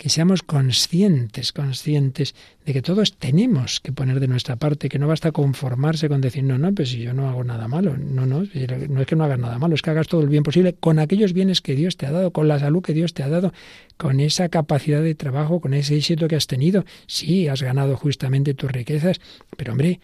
que 0.00 0.08
seamos 0.08 0.42
conscientes, 0.42 1.52
conscientes 1.52 2.34
de 2.64 2.72
que 2.72 2.80
todos 2.80 3.18
tenemos 3.18 3.80
que 3.80 3.92
poner 3.92 4.18
de 4.18 4.28
nuestra 4.28 4.56
parte, 4.56 4.88
que 4.88 4.98
no 4.98 5.06
basta 5.06 5.30
conformarse 5.30 6.08
con 6.08 6.22
decir, 6.22 6.42
no, 6.42 6.56
no, 6.56 6.72
pues 6.72 6.88
si 6.88 7.00
yo 7.00 7.12
no 7.12 7.28
hago 7.28 7.44
nada 7.44 7.68
malo, 7.68 7.98
no, 7.98 8.24
no, 8.24 8.44
no 8.44 9.00
es 9.02 9.06
que 9.06 9.14
no 9.14 9.24
hagas 9.24 9.38
nada 9.38 9.58
malo, 9.58 9.74
es 9.74 9.82
que 9.82 9.90
hagas 9.90 10.08
todo 10.08 10.22
el 10.22 10.30
bien 10.30 10.42
posible 10.42 10.72
con 10.72 10.98
aquellos 10.98 11.34
bienes 11.34 11.60
que 11.60 11.74
Dios 11.74 11.98
te 11.98 12.06
ha 12.06 12.12
dado, 12.12 12.30
con 12.30 12.48
la 12.48 12.58
salud 12.58 12.82
que 12.82 12.94
Dios 12.94 13.12
te 13.12 13.22
ha 13.22 13.28
dado, 13.28 13.52
con 13.98 14.20
esa 14.20 14.48
capacidad 14.48 15.02
de 15.02 15.14
trabajo, 15.14 15.60
con 15.60 15.74
ese 15.74 15.96
éxito 15.96 16.28
que 16.28 16.36
has 16.36 16.46
tenido. 16.46 16.86
Sí, 17.06 17.48
has 17.48 17.60
ganado 17.60 17.94
justamente 17.98 18.54
tus 18.54 18.72
riquezas, 18.72 19.20
pero 19.58 19.72
hombre, 19.72 20.00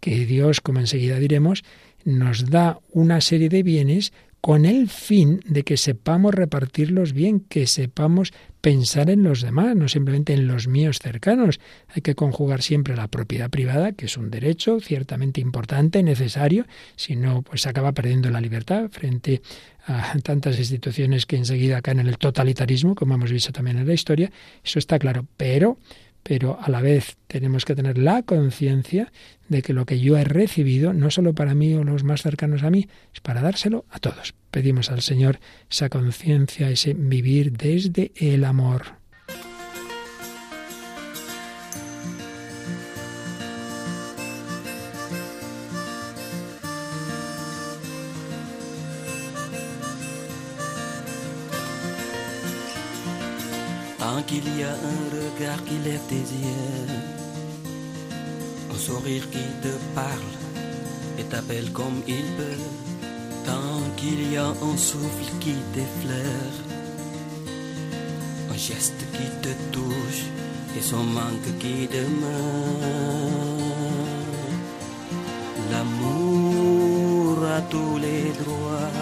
que 0.00 0.24
Dios, 0.24 0.62
como 0.62 0.80
enseguida 0.80 1.18
diremos, 1.18 1.64
nos 2.06 2.48
da 2.48 2.78
una 2.92 3.20
serie 3.20 3.50
de 3.50 3.62
bienes 3.62 4.14
con 4.40 4.64
el 4.64 4.88
fin 4.88 5.40
de 5.46 5.64
que 5.64 5.76
sepamos 5.76 6.34
repartirlos 6.34 7.12
bien, 7.12 7.40
que 7.40 7.66
sepamos 7.66 8.32
pensar 8.64 9.10
en 9.10 9.22
los 9.22 9.42
demás, 9.42 9.76
no 9.76 9.88
simplemente 9.88 10.32
en 10.32 10.48
los 10.48 10.68
míos 10.68 10.98
cercanos. 10.98 11.60
Hay 11.88 12.00
que 12.00 12.14
conjugar 12.14 12.62
siempre 12.62 12.96
la 12.96 13.08
propiedad 13.08 13.50
privada, 13.50 13.92
que 13.92 14.06
es 14.06 14.16
un 14.16 14.30
derecho 14.30 14.80
ciertamente 14.80 15.42
importante, 15.42 16.02
necesario, 16.02 16.64
si 16.96 17.14
no, 17.14 17.42
pues 17.42 17.66
acaba 17.66 17.92
perdiendo 17.92 18.30
la 18.30 18.40
libertad 18.40 18.88
frente 18.90 19.42
a 19.86 20.14
tantas 20.22 20.58
instituciones 20.58 21.26
que 21.26 21.36
enseguida 21.36 21.82
caen 21.82 22.00
en 22.00 22.06
el 22.06 22.16
totalitarismo, 22.16 22.94
como 22.94 23.12
hemos 23.12 23.30
visto 23.30 23.52
también 23.52 23.76
en 23.76 23.86
la 23.86 23.92
historia, 23.92 24.32
eso 24.64 24.78
está 24.78 24.98
claro, 24.98 25.26
pero 25.36 25.76
pero 26.24 26.58
a 26.60 26.68
la 26.70 26.80
vez 26.80 27.16
tenemos 27.28 27.64
que 27.64 27.76
tener 27.76 27.98
la 27.98 28.22
conciencia 28.22 29.12
de 29.48 29.62
que 29.62 29.74
lo 29.74 29.86
que 29.86 30.00
yo 30.00 30.16
he 30.16 30.24
recibido, 30.24 30.92
no 30.92 31.10
solo 31.10 31.34
para 31.34 31.54
mí 31.54 31.74
o 31.74 31.84
los 31.84 32.02
más 32.02 32.22
cercanos 32.22 32.64
a 32.64 32.70
mí, 32.70 32.88
es 33.12 33.20
para 33.20 33.42
dárselo 33.42 33.84
a 33.90 34.00
todos. 34.00 34.34
Pedimos 34.50 34.90
al 34.90 35.02
Señor 35.02 35.38
esa 35.70 35.90
conciencia, 35.90 36.70
ese 36.70 36.94
vivir 36.94 37.52
desde 37.52 38.10
el 38.16 38.44
amor. 38.44 39.04
Regard 55.44 55.64
qui 55.64 55.76
lève 55.84 56.00
tes 56.08 56.24
un 58.72 58.78
sourire 58.78 59.28
qui 59.30 59.44
te 59.62 59.74
parle 59.94 60.32
et 61.18 61.24
t'appelle 61.24 61.70
comme 61.70 62.00
il 62.08 62.24
peut. 62.38 62.62
Tant 63.44 63.80
qu'il 63.98 64.32
y 64.32 64.38
a 64.38 64.46
un 64.46 64.76
souffle 64.78 65.30
qui 65.40 65.54
t'effleure, 65.74 66.56
un 68.52 68.56
geste 68.56 69.04
qui 69.12 69.26
te 69.42 69.52
touche 69.70 70.22
et 70.78 70.80
son 70.80 71.04
manque 71.04 71.58
qui 71.60 71.88
demeure. 71.88 73.34
L'amour 75.70 77.44
a 77.44 77.60
tous 77.72 77.98
les 77.98 78.32
droits 78.42 78.94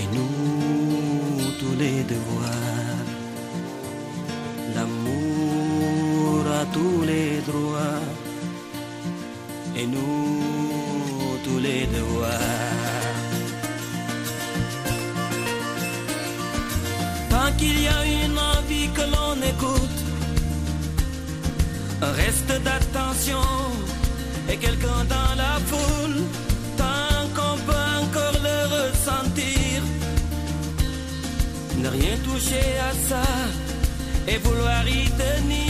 et 0.00 0.06
nous 0.16 1.52
tous 1.60 1.78
les 1.78 2.02
devoirs. 2.02 2.75
Tous 6.76 7.02
les 7.12 7.32
droits 7.50 8.04
et 9.78 9.86
nous 9.86 11.38
tous 11.44 11.60
les 11.68 11.82
devoirs. 11.96 13.12
Tant 17.32 17.50
qu'il 17.58 17.78
y 17.86 17.88
a 17.98 18.00
une 18.22 18.38
envie 18.54 18.88
que 18.96 19.04
l'on 19.14 19.36
écoute, 19.52 20.00
un 22.08 22.12
reste 22.22 22.52
d'attention 22.66 23.48
et 24.50 24.56
quelqu'un 24.64 25.02
dans 25.16 25.32
la 25.42 25.54
foule, 25.70 26.18
tant 26.82 27.20
qu'on 27.36 27.56
peut 27.66 27.88
encore 28.02 28.38
le 28.48 28.58
ressentir, 28.76 29.76
ne 31.82 31.88
rien 31.98 32.16
toucher 32.28 32.68
à 32.88 32.92
ça 33.08 33.26
et 34.28 34.36
vouloir 34.38 34.82
y 34.88 35.04
tenir. 35.22 35.65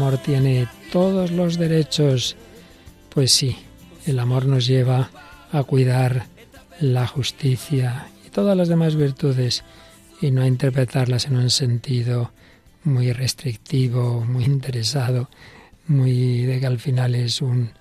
Amor 0.00 0.16
tiene 0.16 0.66
todos 0.90 1.30
los 1.30 1.58
derechos. 1.58 2.34
Pues 3.10 3.34
sí, 3.34 3.54
el 4.06 4.18
amor 4.18 4.46
nos 4.46 4.66
lleva 4.66 5.10
a 5.52 5.62
cuidar 5.62 6.24
la 6.80 7.06
justicia 7.06 8.06
y 8.26 8.30
todas 8.30 8.56
las 8.56 8.68
demás 8.68 8.96
virtudes 8.96 9.62
y 10.22 10.30
no 10.30 10.40
a 10.40 10.46
interpretarlas 10.46 11.26
en 11.26 11.36
un 11.36 11.50
sentido 11.50 12.32
muy 12.82 13.12
restrictivo, 13.12 14.24
muy 14.24 14.44
interesado, 14.44 15.28
muy 15.86 16.46
de 16.46 16.60
que 16.60 16.66
al 16.66 16.78
final 16.78 17.14
es 17.14 17.42
un, 17.42 17.72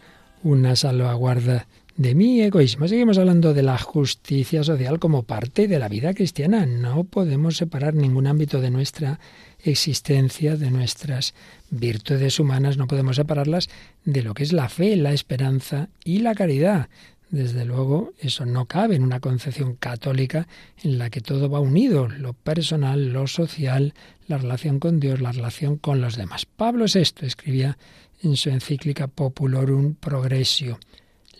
una 0.43 0.75
salvaguarda 0.75 1.67
de 1.95 2.15
mi 2.15 2.41
egoísmo. 2.41 2.89
Seguimos 2.89 3.17
hablando 3.17 3.53
de 3.53 3.63
la 3.63 3.77
justicia 3.77 4.61
social 4.65 4.99
como 4.99 5.23
parte 5.23 5.69
de 5.69 5.79
la 5.79 5.87
vida 5.87 6.13
cristiana. 6.13 6.65
No 6.65 7.05
podemos 7.05 7.55
separar 7.55 7.93
ningún 7.93 8.27
ámbito 8.27 8.59
de 8.59 8.71
nuestra 8.71 9.21
existencia, 9.63 10.55
de 10.55 10.71
nuestras 10.71 11.33
virtudes 11.69 12.39
humanas, 12.39 12.77
no 12.77 12.87
podemos 12.87 13.17
separarlas 13.17 13.69
de 14.05 14.23
lo 14.23 14.33
que 14.33 14.43
es 14.43 14.53
la 14.53 14.69
fe, 14.69 14.95
la 14.95 15.13
esperanza 15.13 15.89
y 16.03 16.19
la 16.19 16.35
caridad. 16.35 16.89
Desde 17.29 17.63
luego, 17.63 18.13
eso 18.19 18.45
no 18.45 18.65
cabe 18.65 18.95
en 18.95 19.03
una 19.03 19.19
concepción 19.19 19.75
católica 19.75 20.47
en 20.81 20.97
la 20.97 21.11
que 21.11 21.21
todo 21.21 21.47
va 21.47 21.59
unido, 21.59 22.07
lo 22.07 22.33
personal, 22.33 23.13
lo 23.13 23.27
social, 23.27 23.93
la 24.27 24.39
relación 24.39 24.79
con 24.79 24.99
Dios, 24.99 25.21
la 25.21 25.31
relación 25.31 25.77
con 25.77 26.01
los 26.01 26.15
demás. 26.15 26.47
Pablo 26.47 26.85
VI 26.91 27.27
escribía 27.27 27.77
en 28.23 28.35
su 28.35 28.49
encíclica 28.49 29.07
Populorum 29.07 29.93
Progressio. 29.93 30.79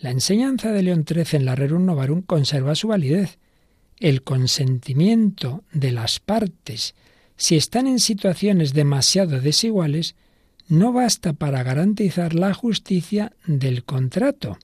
La 0.00 0.10
enseñanza 0.10 0.72
de 0.72 0.82
León 0.84 1.04
XIII 1.06 1.38
en 1.38 1.44
la 1.44 1.56
Rerum 1.56 1.84
Novarum 1.84 2.22
conserva 2.22 2.74
su 2.76 2.88
validez. 2.88 3.38
El 3.98 4.22
consentimiento 4.22 5.64
de 5.72 5.90
las 5.90 6.20
partes, 6.20 6.94
si 7.40 7.56
están 7.56 7.86
en 7.86 8.00
situaciones 8.00 8.74
demasiado 8.74 9.40
desiguales, 9.40 10.14
no 10.68 10.92
basta 10.92 11.32
para 11.32 11.62
garantizar 11.62 12.34
la 12.34 12.52
justicia 12.52 13.32
del 13.46 13.82
contrato. 13.84 14.58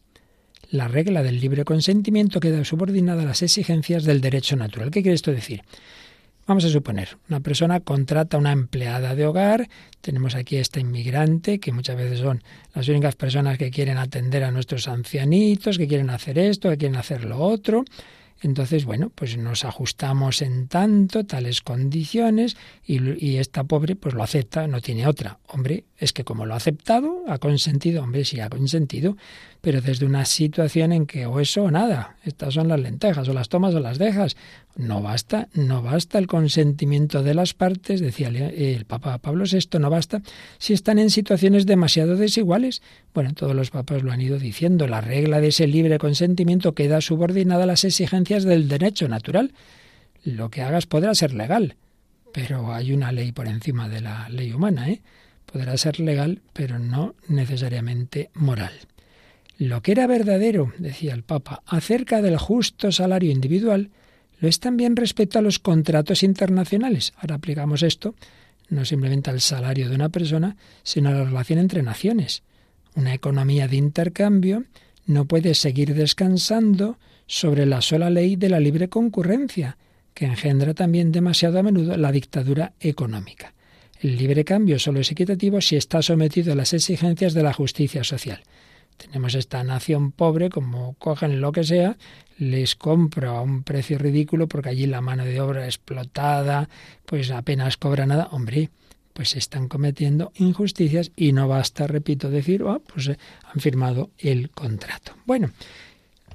La 0.70 0.86
regla 0.86 1.22
del 1.22 1.40
libre 1.40 1.64
consentimiento 1.64 2.38
queda 2.38 2.62
subordinada 2.66 3.22
a 3.22 3.24
las 3.24 3.40
exigencias 3.40 4.04
del 4.04 4.20
derecho 4.20 4.56
natural. 4.56 4.90
¿Qué 4.90 5.00
quiere 5.00 5.14
esto 5.14 5.32
decir? 5.32 5.62
Vamos 6.46 6.66
a 6.66 6.68
suponer, 6.68 7.16
una 7.30 7.40
persona 7.40 7.80
contrata 7.80 8.36
a 8.36 8.40
una 8.40 8.52
empleada 8.52 9.14
de 9.14 9.24
hogar, 9.24 9.70
tenemos 10.02 10.34
aquí 10.34 10.58
a 10.58 10.60
esta 10.60 10.78
inmigrante, 10.78 11.58
que 11.58 11.72
muchas 11.72 11.96
veces 11.96 12.18
son 12.18 12.42
las 12.74 12.86
únicas 12.88 13.16
personas 13.16 13.56
que 13.56 13.70
quieren 13.70 13.96
atender 13.96 14.44
a 14.44 14.50
nuestros 14.50 14.86
ancianitos, 14.86 15.78
que 15.78 15.88
quieren 15.88 16.10
hacer 16.10 16.38
esto, 16.38 16.68
que 16.68 16.76
quieren 16.76 16.98
hacer 16.98 17.24
lo 17.24 17.38
otro. 17.38 17.86
Entonces, 18.40 18.84
bueno, 18.84 19.10
pues 19.14 19.36
nos 19.38 19.64
ajustamos 19.64 20.42
en 20.42 20.68
tanto, 20.68 21.24
tales 21.24 21.62
condiciones, 21.62 22.56
y, 22.84 23.36
esta 23.36 23.64
pobre 23.64 23.96
pues 23.96 24.14
lo 24.14 24.22
acepta, 24.22 24.66
no 24.66 24.80
tiene 24.80 25.06
otra. 25.06 25.38
Hombre, 25.46 25.84
es 25.98 26.12
que 26.12 26.24
como 26.24 26.44
lo 26.44 26.54
ha 26.54 26.58
aceptado, 26.58 27.24
ha 27.26 27.38
consentido, 27.38 28.02
hombre, 28.02 28.24
sí 28.24 28.40
ha 28.40 28.50
consentido, 28.50 29.16
pero 29.62 29.80
desde 29.80 30.04
una 30.04 30.24
situación 30.26 30.92
en 30.92 31.06
que 31.06 31.26
o 31.26 31.40
eso 31.40 31.64
o 31.64 31.70
nada, 31.70 32.16
estas 32.24 32.54
son 32.54 32.68
las 32.68 32.80
lentejas, 32.80 33.28
o 33.28 33.32
las 33.32 33.48
tomas 33.48 33.74
o 33.74 33.80
las 33.80 33.98
dejas. 33.98 34.36
No 34.76 35.00
basta, 35.00 35.48
no 35.54 35.82
basta 35.82 36.18
el 36.18 36.26
consentimiento 36.26 37.22
de 37.22 37.34
las 37.34 37.54
partes, 37.54 38.00
decía 38.00 38.28
el 38.28 38.84
Papa 38.84 39.16
Pablo 39.18 39.44
VI, 39.50 39.78
no 39.78 39.88
basta 39.88 40.20
si 40.58 40.74
están 40.74 40.98
en 40.98 41.08
situaciones 41.08 41.64
demasiado 41.64 42.16
desiguales. 42.16 42.82
Bueno, 43.14 43.32
todos 43.32 43.56
los 43.56 43.70
papas 43.70 44.02
lo 44.02 44.12
han 44.12 44.20
ido 44.20 44.38
diciendo, 44.38 44.86
la 44.86 45.00
regla 45.00 45.40
de 45.40 45.48
ese 45.48 45.66
libre 45.66 45.98
consentimiento 45.98 46.74
queda 46.74 47.00
subordinada 47.00 47.64
a 47.64 47.66
las 47.66 47.84
exigencias 47.84 48.44
del 48.44 48.68
derecho 48.68 49.08
natural. 49.08 49.54
Lo 50.22 50.50
que 50.50 50.60
hagas 50.60 50.86
podrá 50.86 51.14
ser 51.14 51.32
legal, 51.32 51.76
pero 52.34 52.74
hay 52.74 52.92
una 52.92 53.12
ley 53.12 53.32
por 53.32 53.46
encima 53.48 53.88
de 53.88 54.02
la 54.02 54.28
ley 54.28 54.52
humana, 54.52 54.90
¿eh? 54.90 55.00
Podrá 55.46 55.76
ser 55.76 56.00
legal, 56.00 56.42
pero 56.52 56.78
no 56.78 57.14
necesariamente 57.28 58.30
moral. 58.34 58.72
Lo 59.58 59.80
que 59.82 59.92
era 59.92 60.06
verdadero, 60.06 60.72
decía 60.78 61.14
el 61.14 61.22
Papa, 61.22 61.62
acerca 61.66 62.20
del 62.20 62.36
justo 62.36 62.92
salario 62.92 63.30
individual, 63.30 63.90
lo 64.38 64.48
es 64.48 64.60
también 64.60 64.96
respecto 64.96 65.38
a 65.38 65.42
los 65.42 65.58
contratos 65.58 66.22
internacionales. 66.22 67.14
Ahora 67.16 67.36
aplicamos 67.36 67.82
esto 67.82 68.14
no 68.68 68.84
simplemente 68.84 69.30
al 69.30 69.40
salario 69.40 69.88
de 69.88 69.94
una 69.94 70.08
persona, 70.08 70.56
sino 70.82 71.10
a 71.10 71.12
la 71.12 71.24
relación 71.24 71.58
entre 71.58 71.82
naciones. 71.82 72.42
Una 72.94 73.14
economía 73.14 73.68
de 73.68 73.76
intercambio 73.76 74.64
no 75.06 75.26
puede 75.26 75.54
seguir 75.54 75.94
descansando 75.94 76.98
sobre 77.26 77.66
la 77.66 77.80
sola 77.80 78.10
ley 78.10 78.36
de 78.36 78.48
la 78.48 78.60
libre 78.60 78.88
concurrencia, 78.88 79.76
que 80.14 80.24
engendra 80.24 80.74
también 80.74 81.12
demasiado 81.12 81.58
a 81.58 81.62
menudo 81.62 81.96
la 81.96 82.12
dictadura 82.12 82.72
económica. 82.80 83.54
El 84.06 84.18
libre 84.18 84.44
cambio 84.44 84.78
solo 84.78 85.00
es 85.00 85.10
equitativo 85.10 85.60
si 85.60 85.74
está 85.74 86.00
sometido 86.00 86.52
a 86.52 86.54
las 86.54 86.72
exigencias 86.72 87.34
de 87.34 87.42
la 87.42 87.52
justicia 87.52 88.04
social. 88.04 88.40
Tenemos 88.96 89.34
esta 89.34 89.64
nación 89.64 90.12
pobre, 90.12 90.48
como 90.48 90.94
cogen 91.00 91.40
lo 91.40 91.50
que 91.50 91.64
sea, 91.64 91.96
les 92.38 92.76
compro 92.76 93.32
a 93.32 93.42
un 93.42 93.64
precio 93.64 93.98
ridículo 93.98 94.46
porque 94.46 94.68
allí 94.68 94.86
la 94.86 95.00
mano 95.00 95.24
de 95.24 95.40
obra 95.40 95.64
explotada, 95.64 96.68
pues 97.04 97.32
apenas 97.32 97.78
cobra 97.78 98.06
nada. 98.06 98.28
Hombre, 98.30 98.70
pues 99.12 99.34
están 99.34 99.66
cometiendo 99.66 100.30
injusticias 100.36 101.10
y 101.16 101.32
no 101.32 101.48
basta, 101.48 101.88
repito, 101.88 102.30
decir, 102.30 102.62
oh, 102.62 102.78
pues 102.78 103.08
eh, 103.08 103.18
han 103.42 103.60
firmado 103.60 104.10
el 104.18 104.50
contrato. 104.50 105.16
Bueno, 105.24 105.50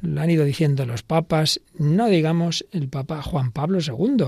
lo 0.01 0.19
han 0.19 0.29
ido 0.29 0.43
diciendo 0.43 0.85
los 0.85 1.03
papas, 1.03 1.61
no 1.77 2.09
digamos 2.09 2.65
el 2.73 2.89
papa 2.89 3.21
Juan 3.21 3.53
Pablo 3.53 3.79
II. 3.79 4.25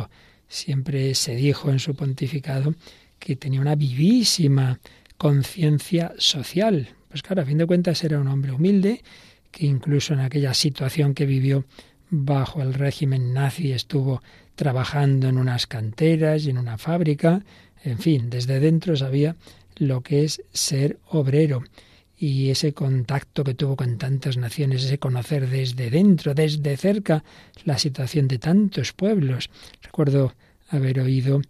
Siempre 0.47 1.13
se 1.13 1.35
dijo 1.35 1.71
en 1.71 1.79
su 1.79 1.93
pontificado 1.93 2.73
que 3.23 3.37
tenía 3.37 3.61
una 3.61 3.75
vivísima 3.75 4.79
conciencia 5.17 6.13
social. 6.17 6.89
Pues 7.07 7.23
claro, 7.23 7.41
a 7.41 7.45
fin 7.45 7.57
de 7.57 7.65
cuentas 7.65 8.03
era 8.03 8.19
un 8.19 8.27
hombre 8.27 8.51
humilde 8.51 9.01
que 9.49 9.65
incluso 9.65 10.13
en 10.13 10.19
aquella 10.19 10.53
situación 10.53 11.13
que 11.13 11.25
vivió 11.25 11.63
bajo 12.09 12.61
el 12.61 12.73
régimen 12.73 13.33
nazi 13.33 13.71
estuvo 13.71 14.21
trabajando 14.55 15.29
en 15.29 15.37
unas 15.37 15.67
canteras 15.67 16.45
y 16.45 16.49
en 16.49 16.57
una 16.57 16.77
fábrica, 16.77 17.45
en 17.85 17.97
fin, 17.97 18.29
desde 18.29 18.59
dentro 18.59 18.97
sabía 18.97 19.37
lo 19.77 20.01
que 20.01 20.25
es 20.25 20.41
ser 20.51 20.99
obrero 21.07 21.63
y 22.17 22.49
ese 22.49 22.73
contacto 22.73 23.45
que 23.45 23.53
tuvo 23.53 23.77
con 23.77 23.97
tantas 23.97 24.35
naciones, 24.35 24.83
ese 24.83 24.99
conocer 24.99 25.49
desde 25.49 25.89
dentro, 25.89 26.33
desde 26.33 26.75
cerca, 26.75 27.23
la 27.63 27.77
situación 27.77 28.27
de 28.27 28.37
tantos 28.37 28.91
pueblos. 28.91 29.49
Recuerdo 29.81 30.33
haber 30.69 30.99
oído 30.99 31.41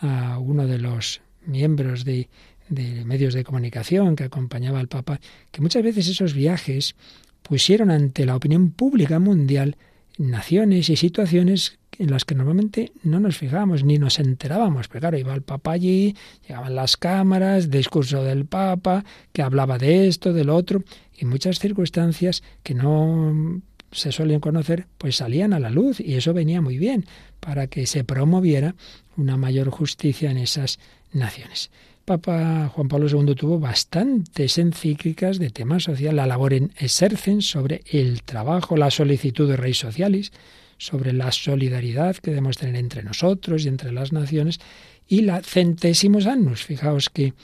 a 0.00 0.38
uno 0.38 0.66
de 0.66 0.78
los 0.78 1.20
miembros 1.46 2.04
de 2.04 2.28
de 2.70 3.04
medios 3.04 3.34
de 3.34 3.44
comunicación 3.44 4.16
que 4.16 4.24
acompañaba 4.24 4.80
al 4.80 4.88
Papa, 4.88 5.20
que 5.50 5.60
muchas 5.60 5.82
veces 5.82 6.08
esos 6.08 6.32
viajes 6.32 6.94
pusieron 7.42 7.90
ante 7.90 8.24
la 8.24 8.36
opinión 8.36 8.70
pública 8.70 9.18
mundial 9.18 9.76
naciones 10.16 10.88
y 10.88 10.96
situaciones 10.96 11.78
en 11.98 12.10
las 12.10 12.24
que 12.24 12.34
normalmente 12.34 12.92
no 13.02 13.20
nos 13.20 13.36
fijábamos 13.36 13.84
ni 13.84 13.98
nos 13.98 14.18
enterábamos. 14.18 14.88
Pero 14.88 15.00
claro, 15.00 15.18
iba 15.18 15.34
el 15.34 15.42
Papa 15.42 15.72
allí, 15.72 16.14
llegaban 16.46 16.74
las 16.74 16.96
cámaras, 16.96 17.70
discurso 17.70 18.22
del 18.22 18.46
Papa, 18.46 19.04
que 19.32 19.42
hablaba 19.42 19.76
de 19.78 20.08
esto, 20.08 20.32
del 20.32 20.48
otro, 20.48 20.84
y 21.16 21.24
muchas 21.24 21.58
circunstancias 21.58 22.42
que 22.62 22.74
no 22.74 23.60
se 23.92 24.12
suelen 24.12 24.40
conocer, 24.40 24.86
pues 24.98 25.16
salían 25.16 25.52
a 25.52 25.60
la 25.60 25.70
luz 25.70 26.00
y 26.00 26.14
eso 26.14 26.32
venía 26.32 26.60
muy 26.60 26.78
bien 26.78 27.06
para 27.40 27.66
que 27.66 27.86
se 27.86 28.04
promoviera 28.04 28.74
una 29.16 29.36
mayor 29.36 29.70
justicia 29.70 30.30
en 30.30 30.38
esas 30.38 30.78
naciones. 31.12 31.70
Papa 32.04 32.68
Juan 32.74 32.88
Pablo 32.88 33.08
II 33.08 33.34
tuvo 33.34 33.60
bastantes 33.60 34.58
encíclicas 34.58 35.38
de 35.38 35.50
tema 35.50 35.78
social. 35.78 36.16
La 36.16 36.26
labor 36.26 36.54
en 36.54 36.72
Exercen 36.78 37.42
sobre 37.42 37.82
el 37.90 38.22
trabajo, 38.22 38.76
la 38.76 38.90
solicitud 38.90 39.48
de 39.48 39.56
Rey 39.56 39.74
Socialis, 39.74 40.32
sobre 40.76 41.12
la 41.12 41.30
solidaridad 41.30 42.16
que 42.16 42.30
debemos 42.30 42.56
tener 42.56 42.76
entre 42.76 43.02
nosotros 43.02 43.64
y 43.64 43.68
entre 43.68 43.92
las 43.92 44.12
naciones, 44.12 44.58
y 45.06 45.22
la 45.22 45.42
Centésimos 45.42 46.26
Annus. 46.26 46.64
Fijaos 46.64 47.10
que 47.10 47.34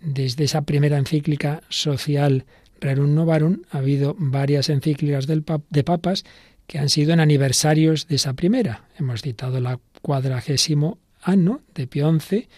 desde 0.00 0.44
esa 0.44 0.62
primera 0.62 0.98
encíclica 0.98 1.62
social 1.68 2.44
Rerum 2.82 3.14
Novarum 3.14 3.62
ha 3.70 3.78
habido 3.78 4.14
varias 4.18 4.68
encíclicas 4.68 5.26
del 5.26 5.44
de 5.70 5.84
papas 5.84 6.24
que 6.66 6.78
han 6.78 6.88
sido 6.88 7.12
en 7.12 7.20
aniversarios 7.20 8.08
de 8.08 8.16
esa 8.16 8.34
primera. 8.34 8.84
Hemos 8.98 9.22
citado 9.22 9.60
la 9.60 9.78
cuadragésimo 10.02 10.98
año 11.22 11.60
de 11.74 11.86
Pío 11.86 12.12
XI, 12.18 12.48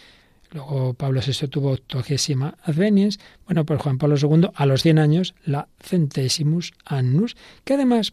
Luego 0.55 0.95
Pablo 0.95 1.21
VI 1.21 1.49
tuvo 1.49 1.73
octogésima 1.73 2.57
adveniens. 2.63 3.19
Bueno, 3.45 3.67
pues 3.67 3.83
Juan 3.83 3.99
Pablo 3.99 4.15
II 4.17 4.51
a 4.55 4.67
los 4.67 4.83
100 4.83 4.99
años 5.01 5.35
la 5.45 5.67
centésimus 5.81 6.73
annus, 6.85 7.37
que 7.65 7.75
además 7.75 8.13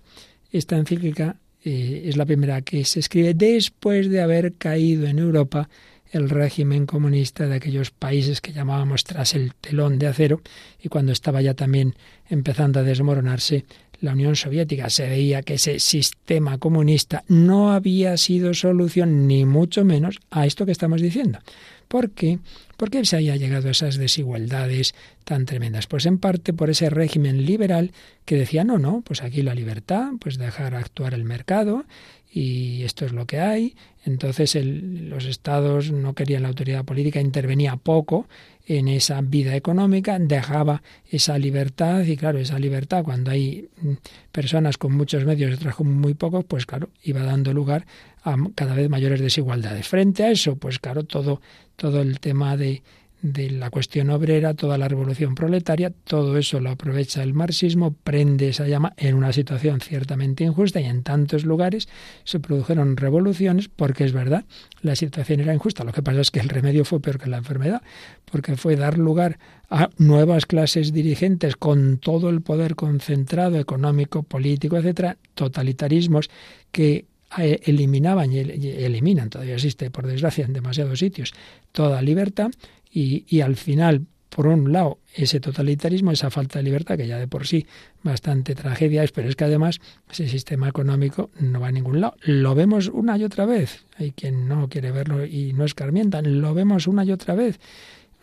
esta 0.52 0.76
encíclica 0.76 1.38
eh, 1.64 2.02
es 2.06 2.18
la 2.18 2.26
primera 2.26 2.64
que 2.64 2.84
se 2.84 3.00
escribe 3.00 3.36
después 3.36 4.10
de 4.10 4.22
haber 4.22 4.54
caído 4.54 5.06
en 5.06 5.20
Europa 5.20 5.70
el 6.12 6.30
régimen 6.30 6.86
comunista 6.86 7.48
de 7.48 7.56
aquellos 7.56 7.92
países 7.92 8.42
que 8.42 8.54
llamábamos 8.54 9.04
tras 9.04 9.34
el 9.34 9.54
telón 9.56 9.98
de 9.98 10.08
acero 10.08 10.42
y 10.82 10.90
cuando 10.90 11.12
estaba 11.12 11.42
ya 11.42 11.54
también 11.54 11.96
empezando 12.30 12.80
a 12.80 12.84
desmoronarse 12.84 13.66
la 14.02 14.14
Unión 14.14 14.36
Soviética. 14.36 14.90
Se 14.90 15.08
veía 15.08 15.44
que 15.44 15.56
ese 15.56 15.80
sistema 15.80 16.58
comunista 16.58 17.24
no 17.28 17.72
había 17.72 18.18
sido 18.18 18.54
solución 18.54 19.28
ni 19.28 19.46
mucho 19.46 19.86
menos 19.86 20.20
a 20.30 20.46
esto 20.46 20.66
que 20.66 20.72
estamos 20.72 21.02
diciendo. 21.02 21.40
¿Por 21.88 22.12
qué? 22.12 22.40
¿Por 22.78 22.90
qué 22.90 23.06
se 23.06 23.18
haya 23.18 23.36
llegado 23.36 23.68
a 23.68 23.72
esas 23.72 23.98
desigualdades 23.98 24.96
tan 25.24 25.46
tremendas? 25.46 25.88
Pues 25.88 26.06
en 26.06 26.18
parte 26.18 26.54
por 26.54 26.70
ese 26.70 26.90
régimen 26.90 27.46
liberal 27.46 27.92
que 28.26 28.38
decía, 28.38 28.64
no, 28.64 28.80
no, 28.80 29.02
pues 29.02 29.22
aquí 29.22 29.42
la 29.42 29.54
libertad, 29.54 30.12
pues 30.20 30.38
dejar 30.38 30.74
actuar 30.74 31.14
el 31.14 31.26
mercado 31.26 31.86
y 32.32 32.84
esto 32.84 33.06
es 33.06 33.12
lo 33.12 33.26
que 33.26 33.40
hay. 33.40 33.76
Entonces 34.06 34.56
los 34.64 35.26
estados 35.26 35.92
no 35.92 36.14
querían 36.16 36.44
la 36.44 36.50
autoridad 36.50 36.86
política, 36.86 37.20
intervenía 37.20 37.76
poco 37.76 38.28
en 38.66 38.88
esa 38.88 39.22
vida 39.22 39.56
económica, 39.56 40.18
dejaba 40.18 40.82
esa 41.10 41.38
libertad 41.38 42.04
y 42.04 42.16
claro, 42.16 42.40
esa 42.40 42.58
libertad 42.58 43.04
cuando 43.04 43.32
hay 43.32 43.68
mm, 43.82 43.94
personas 44.32 44.78
con 44.78 44.96
muchos 44.96 45.26
medios 45.26 45.52
y 45.52 45.54
otras 45.56 45.76
con 45.76 45.94
muy 45.94 46.14
pocos, 46.14 46.46
pues 46.46 46.66
claro, 46.66 46.90
iba 47.04 47.22
dando 47.22 47.54
lugar 47.54 47.86
a 48.24 48.38
cada 48.56 48.76
vez 48.76 48.90
mayores 48.90 49.20
desigualdades. 49.20 49.88
Frente 49.88 50.24
a 50.24 50.32
eso, 50.32 50.56
pues 50.56 50.80
claro, 50.80 51.04
todo, 51.04 51.42
todo 51.76 52.02
el 52.02 52.20
tema 52.20 52.56
de, 52.56 52.82
de 53.22 53.52
la 53.52 53.70
cuestión 53.70 54.10
obrera, 54.10 54.54
toda 54.56 54.78
la 54.78 54.88
revolución 54.88 55.36
proletaria, 55.36 55.92
todo 55.92 56.38
eso 56.38 56.60
lo 56.60 56.72
aprovecha 56.72 57.22
el 57.22 57.34
marxismo, 57.34 57.94
prende 58.04 58.50
esa 58.50 58.68
llama 58.68 58.94
en 58.98 59.16
una 59.16 59.32
situación 59.32 59.80
ciertamente 59.80 60.44
injusta 60.44 60.82
y 60.82 60.86
en 60.86 61.04
tantos 61.04 61.46
lugares 61.46 61.88
se 62.24 62.40
produjeron 62.40 62.98
revoluciones 62.98 63.70
porque 63.70 64.06
es 64.06 64.14
verdad, 64.14 64.46
la 64.82 64.96
situación 64.96 65.40
era 65.40 65.54
injusta. 65.54 65.84
Lo 65.84 65.92
que 65.92 66.02
pasa 66.02 66.22
es 66.22 66.32
que 66.32 66.40
el 66.40 66.50
remedio 66.50 66.84
fue 66.84 67.00
peor 67.00 67.20
que 67.20 67.30
la 67.30 67.38
enfermedad, 67.38 67.82
porque 68.26 68.56
fue 68.56 68.76
dar 68.76 68.98
lugar 68.98 69.38
a 69.70 69.90
nuevas 69.98 70.46
clases 70.46 70.92
dirigentes 70.92 71.56
con 71.56 72.00
todo 72.00 72.30
el 72.30 72.42
poder 72.42 72.76
concentrado 72.76 73.58
económico, 73.58 74.24
político, 74.24 74.78
etcétera, 74.78 75.18
totalitarismos 75.36 76.30
que 76.72 77.06
eh, 77.38 77.62
eliminaban 77.64 78.34
y 78.34 78.40
eliminan, 78.40 79.30
todavía 79.30 79.54
existe 79.54 79.90
por 79.90 80.06
desgracia 80.06 80.44
en 80.44 80.52
demasiados 80.52 81.00
sitios, 81.00 81.34
toda 81.72 82.02
libertad 82.02 82.52
y, 82.92 83.26
y 83.28 83.42
al 83.42 83.56
final, 83.56 84.06
por 84.30 84.48
un 84.48 84.72
lado, 84.72 85.00
ese 85.14 85.40
totalitarismo, 85.40 86.12
esa 86.12 86.30
falta 86.30 86.60
de 86.60 86.64
libertad, 86.64 86.98
que 86.98 87.08
ya 87.08 87.18
de 87.18 87.28
por 87.28 87.46
sí 87.46 87.66
bastante 88.02 88.56
tragedia 88.56 89.04
es, 89.04 89.12
pero 89.12 89.28
es 89.28 89.36
que 89.36 89.44
además 89.44 89.80
ese 90.10 90.28
sistema 90.28 90.70
económico 90.70 91.30
no 91.40 91.60
va 91.60 91.68
a 91.68 91.72
ningún 91.72 92.02
lado. 92.02 92.16
Lo 92.22 92.56
vemos 92.56 92.88
una 92.88 93.18
y 93.18 93.24
otra 93.24 93.46
vez. 93.46 93.86
Hay 93.98 94.12
quien 94.12 94.48
no 94.48 94.70
quiere 94.70 94.92
verlo 94.92 95.26
y 95.26 95.54
no 95.54 95.66
escarmientan. 95.66 96.42
Lo 96.42 96.54
vemos 96.54 96.88
una 96.88 97.04
y 97.04 97.12
otra 97.12 97.36
vez. 97.36 97.60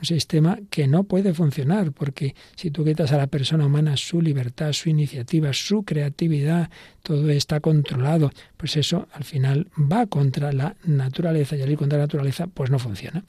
Un 0.01 0.07
sistema 0.07 0.61
que 0.71 0.87
no 0.87 1.03
puede 1.05 1.35
funcionar, 1.35 1.91
porque 1.91 2.37
si 2.55 2.71
tú 2.71 2.85
quitas 2.85 3.11
a 3.11 3.17
la 3.17 3.27
persona 3.27 3.67
humana 3.67 3.97
su 3.97 4.23
libertad, 4.23 4.73
su 4.73 4.89
iniciativa, 4.89 5.53
su 5.53 5.83
creatividad, 5.83 6.71
todo 7.03 7.29
está 7.31 7.59
controlado, 7.59 8.31
pues 8.57 8.77
eso 8.77 9.09
al 9.13 9.25
final 9.25 9.69
va 9.77 10.07
contra 10.07 10.53
la 10.53 10.77
naturaleza 10.85 11.57
y 11.57 11.63
al 11.63 11.71
ir 11.73 11.77
contra 11.77 11.99
la 11.99 12.05
naturaleza, 12.05 12.47
pues 12.47 12.71
no 12.71 12.79
funciona. 12.79 13.25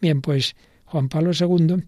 Bien, 0.00 0.22
pues 0.22 0.54
Juan 0.92 1.08
Pablo 1.08 1.30
II, 1.32 1.84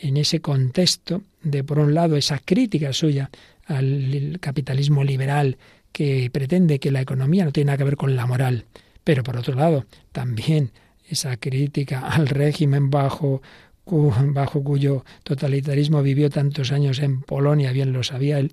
en 0.00 0.16
ese 0.16 0.40
contexto 0.40 1.22
de, 1.44 1.62
por 1.62 1.78
un 1.78 1.94
lado, 1.94 2.16
esa 2.16 2.40
crítica 2.40 2.92
suya 2.92 3.30
al 3.66 4.38
capitalismo 4.40 5.04
liberal 5.04 5.56
que 5.92 6.28
pretende 6.32 6.80
que 6.80 6.90
la 6.90 7.00
economía 7.00 7.44
no 7.44 7.52
tiene 7.52 7.68
nada 7.68 7.78
que 7.78 7.84
ver 7.84 7.96
con 7.96 8.16
la 8.16 8.26
moral, 8.26 8.64
pero 9.04 9.22
por 9.22 9.36
otro 9.36 9.54
lado, 9.54 9.86
también 10.10 10.72
esa 11.08 11.36
crítica 11.36 12.00
al 12.00 12.26
régimen 12.26 12.90
bajo, 12.90 13.42
bajo 13.86 14.64
cuyo 14.64 15.04
totalitarismo 15.22 16.02
vivió 16.02 16.28
tantos 16.28 16.72
años 16.72 16.98
en 16.98 17.22
Polonia, 17.22 17.70
bien 17.70 17.92
lo 17.92 18.02
sabía 18.02 18.40
él, 18.40 18.52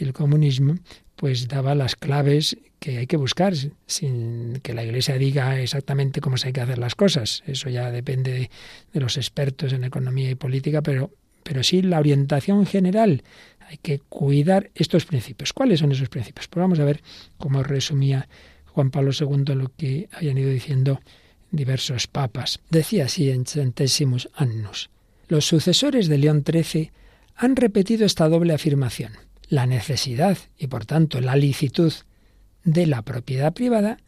el 0.00 0.12
comunismo, 0.12 0.74
pues 1.14 1.46
daba 1.46 1.76
las 1.76 1.94
claves 1.94 2.56
que 2.84 2.98
hay 2.98 3.06
que 3.06 3.16
buscar, 3.16 3.54
sin 3.86 4.60
que 4.62 4.74
la 4.74 4.84
Iglesia 4.84 5.16
diga 5.16 5.58
exactamente 5.58 6.20
cómo 6.20 6.36
se 6.36 6.48
hay 6.48 6.52
que 6.52 6.60
hacer 6.60 6.76
las 6.76 6.94
cosas. 6.94 7.42
Eso 7.46 7.70
ya 7.70 7.90
depende 7.90 8.30
de, 8.30 8.50
de 8.92 9.00
los 9.00 9.16
expertos 9.16 9.72
en 9.72 9.84
economía 9.84 10.28
y 10.28 10.34
política, 10.34 10.82
pero, 10.82 11.10
pero 11.44 11.62
sí 11.62 11.80
la 11.80 11.98
orientación 11.98 12.66
general. 12.66 13.22
Hay 13.70 13.78
que 13.78 14.00
cuidar 14.00 14.70
estos 14.74 15.06
principios. 15.06 15.54
¿Cuáles 15.54 15.80
son 15.80 15.92
esos 15.92 16.10
principios? 16.10 16.46
Pues 16.46 16.60
vamos 16.60 16.78
a 16.78 16.84
ver 16.84 17.02
cómo 17.38 17.62
resumía 17.62 18.28
Juan 18.66 18.90
Pablo 18.90 19.12
II 19.18 19.54
lo 19.54 19.72
que 19.74 20.10
hayan 20.12 20.36
ido 20.36 20.50
diciendo 20.50 21.00
diversos 21.52 22.06
papas. 22.06 22.60
Decía 22.68 23.06
así 23.06 23.30
en 23.30 23.46
Centésimos 23.46 24.28
Annus. 24.34 24.90
Los 25.26 25.46
sucesores 25.46 26.08
de 26.08 26.18
León 26.18 26.44
XIII 26.46 26.90
han 27.34 27.56
repetido 27.56 28.04
esta 28.04 28.28
doble 28.28 28.52
afirmación. 28.52 29.12
La 29.48 29.64
necesidad 29.64 30.36
y 30.58 30.66
por 30.66 30.84
tanto 30.84 31.22
la 31.22 31.34
licitud 31.34 31.94
de 32.64 32.86
la 32.86 33.02
propiedad 33.02 33.52
privada, 33.52 33.98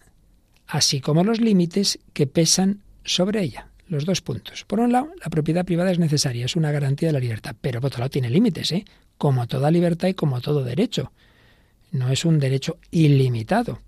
así 0.66 1.00
como 1.00 1.24
los 1.24 1.40
límites 1.40 1.98
que 2.12 2.26
pesan 2.26 2.80
sobre 3.04 3.42
ella. 3.42 3.68
Los 3.88 4.04
dos 4.04 4.20
puntos. 4.20 4.64
Por 4.64 4.80
un 4.80 4.90
lado, 4.90 5.10
la 5.22 5.30
propiedad 5.30 5.64
privada 5.64 5.92
es 5.92 6.00
necesaria, 6.00 6.44
es 6.44 6.56
una 6.56 6.72
garantía 6.72 7.08
de 7.08 7.12
la 7.12 7.20
libertad, 7.20 7.54
pero 7.60 7.80
por 7.80 7.88
otro 7.88 8.00
lado 8.00 8.10
tiene 8.10 8.30
límites, 8.30 8.72
¿eh? 8.72 8.84
como 9.16 9.46
toda 9.46 9.70
libertad 9.70 10.08
y 10.08 10.14
como 10.14 10.40
todo 10.40 10.64
derecho. 10.64 11.12
No 11.92 12.10
es 12.10 12.24
un 12.24 12.40
derecho 12.40 12.78
ilimitado. 12.90 13.80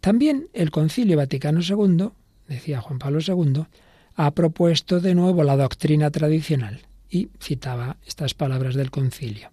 También 0.00 0.48
el 0.54 0.70
Concilio 0.70 1.18
Vaticano 1.18 1.60
II, 1.60 2.10
decía 2.46 2.80
Juan 2.80 2.98
Pablo 2.98 3.18
II, 3.20 3.64
ha 4.14 4.30
propuesto 4.30 5.00
de 5.00 5.14
nuevo 5.14 5.44
la 5.44 5.56
doctrina 5.56 6.10
tradicional 6.10 6.80
y 7.10 7.28
citaba 7.40 7.98
estas 8.06 8.34
palabras 8.34 8.74
del 8.74 8.90
concilio. 8.90 9.50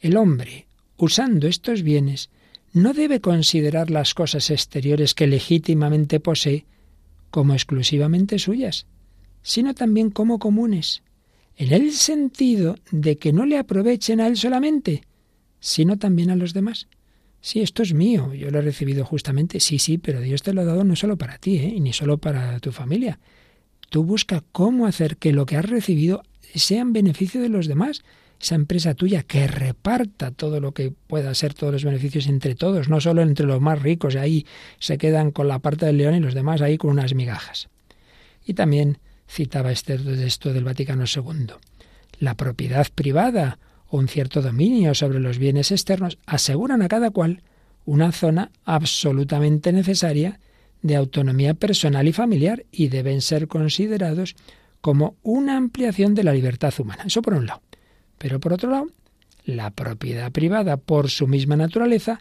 El 0.00 0.16
hombre, 0.16 0.66
usando 0.96 1.46
estos 1.46 1.82
bienes, 1.82 2.30
no 2.76 2.92
debe 2.92 3.22
considerar 3.22 3.90
las 3.90 4.12
cosas 4.12 4.50
exteriores 4.50 5.14
que 5.14 5.26
legítimamente 5.26 6.20
posee 6.20 6.66
como 7.30 7.54
exclusivamente 7.54 8.38
suyas, 8.38 8.86
sino 9.40 9.72
también 9.72 10.10
como 10.10 10.38
comunes, 10.38 11.02
en 11.56 11.72
el 11.72 11.92
sentido 11.92 12.76
de 12.90 13.16
que 13.16 13.32
no 13.32 13.46
le 13.46 13.56
aprovechen 13.56 14.20
a 14.20 14.26
él 14.26 14.36
solamente, 14.36 15.04
sino 15.58 15.96
también 15.96 16.28
a 16.28 16.36
los 16.36 16.52
demás. 16.52 16.86
Sí, 17.40 17.62
esto 17.62 17.82
es 17.82 17.94
mío, 17.94 18.34
yo 18.34 18.50
lo 18.50 18.58
he 18.58 18.62
recibido 18.62 19.06
justamente, 19.06 19.58
sí, 19.58 19.78
sí, 19.78 19.96
pero 19.96 20.20
Dios 20.20 20.42
te 20.42 20.52
lo 20.52 20.60
ha 20.60 20.66
dado 20.66 20.84
no 20.84 20.96
solo 20.96 21.16
para 21.16 21.38
ti, 21.38 21.56
¿eh? 21.56 21.80
ni 21.80 21.94
solo 21.94 22.18
para 22.18 22.60
tu 22.60 22.72
familia. 22.72 23.18
Tú 23.88 24.04
busca 24.04 24.44
cómo 24.52 24.84
hacer 24.84 25.16
que 25.16 25.32
lo 25.32 25.46
que 25.46 25.56
has 25.56 25.64
recibido 25.64 26.24
sea 26.54 26.82
en 26.82 26.92
beneficio 26.92 27.40
de 27.40 27.48
los 27.48 27.68
demás, 27.68 28.02
esa 28.40 28.54
empresa 28.54 28.94
tuya 28.94 29.22
que 29.22 29.46
reparta 29.46 30.30
todo 30.30 30.60
lo 30.60 30.72
que 30.72 30.92
pueda 31.06 31.34
ser, 31.34 31.54
todos 31.54 31.72
los 31.72 31.84
beneficios 31.84 32.26
entre 32.26 32.54
todos, 32.54 32.88
no 32.88 33.00
solo 33.00 33.22
entre 33.22 33.46
los 33.46 33.60
más 33.60 33.80
ricos, 33.80 34.14
y 34.14 34.18
ahí 34.18 34.46
se 34.78 34.98
quedan 34.98 35.30
con 35.30 35.48
la 35.48 35.58
parte 35.58 35.86
del 35.86 35.98
león 35.98 36.14
y 36.14 36.20
los 36.20 36.34
demás 36.34 36.60
ahí 36.60 36.76
con 36.76 36.90
unas 36.90 37.14
migajas. 37.14 37.68
Y 38.44 38.54
también 38.54 38.98
citaba 39.28 39.72
este 39.72 39.98
esto 40.26 40.52
del 40.52 40.64
Vaticano 40.64 41.04
II. 41.04 41.54
La 42.18 42.34
propiedad 42.34 42.86
privada 42.94 43.58
o 43.88 43.98
un 43.98 44.08
cierto 44.08 44.42
dominio 44.42 44.94
sobre 44.94 45.20
los 45.20 45.38
bienes 45.38 45.70
externos 45.70 46.18
aseguran 46.26 46.82
a 46.82 46.88
cada 46.88 47.10
cual 47.10 47.42
una 47.84 48.12
zona 48.12 48.50
absolutamente 48.64 49.72
necesaria 49.72 50.40
de 50.82 50.96
autonomía 50.96 51.54
personal 51.54 52.06
y 52.06 52.12
familiar 52.12 52.64
y 52.70 52.88
deben 52.88 53.20
ser 53.20 53.48
considerados 53.48 54.36
como 54.80 55.16
una 55.22 55.56
ampliación 55.56 56.14
de 56.14 56.24
la 56.24 56.32
libertad 56.32 56.72
humana. 56.78 57.04
Eso 57.06 57.22
por 57.22 57.34
un 57.34 57.46
lado. 57.46 57.62
Pero 58.18 58.40
por 58.40 58.52
otro 58.52 58.70
lado, 58.70 58.86
la 59.44 59.70
propiedad 59.70 60.32
privada, 60.32 60.76
por 60.76 61.10
su 61.10 61.26
misma 61.26 61.56
naturaleza, 61.56 62.20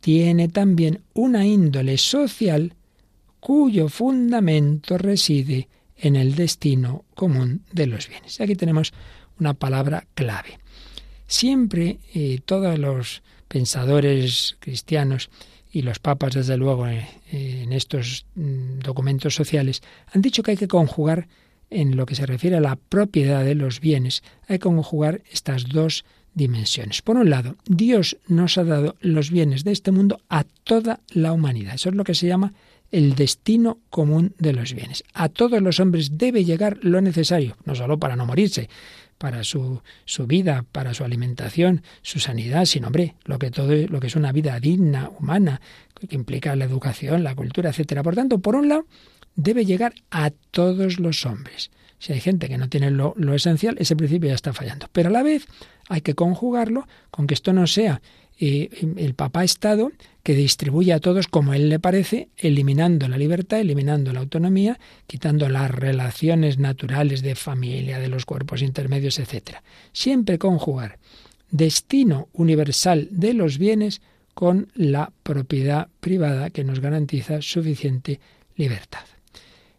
tiene 0.00 0.48
también 0.48 1.02
una 1.14 1.46
índole 1.46 1.98
social 1.98 2.74
cuyo 3.40 3.88
fundamento 3.88 4.98
reside 4.98 5.68
en 5.96 6.16
el 6.16 6.34
destino 6.34 7.04
común 7.14 7.62
de 7.72 7.86
los 7.86 8.08
bienes. 8.08 8.40
Aquí 8.40 8.54
tenemos 8.54 8.92
una 9.38 9.54
palabra 9.54 10.06
clave. 10.14 10.58
Siempre 11.26 11.98
eh, 12.14 12.40
todos 12.44 12.78
los 12.78 13.22
pensadores 13.48 14.56
cristianos 14.60 15.30
y 15.72 15.82
los 15.82 15.98
papas, 15.98 16.34
desde 16.34 16.56
luego, 16.56 16.86
eh, 16.86 17.06
en 17.30 17.72
estos 17.72 18.26
mm, 18.34 18.78
documentos 18.78 19.34
sociales, 19.34 19.82
han 20.12 20.22
dicho 20.22 20.42
que 20.42 20.52
hay 20.52 20.56
que 20.56 20.68
conjugar 20.68 21.28
en 21.70 21.96
lo 21.96 22.06
que 22.06 22.14
se 22.14 22.26
refiere 22.26 22.56
a 22.56 22.60
la 22.60 22.76
propiedad 22.76 23.44
de 23.44 23.54
los 23.54 23.80
bienes, 23.80 24.22
hay 24.48 24.58
que 24.58 24.64
conjugar 24.64 25.22
estas 25.30 25.68
dos 25.68 26.04
dimensiones. 26.34 27.02
Por 27.02 27.16
un 27.16 27.30
lado, 27.30 27.56
Dios 27.66 28.18
nos 28.28 28.58
ha 28.58 28.64
dado 28.64 28.96
los 29.00 29.30
bienes 29.30 29.64
de 29.64 29.72
este 29.72 29.90
mundo 29.90 30.20
a 30.28 30.44
toda 30.44 31.00
la 31.10 31.32
humanidad. 31.32 31.74
Eso 31.74 31.88
es 31.88 31.94
lo 31.94 32.04
que 32.04 32.14
se 32.14 32.26
llama 32.26 32.52
el 32.92 33.14
destino 33.14 33.78
común 33.90 34.34
de 34.38 34.52
los 34.52 34.74
bienes. 34.74 35.02
A 35.12 35.28
todos 35.28 35.60
los 35.60 35.80
hombres 35.80 36.18
debe 36.18 36.44
llegar 36.44 36.78
lo 36.82 37.00
necesario, 37.00 37.56
no 37.64 37.74
solo 37.74 37.98
para 37.98 38.16
no 38.16 38.26
morirse, 38.26 38.68
para 39.18 39.44
su, 39.44 39.80
vida, 40.26 40.64
para 40.72 40.94
su 40.94 41.04
alimentación, 41.04 41.82
su 42.02 42.20
sanidad, 42.20 42.66
sino, 42.66 42.88
hombre, 42.88 43.14
lo 43.24 43.38
que 43.38 43.50
todo 43.50 43.74
lo 43.88 43.98
que 43.98 44.08
es 44.08 44.16
una 44.16 44.32
vida 44.32 44.60
digna, 44.60 45.10
humana, 45.18 45.60
que 46.08 46.14
implica 46.14 46.54
la 46.54 46.66
educación, 46.66 47.24
la 47.24 47.34
cultura, 47.34 47.70
etcétera. 47.70 48.02
Por 48.02 48.14
tanto, 48.14 48.38
por 48.38 48.56
un 48.56 48.68
lado, 48.68 48.86
debe 49.36 49.64
llegar 49.64 49.94
a 50.10 50.30
todos 50.50 50.98
los 50.98 51.24
hombres. 51.26 51.70
Si 51.98 52.12
hay 52.12 52.20
gente 52.20 52.48
que 52.48 52.58
no 52.58 52.68
tiene 52.68 52.90
lo, 52.90 53.14
esencial, 53.34 53.76
ese 53.78 53.96
principio 53.96 54.28
ya 54.28 54.34
está 54.34 54.52
fallando. 54.52 54.88
Pero 54.92 55.08
a 55.08 55.12
la 55.12 55.22
vez 55.22 55.46
hay 55.88 56.00
que 56.00 56.14
conjugarlo 56.14 56.86
con 57.10 57.26
que 57.26 57.34
esto 57.34 57.52
no 57.52 57.66
sea 57.66 58.02
eh, 58.38 58.68
el 58.96 59.14
papá 59.14 59.44
Estado 59.44 59.90
que 60.22 60.34
distribuye 60.34 60.92
a 60.92 61.00
todos 61.00 61.26
como 61.26 61.54
él 61.54 61.68
le 61.68 61.78
parece, 61.78 62.28
eliminando 62.36 63.08
la 63.08 63.16
libertad, 63.16 63.60
eliminando 63.60 64.12
la 64.12 64.20
autonomía, 64.20 64.78
quitando 65.06 65.48
las 65.48 65.70
relaciones 65.70 66.58
naturales 66.58 67.22
de 67.22 67.34
familia, 67.34 67.98
de 67.98 68.08
los 68.08 68.26
cuerpos 68.26 68.60
intermedios, 68.60 69.18
etc. 69.18 69.58
Siempre 69.92 70.38
conjugar 70.38 70.98
destino 71.50 72.28
universal 72.32 73.08
de 73.10 73.32
los 73.32 73.56
bienes 73.58 74.02
con 74.34 74.68
la 74.74 75.12
propiedad 75.22 75.88
privada 76.00 76.50
que 76.50 76.64
nos 76.64 76.80
garantiza 76.80 77.40
suficiente 77.40 78.20
libertad. 78.56 79.15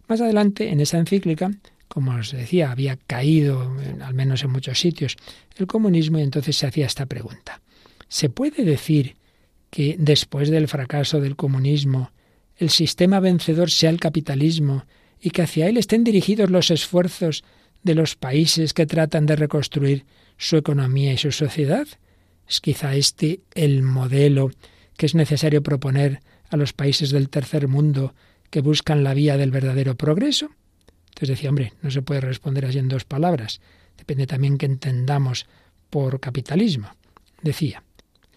Más 0.07 0.21
adelante, 0.21 0.69
en 0.69 0.79
esa 0.79 0.97
encíclica, 0.97 1.51
como 1.87 2.15
os 2.15 2.31
decía, 2.31 2.71
había 2.71 2.97
caído, 2.97 3.75
al 4.01 4.13
menos 4.13 4.43
en 4.43 4.51
muchos 4.51 4.79
sitios, 4.79 5.17
el 5.55 5.67
comunismo 5.67 6.19
y 6.19 6.23
entonces 6.23 6.55
se 6.57 6.67
hacía 6.67 6.85
esta 6.85 7.05
pregunta. 7.05 7.61
¿Se 8.07 8.29
puede 8.29 8.63
decir 8.63 9.15
que 9.69 9.95
después 9.99 10.49
del 10.49 10.67
fracaso 10.67 11.19
del 11.19 11.35
comunismo, 11.35 12.11
el 12.55 12.69
sistema 12.69 13.19
vencedor 13.19 13.69
sea 13.69 13.89
el 13.89 13.99
capitalismo 13.99 14.85
y 15.19 15.31
que 15.31 15.41
hacia 15.41 15.67
él 15.67 15.77
estén 15.77 16.03
dirigidos 16.03 16.49
los 16.49 16.71
esfuerzos 16.71 17.43
de 17.83 17.95
los 17.95 18.15
países 18.15 18.73
que 18.73 18.85
tratan 18.85 19.25
de 19.25 19.35
reconstruir 19.35 20.05
su 20.37 20.57
economía 20.57 21.13
y 21.13 21.17
su 21.17 21.31
sociedad? 21.31 21.87
¿Es 22.47 22.61
quizá 22.61 22.95
este 22.95 23.41
el 23.55 23.83
modelo 23.83 24.51
que 24.95 25.05
es 25.05 25.15
necesario 25.15 25.61
proponer 25.61 26.21
a 26.49 26.57
los 26.57 26.73
países 26.73 27.11
del 27.11 27.29
tercer 27.29 27.67
mundo 27.67 28.13
que 28.49 28.61
buscan 28.61 29.03
la 29.03 29.13
vía 29.13 29.37
del 29.37 29.51
verdadero 29.51 29.95
progreso? 29.95 30.49
Entonces 31.09 31.29
decía, 31.29 31.49
hombre, 31.49 31.73
no 31.81 31.91
se 31.91 32.01
puede 32.01 32.21
responder 32.21 32.65
así 32.65 32.77
en 32.77 32.89
dos 32.89 33.05
palabras. 33.05 33.59
Depende 33.97 34.27
también 34.27 34.57
que 34.57 34.67
entendamos 34.67 35.47
por 35.89 36.19
capitalismo. 36.19 36.89
Decía, 37.41 37.83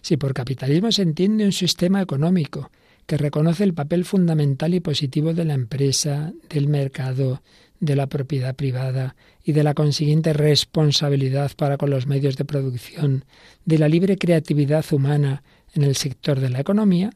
si 0.01 0.17
por 0.17 0.33
capitalismo 0.33 0.91
se 0.91 1.03
entiende 1.03 1.45
un 1.45 1.51
sistema 1.51 2.01
económico 2.01 2.71
que 3.05 3.17
reconoce 3.17 3.63
el 3.63 3.73
papel 3.73 4.05
fundamental 4.05 4.73
y 4.73 4.79
positivo 4.79 5.33
de 5.33 5.45
la 5.45 5.53
empresa, 5.53 6.33
del 6.49 6.67
mercado, 6.67 7.41
de 7.79 7.95
la 7.95 8.07
propiedad 8.07 8.55
privada 8.55 9.15
y 9.43 9.51
de 9.51 9.63
la 9.63 9.73
consiguiente 9.73 10.33
responsabilidad 10.33 11.51
para 11.55 11.77
con 11.77 11.89
los 11.89 12.07
medios 12.07 12.37
de 12.37 12.45
producción, 12.45 13.25
de 13.65 13.79
la 13.79 13.89
libre 13.89 14.17
creatividad 14.17 14.85
humana 14.91 15.43
en 15.73 15.83
el 15.83 15.95
sector 15.95 16.39
de 16.39 16.49
la 16.49 16.59
economía, 16.59 17.11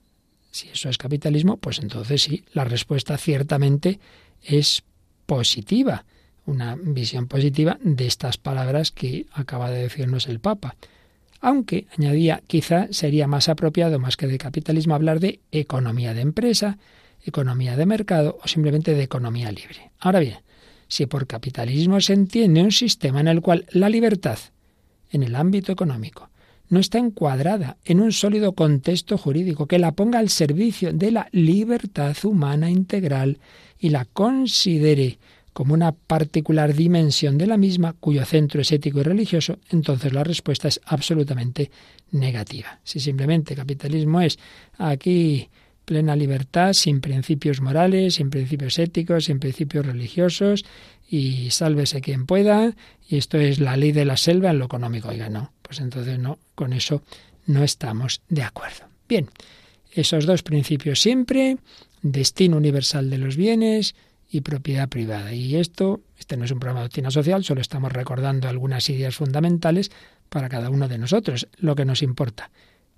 si 0.56 0.70
eso 0.70 0.88
es 0.88 0.98
capitalismo, 0.98 1.58
pues 1.58 1.80
entonces 1.80 2.22
sí, 2.22 2.46
la 2.54 2.64
respuesta 2.64 3.18
ciertamente 3.18 4.00
es 4.42 4.84
positiva, 5.26 6.06
una 6.46 6.78
visión 6.82 7.28
positiva 7.28 7.78
de 7.82 8.08
estas 8.08 8.38
palabras 8.38 8.92
que 8.92 9.26
acaba 9.34 9.70
de 9.70 9.82
decirnos 9.82 10.28
el 10.28 10.40
Papa. 10.40 10.78
Aunque, 11.42 11.88
añadía, 11.98 12.42
quizá 12.48 12.88
sería 12.92 13.28
más 13.28 13.50
apropiado, 13.50 14.00
más 14.00 14.16
que 14.16 14.28
de 14.28 14.38
capitalismo, 14.38 14.96
hablar 14.96 15.20
de 15.20 15.42
economía 15.52 16.14
de 16.14 16.22
empresa, 16.22 16.78
economía 17.26 17.76
de 17.76 17.86
mercado 17.86 18.40
o 18.42 18.48
simplemente 18.48 18.94
de 18.94 19.04
economía 19.04 19.52
libre. 19.52 19.92
Ahora 20.00 20.22
bien, 20.22 20.38
si 20.88 21.06
por 21.06 21.28
capitalismo 21.28 22.00
se 22.00 22.14
entiende 22.14 22.64
un 22.64 22.72
sistema 22.72 23.20
en 23.20 23.28
el 23.28 23.42
cual 23.42 23.66
la 23.72 23.90
libertad, 23.90 24.40
en 25.12 25.24
el 25.24 25.36
ámbito 25.36 25.74
económico, 25.74 26.30
no 26.70 26.80
está 26.80 26.98
encuadrada 26.98 27.78
en 27.86 28.00
un 28.00 28.12
sólido 28.12 28.54
contexto 28.54 29.18
jurídico 29.18 29.68
que 29.68 29.80
la 29.80 29.92
ponga 29.92 30.20
al 30.20 30.30
servicio 30.30 30.94
de 30.94 31.12
la 31.12 31.28
libertad 31.32 32.16
humana 32.24 32.70
integral 32.70 33.40
y 33.80 33.90
la 33.90 34.06
considere 34.06 35.20
como 35.54 35.74
una 35.74 35.94
particular 35.94 36.74
dimensión 36.74 37.38
de 37.38 37.48
la 37.48 37.56
misma 37.56 37.94
cuyo 37.94 38.26
centro 38.26 38.62
es 38.62 38.72
ético 38.74 39.00
y 39.00 39.04
religioso, 39.04 39.58
entonces 39.70 40.12
la 40.12 40.24
respuesta 40.24 40.68
es 40.68 40.82
absolutamente 40.86 41.72
negativa. 42.12 42.80
Si 42.84 43.00
simplemente 43.00 43.56
capitalismo 43.56 44.20
es 44.20 44.38
aquí 44.78 45.50
plena 45.86 46.16
libertad, 46.16 46.74
sin 46.74 47.00
principios 47.00 47.62
morales, 47.62 48.16
sin 48.16 48.30
principios 48.30 48.78
éticos, 48.80 49.26
sin 49.26 49.40
principios 49.40 49.86
religiosos, 49.86 50.66
y 51.10 51.52
sálvese 51.52 52.02
quien 52.02 52.26
pueda, 52.26 52.76
y 53.08 53.18
esto 53.18 53.38
es 53.38 53.60
la 53.60 53.78
ley 53.78 53.92
de 53.92 54.04
la 54.04 54.18
selva 54.18 54.50
en 54.50 54.60
lo 54.60 54.66
económico. 54.66 55.10
Oiga, 55.10 55.30
no, 55.30 55.54
pues 55.66 55.80
entonces 55.80 56.20
no, 56.20 56.40
con 56.54 56.74
eso 56.74 57.02
no 57.46 57.64
estamos 57.64 58.22
de 58.30 58.44
acuerdo. 58.44 58.86
Bien, 59.08 59.30
esos 59.92 60.26
dos 60.26 60.44
principios 60.44 61.02
siempre, 61.02 61.58
destino 62.02 62.58
universal 62.58 63.10
de 63.10 63.18
los 63.18 63.36
bienes 63.36 63.96
y 64.30 64.42
propiedad 64.42 64.90
privada. 64.90 65.34
Y 65.34 65.56
esto, 65.56 66.02
este 66.18 66.38
no 66.38 66.46
es 66.46 66.52
un 66.52 66.60
programa 66.60 66.82
de 66.82 66.86
doctrina 66.86 67.12
social, 67.12 67.44
solo 67.44 67.62
estamos 67.62 67.92
recordando 67.92 68.50
algunas 68.50 68.90
ideas 68.90 69.16
fundamentales 69.16 69.92
para 70.30 70.50
cada 70.50 70.70
uno 70.70 70.88
de 70.88 70.98
nosotros, 70.98 71.48
lo 71.58 71.76
que 71.76 71.86
nos 71.86 72.02
importa. 72.02 72.52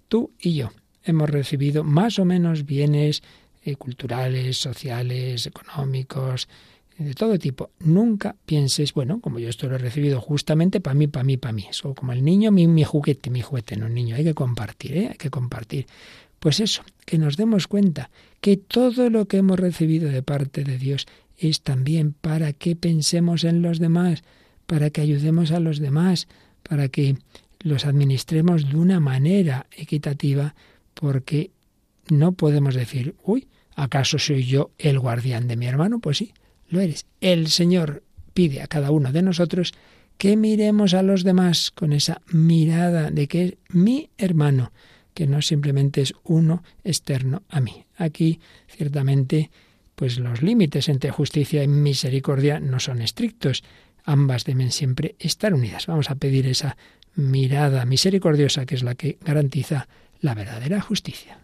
Tú 0.07 0.32
y 0.39 0.55
yo 0.55 0.72
hemos 1.03 1.30
recibido 1.30 1.84
más 1.84 2.20
o 2.20 2.26
menos 2.26 2.65
bienes 2.65 3.22
eh, 3.63 3.76
culturales, 3.76 4.57
sociales, 4.57 5.45
económicos, 5.45 6.47
de 6.98 7.14
todo 7.14 7.38
tipo. 7.38 7.72
Nunca 7.80 8.36
pienses, 8.45 8.93
bueno, 8.93 9.20
como 9.22 9.39
yo 9.39 9.50
esto 9.50 9.68
lo 9.68 9.76
he 9.76 9.80
recibido 9.80 10.20
justamente 10.20 10.82
para 10.82 10.95
mí, 10.95 11.08
para 11.08 11.24
mí, 11.24 11.38
para 11.38 11.54
mí. 11.54 11.66
O 11.84 11.93
como 11.93 12.12
el 12.12 12.24
niño, 12.24 12.52
mi, 12.52 12.68
mi 12.68 12.84
juguete, 12.84 13.30
mi 13.30 13.41
juguete, 13.41 13.76
no, 13.76 13.88
niño, 13.88 14.16
hay 14.16 14.24
que 14.24 14.34
compartir, 14.34 14.98
¿eh? 14.98 15.08
hay 15.12 15.18
que 15.18 15.30
compartir. 15.30 15.86
Pues 16.39 16.60
eso, 16.60 16.84
que 17.06 17.18
nos 17.18 17.38
demos 17.38 17.68
cuenta 17.68 18.10
que 18.41 18.58
todo 18.58 19.10
lo 19.10 19.28
que 19.28 19.38
hemos 19.38 19.60
recibido 19.60 20.10
de 20.10 20.24
parte 20.24 20.64
de 20.64 20.78
Dios 20.78 21.08
es 21.38 21.62
también 21.62 22.14
para 22.14 22.54
que 22.54 22.76
pensemos 22.76 23.43
en 23.43 23.62
los 23.62 23.80
demás, 23.80 24.24
para 24.66 24.89
que 24.89 25.02
ayudemos 25.02 25.52
a 25.52 25.60
los 25.60 25.80
demás, 25.80 26.28
para 26.64 26.89
que 26.89 27.18
los 27.60 27.86
administremos 27.86 28.70
de 28.70 28.76
una 28.76 29.00
manera 29.00 29.68
equitativa, 29.72 30.56
porque 30.93 31.52
no 32.10 32.32
podemos 32.34 32.76
decir, 32.76 33.16
uy, 33.24 33.48
¿acaso 33.76 34.18
soy 34.20 34.45
yo 34.45 34.72
el 34.78 35.00
guardián 35.00 35.48
de 35.48 35.58
mi 35.58 35.68
hermano? 35.68 36.00
Pues 36.00 36.18
sí, 36.18 36.34
lo 36.70 36.80
eres. 36.80 37.05
El 37.22 37.47
Señor 37.47 38.03
pide 38.34 38.61
a 38.61 38.68
cada 38.68 38.91
uno 38.91 39.11
de 39.11 39.22
nosotros 39.22 39.74
que 40.18 40.36
miremos 40.36 40.93
a 40.93 41.03
los 41.03 41.24
demás 41.24 41.72
con 41.72 41.93
esa 41.93 42.22
mirada 42.32 43.11
de 43.11 43.28
que 43.28 43.45
es 43.45 43.53
mi 43.70 44.09
hermano, 44.18 44.72
que 45.13 45.28
no 45.28 45.41
simplemente 45.41 46.01
es 46.01 46.13
uno 46.24 46.63
externo 46.84 47.43
a 47.49 47.59
mí. 47.59 47.86
Aquí, 47.97 48.39
ciertamente, 48.68 49.51
pues 49.95 50.20
los 50.20 50.41
límites 50.41 50.89
entre 50.89 51.11
justicia 51.11 51.63
y 51.63 51.68
misericordia 51.68 52.59
no 52.59 52.80
son 52.80 53.01
estrictos. 53.01 53.63
Ambas 54.03 54.45
deben 54.45 54.72
siempre 54.72 55.15
estar 55.20 55.53
unidas. 55.53 55.88
Vamos 55.88 56.09
a 56.09 56.15
pedir 56.15 56.47
esa 56.47 56.78
mirada 57.15 57.86
misericordiosa 57.86 58.65
que 58.65 58.76
es 58.76 58.84
la 58.84 58.95
que 58.95 59.18
garantiza 59.22 59.88
la 60.22 60.36
verdadera 60.36 60.82
justicia. 60.82 61.39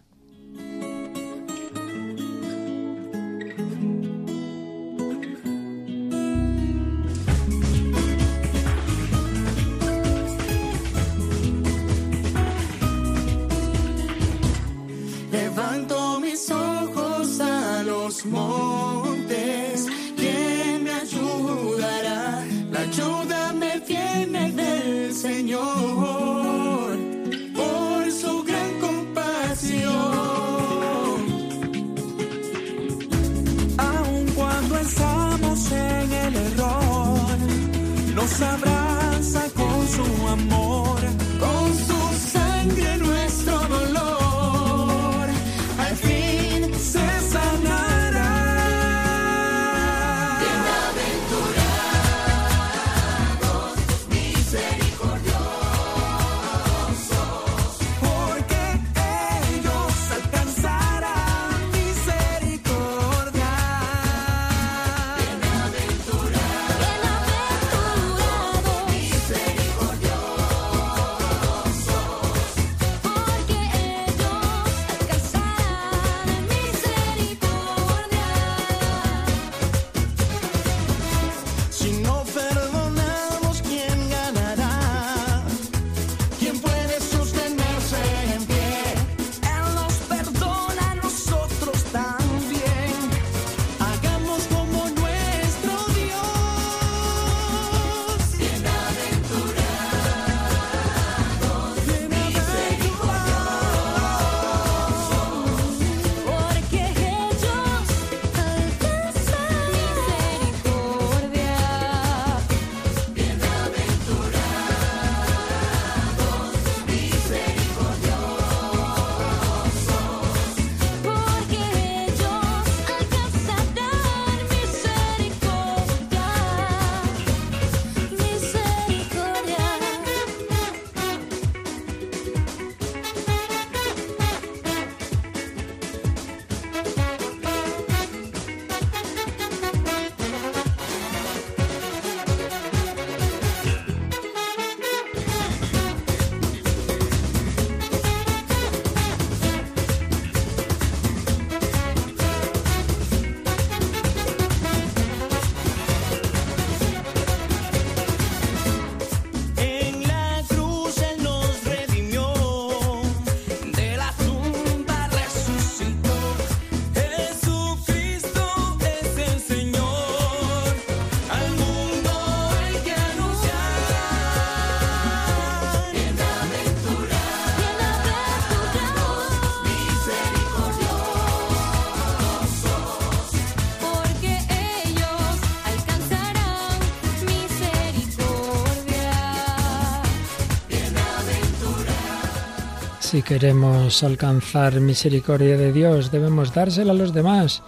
Si 193.14 193.22
queremos 193.22 194.02
alcanzar 194.02 194.80
misericordia 194.80 195.56
de 195.56 195.72
Dios, 195.72 196.10
debemos 196.10 196.52
dársela 196.52 196.90
a 196.90 196.96
los 196.96 197.14
demás. 197.14 197.62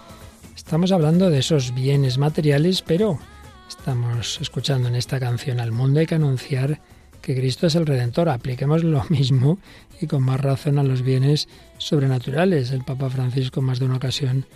Estamos 0.57 0.91
hablando 0.91 1.31
de 1.31 1.39
esos 1.39 1.73
bienes 1.73 2.19
materiales, 2.19 2.83
pero 2.83 3.21
Estamos 3.69 4.41
escuchando 4.41 4.89
en 4.89 4.97
esta 4.97 5.21
canción 5.21 5.61
al 5.61 5.71
mundo 5.71 6.01
hay 6.01 6.07
que 6.07 6.17
anunciar 6.17 6.81
que 7.23 7.37
Cristo 7.37 7.69
es 7.69 7.77
el 7.77 7.87
Redentor. 7.87 8.29
Apliquemos 8.29 8.83
lo 8.83 9.05
mismo 9.09 9.61
y 10.01 10.09
con 10.09 10.25
más 10.25 10.41
razón 10.41 10.81
a 10.81 10.83
los 10.83 11.03
bienes 11.03 11.49
sobrenaturales. 11.79 12.73
El 12.73 12.83
Papa 12.83 13.09
Francisco 13.09 13.63
más 13.63 13.79
de 13.79 13.85
una 13.85 13.99
ocasión 13.99 14.47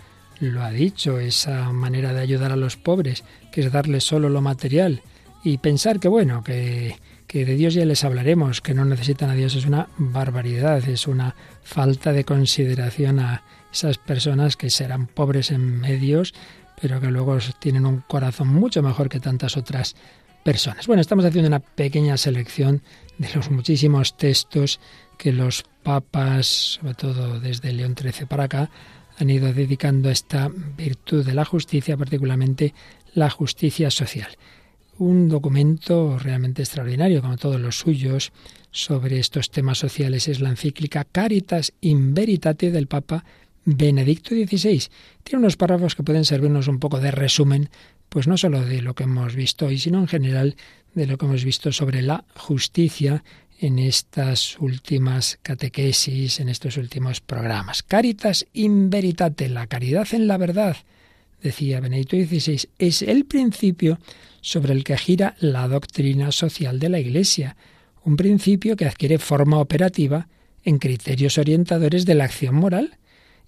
lo 0.41 0.61
ha 0.61 0.71
dicho, 0.71 1.19
esa 1.19 1.71
manera 1.71 2.11
de 2.11 2.19
ayudar 2.19 2.51
a 2.51 2.57
los 2.57 2.75
pobres, 2.75 3.23
que 3.49 3.61
es 3.61 3.71
darles 3.71 4.03
solo 4.03 4.27
lo 4.27 4.41
material 4.41 5.03
y 5.41 5.57
pensar 5.59 6.01
que 6.01 6.09
bueno, 6.09 6.43
que, 6.43 6.97
que 7.31 7.45
de 7.45 7.55
Dios 7.55 7.73
ya 7.75 7.85
les 7.85 8.03
hablaremos, 8.03 8.59
que 8.59 8.73
no 8.73 8.83
necesitan 8.83 9.29
a 9.29 9.35
Dios, 9.35 9.55
es 9.55 9.65
una 9.65 9.87
barbaridad, 9.97 10.85
es 10.89 11.07
una 11.07 11.33
falta 11.63 12.11
de 12.11 12.25
consideración 12.25 13.21
a 13.21 13.41
esas 13.71 13.97
personas 13.97 14.57
que 14.57 14.69
serán 14.69 15.07
pobres 15.07 15.49
en 15.51 15.79
medios, 15.79 16.33
pero 16.81 16.99
que 16.99 17.07
luego 17.07 17.37
tienen 17.57 17.85
un 17.85 18.01
corazón 18.01 18.49
mucho 18.49 18.83
mejor 18.83 19.07
que 19.07 19.21
tantas 19.21 19.55
otras 19.55 19.95
personas. 20.43 20.87
Bueno, 20.87 20.99
estamos 20.99 21.23
haciendo 21.23 21.47
una 21.47 21.61
pequeña 21.61 22.17
selección 22.17 22.81
de 23.17 23.29
los 23.33 23.49
muchísimos 23.49 24.17
textos 24.17 24.81
que 25.17 25.31
los 25.31 25.63
papas, 25.83 26.47
sobre 26.81 26.95
todo 26.95 27.39
desde 27.39 27.71
León 27.71 27.95
XIII 27.97 28.25
para 28.25 28.43
acá, 28.43 28.69
han 29.17 29.29
ido 29.29 29.53
dedicando 29.53 30.09
a 30.09 30.11
esta 30.11 30.49
virtud 30.49 31.25
de 31.25 31.33
la 31.33 31.45
justicia, 31.45 31.95
particularmente 31.95 32.73
la 33.13 33.29
justicia 33.29 33.89
social. 33.89 34.37
Un 35.01 35.29
documento 35.29 36.19
realmente 36.19 36.61
extraordinario, 36.61 37.23
como 37.23 37.35
todos 37.35 37.59
los 37.59 37.79
suyos, 37.79 38.31
sobre 38.69 39.17
estos 39.17 39.49
temas 39.49 39.79
sociales 39.79 40.27
es 40.27 40.41
la 40.41 40.49
encíclica 40.49 41.05
Caritas 41.05 41.73
in 41.81 42.13
Veritate 42.13 42.69
del 42.69 42.85
Papa 42.85 43.25
Benedicto 43.65 44.35
XVI. 44.35 44.83
Tiene 45.23 45.39
unos 45.39 45.57
párrafos 45.57 45.95
que 45.95 46.03
pueden 46.03 46.23
servirnos 46.23 46.67
un 46.67 46.77
poco 46.77 46.99
de 46.99 47.09
resumen, 47.09 47.71
pues 48.09 48.27
no 48.27 48.37
solo 48.37 48.63
de 48.63 48.83
lo 48.83 48.93
que 48.93 49.05
hemos 49.05 49.33
visto 49.33 49.65
hoy, 49.65 49.79
sino 49.79 49.97
en 49.97 50.07
general 50.07 50.55
de 50.93 51.07
lo 51.07 51.17
que 51.17 51.25
hemos 51.25 51.43
visto 51.43 51.71
sobre 51.71 52.03
la 52.03 52.23
justicia 52.35 53.23
en 53.57 53.79
estas 53.79 54.59
últimas 54.59 55.39
catequesis, 55.41 56.39
en 56.39 56.47
estos 56.47 56.77
últimos 56.77 57.21
programas. 57.21 57.81
Caritas 57.81 58.45
in 58.53 58.91
veritate, 58.91 59.49
la 59.49 59.65
caridad 59.65 60.07
en 60.11 60.27
la 60.27 60.37
verdad, 60.37 60.77
decía 61.41 61.79
Benedicto 61.79 62.15
XVI, 62.15 62.69
es 62.77 63.01
el 63.01 63.25
principio 63.25 63.99
sobre 64.41 64.73
el 64.73 64.83
que 64.83 64.97
gira 64.97 65.35
la 65.39 65.67
doctrina 65.67 66.31
social 66.31 66.79
de 66.79 66.89
la 66.89 66.99
Iglesia, 66.99 67.55
un 68.03 68.17
principio 68.17 68.75
que 68.75 68.85
adquiere 68.85 69.19
forma 69.19 69.59
operativa 69.59 70.27
en 70.63 70.79
criterios 70.79 71.37
orientadores 71.37 72.05
de 72.05 72.15
la 72.15 72.25
acción 72.25 72.55
moral 72.55 72.97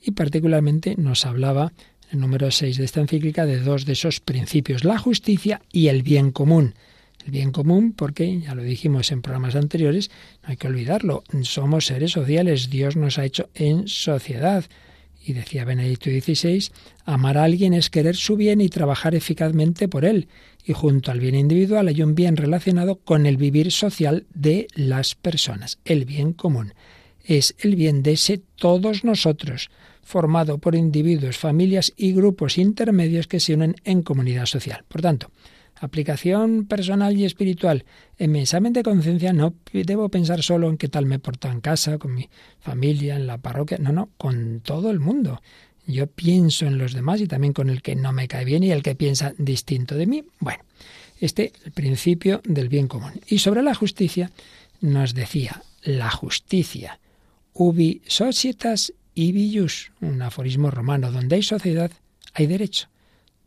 y 0.02 0.12
particularmente 0.12 0.96
nos 0.98 1.26
hablaba 1.26 1.74
el 2.12 2.20
número 2.20 2.52
6 2.52 2.78
de 2.78 2.86
esta 2.86 3.02
encíclica 3.02 3.46
de 3.46 3.60
dos 3.60 3.86
de 3.86 3.94
esos 3.94 4.20
principios, 4.20 4.84
la 4.84 4.98
justicia 4.98 5.62
y 5.72 5.88
el 5.88 6.04
bien 6.04 6.32
común. 6.32 6.76
El 7.26 7.32
bien 7.32 7.52
común, 7.52 7.94
porque 7.94 8.41
ya 8.41 8.54
lo 8.54 8.64
dijimos 8.64 9.12
en 9.12 9.22
programas 9.22 9.56
anteriores, 9.56 10.12
no 10.44 10.50
hay 10.50 10.58
que 10.58 10.68
olvidarlo, 10.68 11.24
somos 11.41 11.86
seres 11.86 12.12
sociales, 12.12 12.70
Dios 12.70 12.98
nos 12.98 13.18
ha 13.18 13.26
hecho 13.26 13.50
en 13.56 13.88
sociedad. 13.88 14.66
Y 15.26 15.34
decía 15.34 15.64
Benedicto 15.64 16.10
XVI, 16.10 16.70
amar 17.06 17.38
a 17.38 17.46
alguien 17.46 17.74
es 17.74 17.90
querer 17.90 18.16
su 18.16 18.36
bien 18.36 18.60
y 18.60 18.68
trabajar 18.68 19.16
eficazmente 19.16 19.88
por 19.88 20.04
él. 20.04 20.28
Y 20.66 20.74
junto 20.74 21.12
al 21.12 21.20
bien 21.20 21.36
individual 21.36 21.88
hay 21.88 22.02
un 22.02 22.14
bien 22.14 22.36
relacionado 22.36 22.98
con 22.98 23.26
el 23.26 23.38
vivir 23.38 23.72
social 23.72 24.26
de 24.34 24.68
las 24.76 25.16
personas, 25.16 25.80
el 25.86 26.06
bien 26.06 26.34
común. 26.34 26.74
Es 27.24 27.56
el 27.60 27.76
bien 27.76 28.04
de 28.04 28.14
ese 28.14 28.42
todos 28.56 29.06
nosotros, 29.06 29.70
formado 30.02 30.58
por 30.58 30.76
individuos, 30.76 31.38
familias 31.38 31.94
y 31.96 32.12
grupos 32.12 32.58
intermedios 32.58 33.28
que 33.28 33.40
se 33.40 33.54
unen 33.54 33.76
en 33.86 34.02
comunidad 34.04 34.46
social. 34.46 34.84
Por 34.90 35.02
tanto, 35.02 35.32
aplicación 35.84 36.66
personal 36.66 37.18
y 37.18 37.26
espiritual. 37.26 37.86
En 38.18 38.32
mi 38.32 38.40
examen 38.40 38.72
de 38.74 38.84
conciencia 38.84 39.34
no 39.34 39.54
debo 39.72 40.10
pensar 40.10 40.42
solo 40.42 40.70
en 40.70 40.78
qué 40.78 40.88
tal 40.88 41.06
me 41.06 41.20
porto 41.20 41.50
en 41.50 41.60
casa, 41.60 41.98
con 41.98 42.14
mi 42.14 42.30
familia, 42.60 43.16
en 43.16 43.28
la 43.28 43.38
parroquia, 43.38 43.78
no, 43.80 43.92
no, 43.92 44.10
con 44.18 44.62
todo 44.62 44.92
el 44.92 45.00
mundo. 45.00 45.42
Yo 45.86 46.08
pienso 46.08 46.66
en 46.66 46.78
los 46.78 46.94
demás 46.94 47.20
y 47.20 47.28
también 47.28 47.52
con 47.52 47.70
el 47.70 47.82
que 47.82 47.96
no 47.96 48.14
me 48.14 48.30
cae 48.30 48.46
bien 48.46 48.64
y 48.64 48.72
el 48.72 48.82
que 48.82 48.96
piensa 48.96 49.34
distinto 49.38 49.96
de 49.96 50.08
mí. 50.08 50.24
Bueno, 50.40 50.64
este 51.20 51.52
el 51.66 51.74
principio 51.74 52.42
del 52.46 52.70
bien 52.70 52.88
común. 52.88 53.12
Y 53.28 53.40
sobre 53.40 53.62
la 53.62 53.76
justicia 53.76 54.32
nos 54.80 55.14
decía, 55.14 55.64
la 55.84 56.10
justicia, 56.10 57.00
ubi 57.52 58.02
societas 58.08 58.94
ibi 59.16 59.58
jus, 59.58 59.92
un 60.00 60.22
aforismo 60.22 60.72
romano, 60.72 61.12
donde 61.12 61.36
hay 61.36 61.44
sociedad, 61.44 61.92
hay 62.34 62.48
derecho 62.48 62.88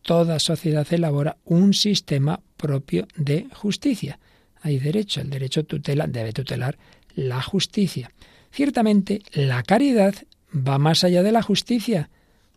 toda 0.06 0.38
sociedad 0.38 0.86
elabora 0.92 1.36
un 1.44 1.74
sistema 1.74 2.40
propio 2.56 3.08
de 3.16 3.48
justicia. 3.52 4.20
Hay 4.62 4.78
derecho, 4.78 5.20
el 5.20 5.30
derecho 5.30 5.64
tutela, 5.64 6.06
debe 6.06 6.32
tutelar 6.32 6.78
la 7.16 7.42
justicia. 7.42 8.12
Ciertamente, 8.52 9.22
la 9.32 9.64
caridad 9.64 10.14
va 10.54 10.78
más 10.78 11.02
allá 11.02 11.24
de 11.24 11.32
la 11.32 11.42
justicia, 11.42 12.08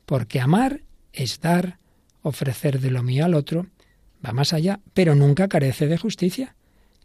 porque 0.05 0.39
amar 0.39 0.81
es 1.11 1.41
dar, 1.41 1.79
ofrecer 2.21 2.79
de 2.79 2.91
lo 2.91 3.01
mío 3.01 3.25
al 3.25 3.33
otro, 3.33 3.65
va 4.23 4.31
más 4.31 4.53
allá, 4.53 4.79
pero 4.93 5.15
nunca 5.15 5.47
carece 5.47 5.87
de 5.87 5.97
justicia, 5.97 6.55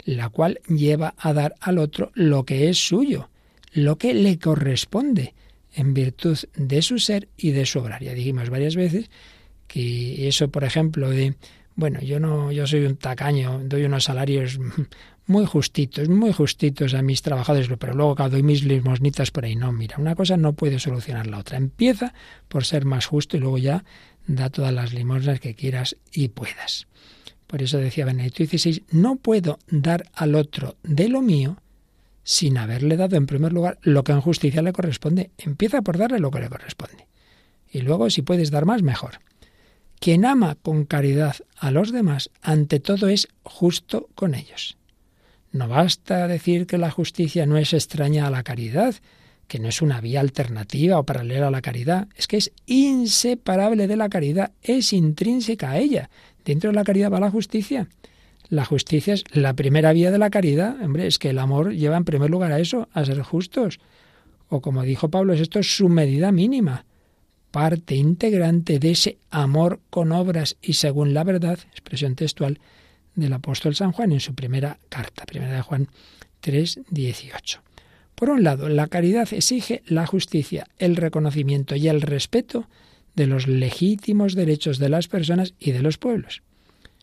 la 0.05 0.29
cual 0.29 0.61
lleva 0.69 1.15
a 1.17 1.33
dar 1.33 1.55
al 1.61 1.79
otro 1.79 2.13
lo 2.15 2.45
que 2.45 2.69
es 2.69 2.77
suyo, 2.77 3.31
lo 3.73 3.97
que 3.97 4.13
le 4.13 4.39
corresponde, 4.39 5.33
en 5.73 5.95
virtud 5.95 6.39
de 6.55 6.83
su 6.83 6.99
ser 6.99 7.29
y 7.37 7.51
de 7.53 7.67
su 7.67 7.81
obrar. 7.81 8.03
Ya 8.03 8.13
dijimos 8.13 8.51
varias 8.51 8.77
veces 8.77 9.11
que 9.67 10.29
eso, 10.29 10.49
por 10.49 10.65
ejemplo, 10.65 11.11
de 11.11 11.35
bueno, 11.77 12.01
yo 12.01 12.21
no, 12.21 12.53
yo 12.53 12.67
soy 12.67 12.85
un 12.85 12.97
tacaño, 12.97 13.61
doy 13.65 13.85
unos 13.85 14.05
salarios 14.05 14.61
muy 15.27 15.45
justitos, 15.45 16.09
muy 16.09 16.33
justitos 16.33 16.95
a 16.95 17.03
mis 17.03 17.23
trabajadores, 17.23 17.69
pero 17.79 17.95
luego 17.95 18.15
doy 18.29 18.43
mis 18.43 18.63
limosnitas 18.63 19.31
por 19.31 19.45
ahí. 19.45 19.57
No, 19.57 19.73
mira, 19.73 19.97
una 19.99 20.15
cosa 20.15 20.37
no 20.37 20.53
puede 20.53 20.79
solucionar 20.79 21.27
la 21.27 21.39
otra. 21.39 21.57
Empieza 21.57 22.15
por 22.49 22.65
ser 22.65 22.85
más 22.85 23.07
justo 23.07 23.37
y 23.37 23.41
luego 23.41 23.59
ya 23.59 23.85
da 24.27 24.51
todas 24.51 24.73
las 24.73 24.93
limosnas 24.93 25.41
que 25.41 25.55
quieras 25.55 25.97
y 26.13 26.29
puedas. 26.29 26.87
Por 27.49 27.63
eso 27.63 27.79
decía 27.79 28.07
Benedicto 28.07 28.45
XVI, 28.45 28.85
no 28.91 29.17
puedo 29.17 29.59
dar 29.69 30.05
al 30.15 30.35
otro 30.35 30.77
de 30.83 31.09
lo 31.09 31.23
mío 31.23 31.59
sin 32.23 32.57
haberle 32.57 32.97
dado 32.97 33.17
en 33.17 33.27
primer 33.27 33.53
lugar 33.53 33.79
lo 33.83 34.03
que 34.03 34.13
en 34.13 34.21
justicia 34.21 34.63
le 34.63 34.73
corresponde. 34.73 35.31
Empieza 35.39 35.83
por 35.83 35.99
darle 35.99 36.21
lo 36.21 36.31
que 36.31 36.41
le 36.41 36.49
corresponde. 36.49 37.07
Y 37.71 37.81
luego, 37.81 38.09
si 38.09 38.23
puedes 38.23 38.51
dar 38.51 38.65
más, 38.65 38.83
mejor. 38.83 39.19
Quien 40.05 40.27
ama 40.27 40.59
con 40.61 40.85
caridad 40.85 41.37
a 41.57 41.71
los 41.71 41.91
demás, 41.91 42.29
ante 42.43 42.79
todo 42.79 43.09
es 43.09 43.27
justo 43.43 44.11
con 44.15 44.35
ellos. 44.35 44.77
No 45.51 45.67
basta 45.67 46.29
decir 46.29 46.67
que 46.67 46.77
la 46.77 46.91
justicia 46.91 47.47
no 47.47 47.57
es 47.57 47.73
extraña 47.73 48.27
a 48.27 48.31
la 48.31 48.43
caridad, 48.43 48.97
que 49.49 49.59
no 49.59 49.67
es 49.67 49.81
una 49.81 50.03
vía 50.03 50.21
alternativa 50.21 50.99
o 50.99 51.07
paralela 51.07 51.47
a 51.47 51.51
la 51.51 51.63
caridad, 51.63 52.09
es 52.17 52.27
que 52.27 52.37
es 52.37 52.53
inseparable 52.67 53.87
de 53.87 53.97
la 53.97 54.11
caridad, 54.11 54.53
es 54.61 54.93
intrínseca 54.93 55.71
a 55.71 55.79
ella. 55.79 56.11
Dentro 56.45 56.69
de 56.69 56.77
la 56.77 56.85
caridad 56.85 57.11
va 57.11 57.19
la 57.19 57.31
justicia. 57.31 57.89
La 58.51 58.67
justicia 58.67 59.15
es 59.15 59.25
la 59.33 59.55
primera 59.55 59.95
vía 59.95 60.11
de 60.11 60.19
la 60.19 60.29
caridad. 60.29 60.79
Hombre, 60.83 61.07
es 61.07 61.19
que 61.19 61.31
el 61.31 61.39
amor 61.39 61.73
lleva 61.73 61.97
en 61.97 62.05
primer 62.05 62.29
lugar 62.29 62.53
a 62.53 62.61
eso, 62.61 62.91
a 62.93 63.07
ser 63.07 63.23
justos. 63.23 63.81
O 64.51 64.61
como 64.61 64.83
dijo 64.83 65.09
Pablo, 65.09 65.33
esto 65.33 65.61
es 65.61 65.75
su 65.75 65.89
medida 65.89 66.31
mínima 66.31 66.85
parte 67.55 67.95
integrante 67.95 68.81
de 68.81 68.91
ese 68.91 69.19
amor 69.31 69.79
con 69.89 70.11
obras 70.11 70.57
y 70.61 70.73
según 70.73 71.15
la 71.15 71.23
verdad, 71.23 71.57
expresión 71.71 72.17
textual 72.17 72.59
del 73.15 73.33
apóstol 73.33 73.77
San 73.77 73.93
Juan 73.93 74.11
en 74.11 74.19
su 74.19 74.35
primera 74.35 74.81
carta, 74.89 75.25
primera 75.25 75.55
de 75.55 75.63
Juan 75.63 75.89
3, 76.41 76.81
18. 76.91 77.63
Por 78.17 78.31
un 78.31 78.43
lado, 78.43 78.69
la 78.69 78.89
caridad 78.89 79.33
exige 79.33 79.85
la 79.87 80.05
justicia, 80.05 80.67
el 80.79 80.97
reconocimiento 80.97 81.77
y 81.77 81.87
el 81.87 82.01
respeto 82.03 82.67
de 83.15 83.29
los 83.29 83.47
legítimos 83.47 84.35
derechos 84.35 84.81
de 84.81 84.89
las 84.89 85.07
personas 85.07 85.55
y 85.61 85.71
de 85.71 85.83
los 85.83 85.97
pueblos. 85.97 86.43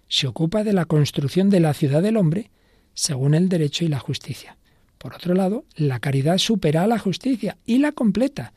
Se 0.09 0.27
ocupa 0.27 0.65
de 0.65 0.73
la 0.73 0.83
construcción 0.83 1.49
de 1.49 1.61
la 1.61 1.73
ciudad 1.73 2.01
del 2.01 2.17
hombre 2.17 2.51
según 2.93 3.35
el 3.35 3.47
derecho 3.47 3.85
y 3.85 3.87
la 3.87 3.99
justicia. 3.99 4.57
Por 4.97 5.15
otro 5.15 5.33
lado, 5.33 5.63
la 5.77 6.01
caridad 6.01 6.39
supera 6.39 6.83
a 6.83 6.87
la 6.87 6.99
justicia 6.99 7.57
y 7.65 7.77
la 7.77 7.93
completa, 7.93 8.51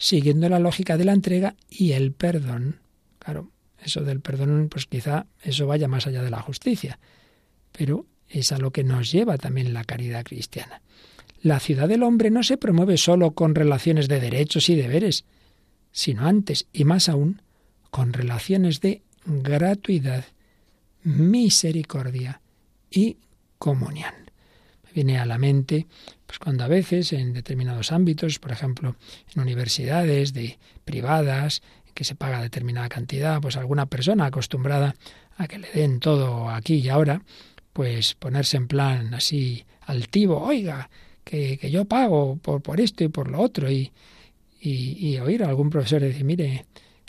siguiendo 0.00 0.48
la 0.48 0.58
lógica 0.58 0.96
de 0.96 1.04
la 1.04 1.12
entrega 1.12 1.54
y 1.68 1.92
el 1.92 2.12
perdón. 2.12 2.80
Claro, 3.18 3.50
eso 3.84 4.00
del 4.00 4.20
perdón, 4.20 4.68
pues 4.70 4.86
quizá 4.86 5.26
eso 5.42 5.66
vaya 5.66 5.88
más 5.88 6.06
allá 6.06 6.22
de 6.22 6.30
la 6.30 6.40
justicia, 6.40 6.98
pero 7.70 8.06
es 8.26 8.50
a 8.50 8.58
lo 8.58 8.72
que 8.72 8.82
nos 8.82 9.12
lleva 9.12 9.36
también 9.36 9.74
la 9.74 9.84
caridad 9.84 10.24
cristiana. 10.24 10.80
La 11.42 11.60
ciudad 11.60 11.86
del 11.86 12.02
hombre 12.02 12.30
no 12.30 12.42
se 12.42 12.56
promueve 12.56 12.96
sólo 12.96 13.32
con 13.32 13.54
relaciones 13.54 14.08
de 14.08 14.20
derechos 14.20 14.70
y 14.70 14.74
deberes, 14.74 15.26
sino 15.92 16.26
antes 16.26 16.66
y 16.72 16.84
más 16.84 17.10
aún 17.10 17.42
con 17.90 18.14
relaciones 18.14 18.80
de 18.80 19.02
gratuidad, 19.26 20.24
misericordia 21.02 22.40
y 22.90 23.18
comunión. 23.58 24.19
Viene 24.94 25.18
a 25.18 25.26
la 25.26 25.38
mente 25.38 25.86
pues 26.26 26.38
cuando 26.38 26.64
a 26.64 26.68
veces 26.68 27.12
en 27.12 27.32
determinados 27.32 27.90
ámbitos, 27.90 28.38
por 28.38 28.52
ejemplo, 28.52 28.96
en 29.34 29.42
universidades 29.42 30.32
de 30.32 30.58
privadas, 30.84 31.62
que 31.92 32.04
se 32.04 32.14
paga 32.14 32.40
determinada 32.40 32.88
cantidad, 32.88 33.40
pues 33.40 33.56
alguna 33.56 33.86
persona 33.86 34.26
acostumbrada 34.26 34.94
a 35.36 35.48
que 35.48 35.58
le 35.58 35.68
den 35.72 35.98
todo 35.98 36.48
aquí 36.48 36.76
y 36.76 36.88
ahora, 36.88 37.22
pues 37.72 38.14
ponerse 38.14 38.56
en 38.56 38.68
plan 38.68 39.12
así 39.12 39.64
altivo, 39.82 40.40
oiga, 40.40 40.88
que, 41.24 41.58
que 41.58 41.70
yo 41.70 41.84
pago 41.84 42.36
por, 42.36 42.62
por 42.62 42.80
esto 42.80 43.02
y 43.04 43.08
por 43.08 43.28
lo 43.28 43.40
otro, 43.40 43.70
y, 43.70 43.90
y, 44.60 45.08
y 45.08 45.18
oír 45.18 45.42
a 45.42 45.48
algún 45.48 45.70
profesor 45.70 46.00
decir, 46.00 46.24
mire, 46.24 46.64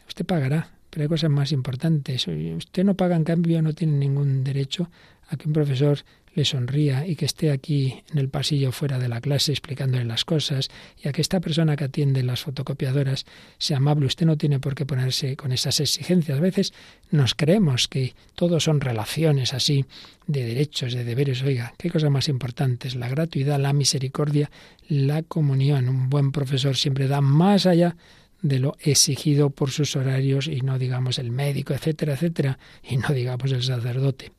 usted 0.07 0.25
pagará, 0.25 0.71
pero 0.89 1.03
hay 1.03 1.09
cosas 1.09 1.29
más 1.29 1.51
importantes. 1.51 2.27
Usted 2.27 2.83
no 2.83 2.95
paga, 2.95 3.15
en 3.15 3.23
cambio, 3.23 3.61
no 3.61 3.73
tiene 3.73 3.93
ningún 3.93 4.43
derecho 4.43 4.89
a 5.29 5.37
que 5.37 5.47
un 5.47 5.53
profesor 5.53 5.99
le 6.33 6.45
sonría 6.45 7.05
y 7.05 7.15
que 7.15 7.25
esté 7.25 7.51
aquí 7.51 8.03
en 8.11 8.17
el 8.17 8.29
pasillo 8.29 8.71
fuera 8.71 8.99
de 8.99 9.09
la 9.09 9.21
clase 9.21 9.51
explicándole 9.51 10.05
las 10.05 10.25
cosas 10.25 10.69
y 11.01 11.07
a 11.07 11.11
que 11.11 11.21
esta 11.21 11.39
persona 11.39 11.75
que 11.75 11.83
atiende 11.83 12.23
las 12.23 12.41
fotocopiadoras 12.41 13.25
sea 13.57 13.77
amable. 13.77 14.05
Usted 14.05 14.25
no 14.25 14.37
tiene 14.37 14.59
por 14.59 14.75
qué 14.75 14.85
ponerse 14.85 15.35
con 15.35 15.51
esas 15.51 15.79
exigencias. 15.79 16.37
A 16.37 16.41
veces 16.41 16.73
nos 17.09 17.35
creemos 17.35 17.87
que 17.87 18.13
todo 18.35 18.59
son 18.59 18.81
relaciones 18.81 19.53
así 19.53 19.85
de 20.27 20.45
derechos, 20.45 20.93
de 20.93 21.03
deberes. 21.03 21.43
Oiga, 21.43 21.73
qué 21.77 21.89
cosas 21.89 22.11
más 22.11 22.29
importantes. 22.29 22.95
La 22.95 23.09
gratuidad, 23.09 23.59
la 23.59 23.73
misericordia, 23.73 24.49
la 24.87 25.23
comunión. 25.23 25.89
Un 25.89 26.09
buen 26.09 26.31
profesor 26.31 26.77
siempre 26.77 27.07
da 27.07 27.21
más 27.21 27.65
allá 27.65 27.95
de 28.41 28.59
lo 28.59 28.75
exigido 28.79 29.51
por 29.51 29.69
sus 29.69 29.95
horarios 29.95 30.47
y 30.47 30.61
no 30.61 30.79
digamos 30.79 31.19
el 31.19 31.31
médico, 31.31 31.73
etcétera, 31.73 32.13
etcétera, 32.13 32.57
y 32.89 32.97
no 32.97 33.09
digamos 33.09 33.51
el 33.51 33.61
sacerdote. 33.61 34.31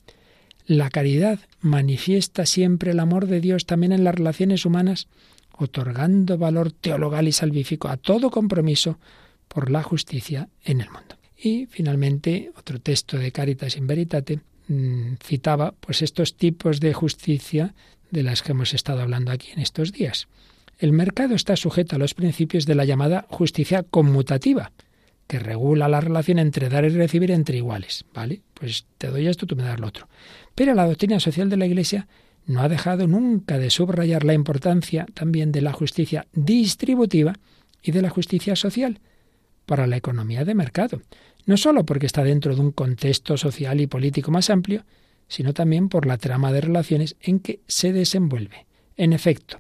La 0.67 0.91
caridad 0.91 1.41
manifiesta 1.61 2.47
siempre 2.47 2.93
el 2.93 3.01
amor 3.01 3.27
de 3.27 3.41
Dios 3.41 3.67
también 3.67 3.93
en 3.93 4.05
las 4.05 4.15
relaciones 4.15 4.65
humanas, 4.65 5.09
otorgando 5.57 6.39
valor 6.39 6.73
teologal 6.73 7.29
y 7.29 7.33
salvífico 7.33 7.89
a 7.89 7.97
todo 7.97 8.31
compromiso 8.31 8.99
por 9.49 9.71
la 9.71 9.83
justicia 9.83 10.49
en 10.65 10.81
el 10.81 10.91
mundo. 10.91 11.17
Y 11.37 11.67
finalmente, 11.67 12.53
otro 12.57 12.79
texto 12.81 13.19
de 13.19 13.33
Caritas 13.33 13.77
in 13.77 13.87
Veritate 13.87 14.41
mmm, 14.69 15.15
citaba 15.23 15.75
pues 15.81 16.03
estos 16.03 16.37
tipos 16.37 16.81
de 16.81 16.95
justicia 16.95 17.75
de 18.11 18.23
las 18.23 18.43
que 18.43 18.53
hemos 18.53 18.75
estado 18.75 19.03
hablando 19.03 19.33
aquí 19.33 19.51
en 19.53 19.59
estos 19.59 19.93
días. 19.93 20.29
El 20.79 20.93
mercado 20.93 21.35
está 21.35 21.57
sujeto 21.57 21.97
a 21.97 21.99
los 21.99 22.15
principios 22.15 22.67
de 22.67 22.75
la 22.75 22.85
llamada 22.85 23.27
justicia 23.29 23.83
conmutativa, 23.83 24.73
que 25.27 25.39
regula 25.39 25.89
la 25.89 26.01
relación 26.01 26.39
entre 26.39 26.69
dar 26.69 26.85
y 26.85 26.91
recibir 26.91 27.31
entre 27.31 27.57
iguales, 27.57 28.05
¿vale? 28.13 28.43
Pues 28.55 28.87
te 28.99 29.09
doy 29.09 29.29
esto, 29.29 29.47
tú 29.47 29.57
me 29.57 29.63
das 29.63 29.81
lo 29.81 29.87
otro. 29.87 30.09
Pero 30.55 30.75
la 30.75 30.87
doctrina 30.87 31.21
social 31.21 31.49
de 31.49 31.57
la 31.57 31.67
Iglesia 31.67 32.09
no 32.47 32.61
ha 32.61 32.69
dejado 32.69 33.07
nunca 33.07 33.59
de 33.59 33.71
subrayar 33.71 34.25
la 34.25 34.35
importancia 34.35 35.07
también 35.15 35.53
de 35.53 35.63
la 35.63 35.73
justicia 35.73 36.27
distributiva 36.33 37.35
y 37.83 37.93
de 37.93 38.03
la 38.03 38.11
justicia 38.11 38.57
social 38.57 39.01
para 39.67 39.87
la 39.87 39.97
economía 39.97 40.45
de 40.45 40.55
mercado, 40.55 41.01
no 41.47 41.57
sólo 41.57 41.85
porque 41.85 42.07
está 42.07 42.25
dentro 42.25 42.55
de 42.55 42.61
un 42.61 42.73
contexto 42.73 43.37
social 43.37 43.81
y 43.81 43.87
político 43.87 44.31
más 44.31 44.51
amplio, 44.51 44.85
sino 45.29 45.55
también 45.55 45.89
por 45.89 46.07
la 46.07 46.19
trama 46.19 46.53
de 46.53 46.61
relaciones 46.61 47.17
en 47.21 47.41
que 47.41 47.61
se 47.67 47.93
desenvuelve. 47.93 48.67
En 48.97 49.13
efecto, 49.13 49.59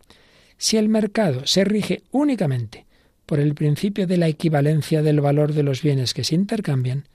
si 0.58 0.76
el 0.76 0.88
mercado 0.88 1.46
se 1.46 1.64
rige 1.64 2.02
únicamente 2.10 2.86
por 3.26 3.40
el 3.40 3.54
principio 3.54 4.06
de 4.06 4.18
la 4.18 4.28
equivalencia 4.28 5.02
del 5.02 5.20
valor 5.20 5.54
de 5.54 5.62
los 5.62 5.82
bienes 5.82 6.14
que 6.14 6.24
se 6.24 6.34
intercambian, 6.34 7.08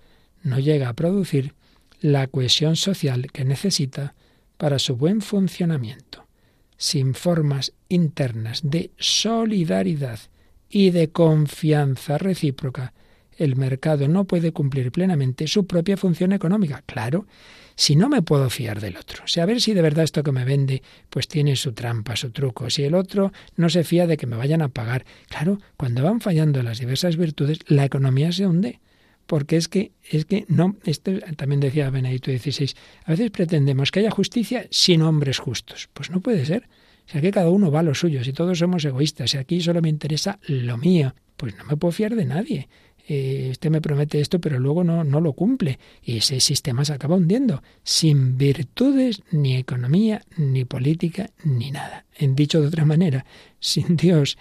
no 0.43 0.59
llega 0.59 0.89
a 0.89 0.93
producir 0.93 1.53
la 1.99 2.27
cohesión 2.27 2.75
social 2.75 3.31
que 3.31 3.45
necesita 3.45 4.15
para 4.57 4.79
su 4.79 4.95
buen 4.95 5.21
funcionamiento. 5.21 6.25
Sin 6.77 7.13
formas 7.13 7.73
internas 7.89 8.61
de 8.63 8.91
solidaridad 8.97 10.19
y 10.69 10.91
de 10.91 11.09
confianza 11.09 12.17
recíproca, 12.17 12.93
el 13.37 13.55
mercado 13.55 14.07
no 14.07 14.25
puede 14.25 14.51
cumplir 14.51 14.91
plenamente 14.91 15.47
su 15.47 15.65
propia 15.65 15.97
función 15.97 16.33
económica. 16.33 16.83
Claro, 16.85 17.27
si 17.75 17.95
no 17.95 18.09
me 18.09 18.23
puedo 18.23 18.49
fiar 18.49 18.81
del 18.81 18.97
otro, 18.97 19.23
si 19.27 19.39
a 19.39 19.45
ver 19.45 19.61
si 19.61 19.73
de 19.73 19.83
verdad 19.83 20.03
esto 20.03 20.23
que 20.23 20.31
me 20.31 20.45
vende 20.45 20.81
pues 21.09 21.27
tiene 21.27 21.55
su 21.55 21.73
trampa, 21.73 22.15
su 22.15 22.31
truco, 22.31 22.69
si 22.69 22.83
el 22.83 22.95
otro 22.95 23.31
no 23.55 23.69
se 23.69 23.83
fía 23.83 24.07
de 24.07 24.17
que 24.17 24.25
me 24.25 24.35
vayan 24.35 24.63
a 24.63 24.69
pagar. 24.69 25.05
Claro, 25.29 25.59
cuando 25.77 26.03
van 26.03 26.19
fallando 26.19 26.63
las 26.63 26.79
diversas 26.79 27.17
virtudes, 27.17 27.59
la 27.67 27.85
economía 27.85 28.31
se 28.31 28.47
hunde. 28.47 28.79
Porque 29.27 29.57
es 29.57 29.67
que, 29.67 29.91
es 30.09 30.25
que 30.25 30.45
no, 30.47 30.77
esto 30.85 31.11
también 31.35 31.59
decía 31.59 31.89
Benedicto 31.89 32.31
XVI, 32.31 32.71
a 33.03 33.11
veces 33.11 33.29
pretendemos 33.29 33.91
que 33.91 33.99
haya 33.99 34.11
justicia 34.11 34.67
sin 34.71 35.01
hombres 35.01 35.37
justos. 35.37 35.89
Pues 35.93 36.09
no 36.09 36.21
puede 36.21 36.45
ser. 36.45 36.67
Si 37.05 37.17
aquí 37.17 37.31
cada 37.31 37.49
uno 37.49 37.69
va 37.69 37.81
a 37.81 37.83
lo 37.83 37.93
suyo, 37.93 38.23
si 38.23 38.33
todos 38.33 38.59
somos 38.59 38.83
egoístas, 38.83 39.31
si 39.31 39.37
aquí 39.37 39.61
solo 39.61 39.81
me 39.81 39.89
interesa 39.89 40.39
lo 40.47 40.77
mío, 40.77 41.13
pues 41.35 41.55
no 41.55 41.65
me 41.65 41.77
puedo 41.77 41.91
fiar 41.91 42.15
de 42.15 42.25
nadie. 42.25 42.69
Eh, 43.09 43.49
este 43.51 43.69
me 43.69 43.79
promete 43.79 44.19
esto, 44.19 44.39
pero 44.39 44.59
luego 44.59 44.83
no, 44.83 45.03
no 45.03 45.21
lo 45.21 45.33
cumple. 45.33 45.79
Y 46.01 46.17
ese 46.17 46.39
sistema 46.41 46.83
se 46.83 46.93
acaba 46.93 47.15
hundiendo, 47.15 47.63
sin 47.83 48.37
virtudes, 48.37 49.23
ni 49.31 49.55
economía, 49.55 50.21
ni 50.37 50.65
política, 50.65 51.31
ni 51.43 51.71
nada. 51.71 52.05
En 52.17 52.35
dicho 52.35 52.59
de 52.59 52.67
otra 52.67 52.83
manera, 52.83 53.25
sin 53.59 53.95
Dios 53.95 54.37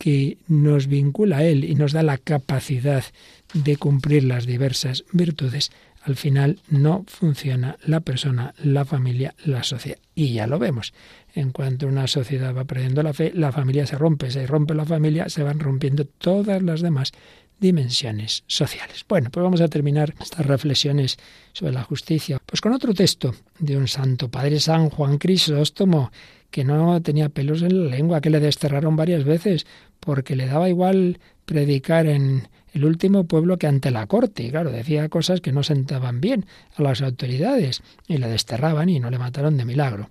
que 0.00 0.38
nos 0.48 0.86
vincula 0.86 1.36
a 1.36 1.44
Él 1.44 1.62
y 1.62 1.74
nos 1.74 1.92
da 1.92 2.02
la 2.02 2.16
capacidad 2.16 3.04
de 3.52 3.76
cumplir 3.76 4.24
las 4.24 4.46
diversas 4.46 5.04
virtudes, 5.12 5.70
al 6.00 6.16
final 6.16 6.58
no 6.70 7.04
funciona 7.06 7.76
la 7.84 8.00
persona, 8.00 8.54
la 8.64 8.86
familia, 8.86 9.34
la 9.44 9.62
sociedad. 9.62 9.98
Y 10.14 10.32
ya 10.32 10.46
lo 10.46 10.58
vemos. 10.58 10.94
En 11.34 11.52
cuanto 11.52 11.86
una 11.86 12.06
sociedad 12.06 12.56
va 12.56 12.64
perdiendo 12.64 13.02
la 13.02 13.12
fe, 13.12 13.30
la 13.34 13.52
familia 13.52 13.86
se 13.86 13.98
rompe. 13.98 14.30
Se 14.30 14.46
rompe 14.46 14.72
la 14.72 14.86
familia, 14.86 15.28
se 15.28 15.42
van 15.42 15.60
rompiendo 15.60 16.06
todas 16.06 16.62
las 16.62 16.80
demás 16.80 17.12
dimensiones 17.58 18.42
sociales. 18.46 19.04
Bueno, 19.06 19.28
pues 19.30 19.44
vamos 19.44 19.60
a 19.60 19.68
terminar 19.68 20.14
estas 20.18 20.46
reflexiones 20.46 21.18
sobre 21.52 21.74
la 21.74 21.82
justicia, 21.82 22.38
pues 22.46 22.62
con 22.62 22.72
otro 22.72 22.94
texto 22.94 23.34
de 23.58 23.76
un 23.76 23.86
santo 23.86 24.30
padre 24.30 24.60
San 24.60 24.88
Juan 24.88 25.18
Crisóstomo, 25.18 26.10
que 26.50 26.64
no 26.64 27.00
tenía 27.02 27.28
pelos 27.28 27.62
en 27.62 27.84
la 27.84 27.96
lengua, 27.96 28.20
que 28.20 28.30
le 28.30 28.40
desterraron 28.40 28.96
varias 28.96 29.24
veces, 29.24 29.66
porque 30.00 30.36
le 30.36 30.46
daba 30.46 30.68
igual 30.68 31.18
predicar 31.44 32.06
en 32.06 32.48
el 32.72 32.84
último 32.84 33.24
pueblo 33.24 33.58
que 33.58 33.66
ante 33.66 33.90
la 33.90 34.06
corte. 34.06 34.44
Y 34.44 34.50
claro, 34.50 34.70
decía 34.70 35.08
cosas 35.08 35.40
que 35.40 35.52
no 35.52 35.62
sentaban 35.62 36.20
bien 36.20 36.46
a 36.76 36.82
las 36.82 37.02
autoridades 37.02 37.82
y 38.06 38.18
le 38.18 38.28
desterraban 38.28 38.88
y 38.88 39.00
no 39.00 39.10
le 39.10 39.18
mataron 39.18 39.56
de 39.56 39.64
milagro. 39.64 40.10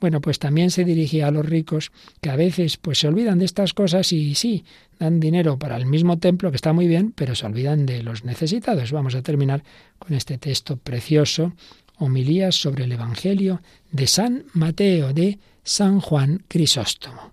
Bueno, 0.00 0.22
pues 0.22 0.38
también 0.38 0.70
se 0.70 0.84
dirigía 0.84 1.26
a 1.26 1.30
los 1.30 1.44
ricos 1.44 1.92
que 2.22 2.30
a 2.30 2.36
veces 2.36 2.78
pues 2.78 2.98
se 2.98 3.08
olvidan 3.08 3.38
de 3.38 3.44
estas 3.44 3.74
cosas 3.74 4.12
y 4.14 4.34
sí, 4.34 4.64
dan 4.98 5.20
dinero 5.20 5.58
para 5.58 5.76
el 5.76 5.84
mismo 5.84 6.18
templo 6.18 6.50
que 6.50 6.56
está 6.56 6.72
muy 6.72 6.86
bien, 6.86 7.12
pero 7.14 7.34
se 7.34 7.44
olvidan 7.44 7.84
de 7.84 8.02
los 8.02 8.24
necesitados. 8.24 8.92
Vamos 8.92 9.14
a 9.14 9.22
terminar 9.22 9.62
con 9.98 10.14
este 10.14 10.38
texto 10.38 10.78
precioso, 10.78 11.52
homilías 11.98 12.54
sobre 12.54 12.84
el 12.84 12.92
Evangelio 12.92 13.60
de 13.92 14.06
San 14.06 14.44
Mateo 14.54 15.12
de 15.12 15.38
San 15.62 16.00
Juan 16.00 16.42
Crisóstomo. 16.48 17.32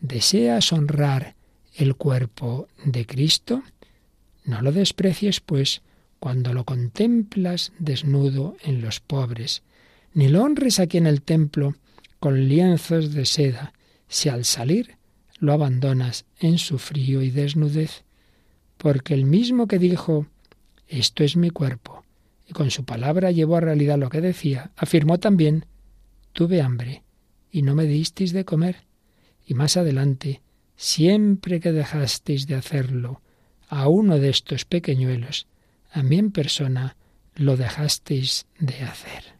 ¿Deseas 0.00 0.72
honrar 0.72 1.36
el 1.76 1.94
cuerpo 1.94 2.68
de 2.84 3.06
Cristo? 3.06 3.62
No 4.44 4.60
lo 4.60 4.72
desprecies, 4.72 5.40
pues, 5.40 5.80
cuando 6.18 6.52
lo 6.52 6.64
contemplas 6.64 7.72
desnudo 7.78 8.56
en 8.62 8.82
los 8.82 8.98
pobres, 9.00 9.62
ni 10.14 10.28
lo 10.28 10.42
honres 10.42 10.80
aquí 10.80 10.98
en 10.98 11.06
el 11.06 11.22
templo 11.22 11.76
con 12.18 12.48
lienzos 12.48 13.12
de 13.12 13.24
seda, 13.24 13.72
si 14.08 14.28
al 14.28 14.44
salir 14.44 14.96
lo 15.38 15.52
abandonas 15.52 16.24
en 16.40 16.58
su 16.58 16.78
frío 16.78 17.22
y 17.22 17.30
desnudez, 17.30 18.02
porque 18.78 19.14
el 19.14 19.26
mismo 19.26 19.68
que 19.68 19.78
dijo, 19.78 20.26
esto 20.88 21.22
es 21.22 21.36
mi 21.36 21.50
cuerpo, 21.50 22.04
y 22.48 22.52
con 22.52 22.70
su 22.70 22.84
palabra 22.84 23.30
llevó 23.30 23.56
a 23.56 23.60
realidad 23.60 23.98
lo 23.98 24.10
que 24.10 24.20
decía, 24.20 24.72
afirmó 24.76 25.18
también, 25.18 25.66
tuve 26.32 26.60
hambre, 26.60 27.03
y 27.54 27.62
no 27.62 27.76
me 27.76 27.84
disteis 27.84 28.32
de 28.32 28.44
comer, 28.44 28.82
y 29.46 29.54
más 29.54 29.76
adelante, 29.76 30.42
siempre 30.74 31.60
que 31.60 31.70
dejasteis 31.70 32.48
de 32.48 32.56
hacerlo 32.56 33.22
a 33.68 33.86
uno 33.86 34.18
de 34.18 34.28
estos 34.28 34.64
pequeñuelos, 34.64 35.46
a 35.92 36.02
mí 36.02 36.18
en 36.18 36.32
persona 36.32 36.96
lo 37.36 37.56
dejasteis 37.56 38.46
de 38.58 38.82
hacer. 38.82 39.36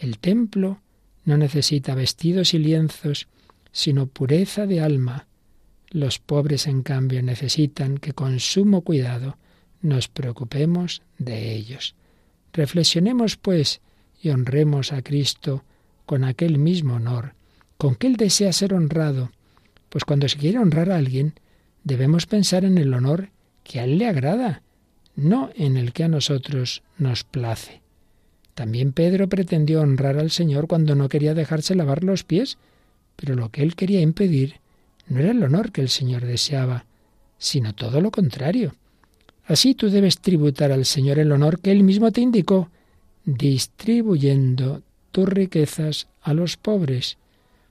El 0.00 0.18
templo 0.18 0.80
no 1.24 1.36
necesita 1.36 1.94
vestidos 1.94 2.54
y 2.54 2.58
lienzos, 2.58 3.28
sino 3.70 4.08
pureza 4.08 4.66
de 4.66 4.80
alma. 4.80 5.28
Los 5.90 6.18
pobres, 6.18 6.66
en 6.66 6.82
cambio, 6.82 7.22
necesitan 7.22 7.98
que 7.98 8.14
con 8.14 8.40
sumo 8.40 8.82
cuidado 8.82 9.38
nos 9.80 10.08
preocupemos 10.08 11.02
de 11.18 11.54
ellos. 11.54 11.94
Reflexionemos, 12.52 13.36
pues, 13.36 13.80
y 14.20 14.30
honremos 14.30 14.92
a 14.92 15.02
Cristo 15.02 15.62
con 16.08 16.24
aquel 16.24 16.56
mismo 16.56 16.94
honor, 16.94 17.34
con 17.76 17.94
que 17.94 18.06
Él 18.06 18.16
desea 18.16 18.50
ser 18.54 18.72
honrado, 18.72 19.30
pues 19.90 20.06
cuando 20.06 20.26
se 20.26 20.38
quiere 20.38 20.58
honrar 20.58 20.90
a 20.90 20.96
alguien, 20.96 21.34
debemos 21.84 22.24
pensar 22.24 22.64
en 22.64 22.78
el 22.78 22.94
honor 22.94 23.28
que 23.62 23.78
a 23.78 23.84
Él 23.84 23.98
le 23.98 24.06
agrada, 24.06 24.62
no 25.16 25.50
en 25.54 25.76
el 25.76 25.92
que 25.92 26.04
a 26.04 26.08
nosotros 26.08 26.82
nos 26.96 27.24
place. 27.24 27.82
También 28.54 28.92
Pedro 28.92 29.28
pretendió 29.28 29.82
honrar 29.82 30.16
al 30.16 30.30
Señor 30.30 30.66
cuando 30.66 30.94
no 30.94 31.10
quería 31.10 31.34
dejarse 31.34 31.74
lavar 31.74 32.02
los 32.02 32.24
pies, 32.24 32.56
pero 33.14 33.34
lo 33.34 33.50
que 33.50 33.62
él 33.62 33.76
quería 33.76 34.00
impedir 34.00 34.60
no 35.08 35.20
era 35.20 35.32
el 35.32 35.42
honor 35.42 35.72
que 35.72 35.82
el 35.82 35.90
Señor 35.90 36.24
deseaba, 36.24 36.86
sino 37.36 37.74
todo 37.74 38.00
lo 38.00 38.10
contrario. 38.10 38.74
Así 39.44 39.74
tú 39.74 39.90
debes 39.90 40.20
tributar 40.20 40.72
al 40.72 40.86
Señor 40.86 41.18
el 41.18 41.32
honor 41.32 41.60
que 41.60 41.70
Él 41.70 41.82
mismo 41.82 42.12
te 42.12 42.22
indicó, 42.22 42.70
distribuyendo 43.26 44.82
tus 45.10 45.28
riquezas 45.28 46.08
a 46.22 46.34
los 46.34 46.56
pobres. 46.56 47.18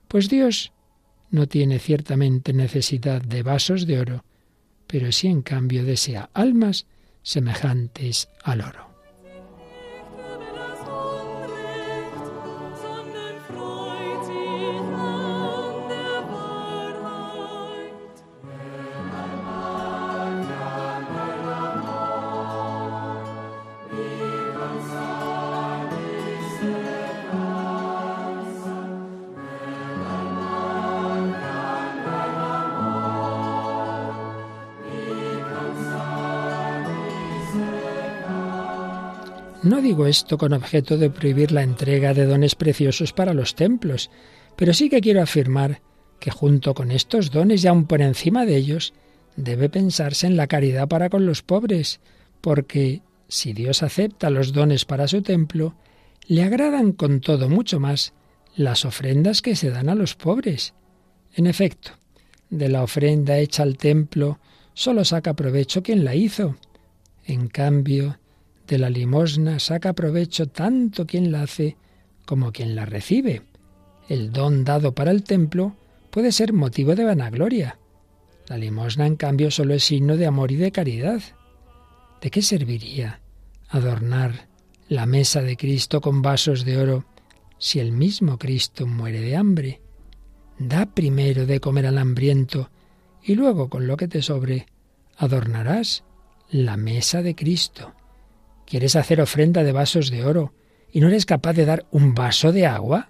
Pues 0.07 0.29
Dios 0.29 0.71
no 1.29 1.47
tiene 1.47 1.79
ciertamente 1.79 2.53
necesidad 2.53 3.21
de 3.21 3.43
vasos 3.43 3.85
de 3.85 3.99
oro, 3.99 4.23
pero 4.87 5.11
sí 5.11 5.27
en 5.27 5.41
cambio 5.41 5.83
desea 5.83 6.29
almas 6.33 6.85
semejantes 7.23 8.29
al 8.43 8.61
oro. 8.61 8.86
Digo 39.87 40.05
esto 40.05 40.37
con 40.37 40.51
objeto 40.51 40.97
de 40.97 41.09
prohibir 41.09 41.53
la 41.53 41.63
entrega 41.63 42.13
de 42.13 42.25
dones 42.25 42.55
preciosos 42.55 43.13
para 43.13 43.33
los 43.33 43.55
templos, 43.55 44.09
pero 44.57 44.73
sí 44.73 44.89
que 44.89 44.99
quiero 44.99 45.21
afirmar 45.21 45.81
que 46.19 46.29
junto 46.29 46.73
con 46.73 46.91
estos 46.91 47.31
dones 47.31 47.63
y 47.63 47.67
aun 47.67 47.85
por 47.85 48.01
encima 48.01 48.45
de 48.45 48.57
ellos, 48.57 48.93
debe 49.37 49.69
pensarse 49.69 50.27
en 50.27 50.35
la 50.35 50.47
caridad 50.47 50.89
para 50.89 51.09
con 51.09 51.25
los 51.25 51.41
pobres, 51.41 52.01
porque 52.41 53.01
si 53.29 53.53
Dios 53.53 53.81
acepta 53.81 54.29
los 54.29 54.51
dones 54.51 54.83
para 54.83 55.07
su 55.07 55.21
templo, 55.21 55.75
le 56.27 56.43
agradan 56.43 56.91
con 56.91 57.21
todo 57.21 57.47
mucho 57.47 57.79
más 57.79 58.13
las 58.57 58.83
ofrendas 58.83 59.41
que 59.41 59.55
se 59.55 59.69
dan 59.69 59.87
a 59.87 59.95
los 59.95 60.15
pobres. 60.15 60.73
En 61.33 61.47
efecto, 61.47 61.91
de 62.49 62.67
la 62.67 62.83
ofrenda 62.83 63.37
hecha 63.37 63.63
al 63.63 63.77
templo 63.77 64.39
solo 64.73 65.05
saca 65.05 65.33
provecho 65.33 65.81
quien 65.81 66.03
la 66.03 66.13
hizo. 66.13 66.57
En 67.25 67.47
cambio, 67.47 68.17
de 68.67 68.77
la 68.77 68.89
limosna 68.89 69.59
saca 69.59 69.93
provecho 69.93 70.47
tanto 70.47 71.07
quien 71.07 71.31
la 71.31 71.43
hace 71.43 71.77
como 72.25 72.51
quien 72.51 72.75
la 72.75 72.85
recibe. 72.85 73.43
El 74.09 74.31
don 74.31 74.63
dado 74.63 74.93
para 74.93 75.11
el 75.11 75.23
templo 75.23 75.75
puede 76.11 76.31
ser 76.31 76.53
motivo 76.53 76.95
de 76.95 77.05
vanagloria. 77.05 77.79
La 78.47 78.57
limosna, 78.57 79.05
en 79.05 79.15
cambio, 79.15 79.51
solo 79.51 79.73
es 79.73 79.83
signo 79.83 80.17
de 80.17 80.25
amor 80.25 80.51
y 80.51 80.55
de 80.55 80.71
caridad. 80.71 81.21
¿De 82.21 82.29
qué 82.29 82.41
serviría 82.41 83.21
adornar 83.69 84.47
la 84.89 85.05
mesa 85.05 85.41
de 85.41 85.57
Cristo 85.57 86.01
con 86.01 86.21
vasos 86.21 86.65
de 86.65 86.77
oro 86.77 87.05
si 87.57 87.79
el 87.79 87.91
mismo 87.91 88.37
Cristo 88.37 88.87
muere 88.87 89.21
de 89.21 89.35
hambre? 89.35 89.81
Da 90.59 90.85
primero 90.85 91.45
de 91.45 91.59
comer 91.59 91.85
al 91.85 91.97
hambriento 91.97 92.69
y 93.23 93.35
luego 93.35 93.69
con 93.69 93.87
lo 93.87 93.97
que 93.97 94.07
te 94.07 94.21
sobre 94.21 94.65
adornarás 95.17 96.03
la 96.49 96.77
mesa 96.77 97.21
de 97.21 97.35
Cristo. 97.35 97.93
¿Quieres 98.67 98.97
hacer 98.97 99.21
ofrenda 99.21 99.63
de 99.63 99.71
vasos 99.71 100.11
de 100.11 100.25
oro 100.25 100.53
y 100.91 100.99
no 100.99 101.07
eres 101.07 101.25
capaz 101.25 101.53
de 101.53 101.65
dar 101.65 101.85
un 101.89 102.13
vaso 102.13 102.51
de 102.51 102.65
agua? 102.65 103.07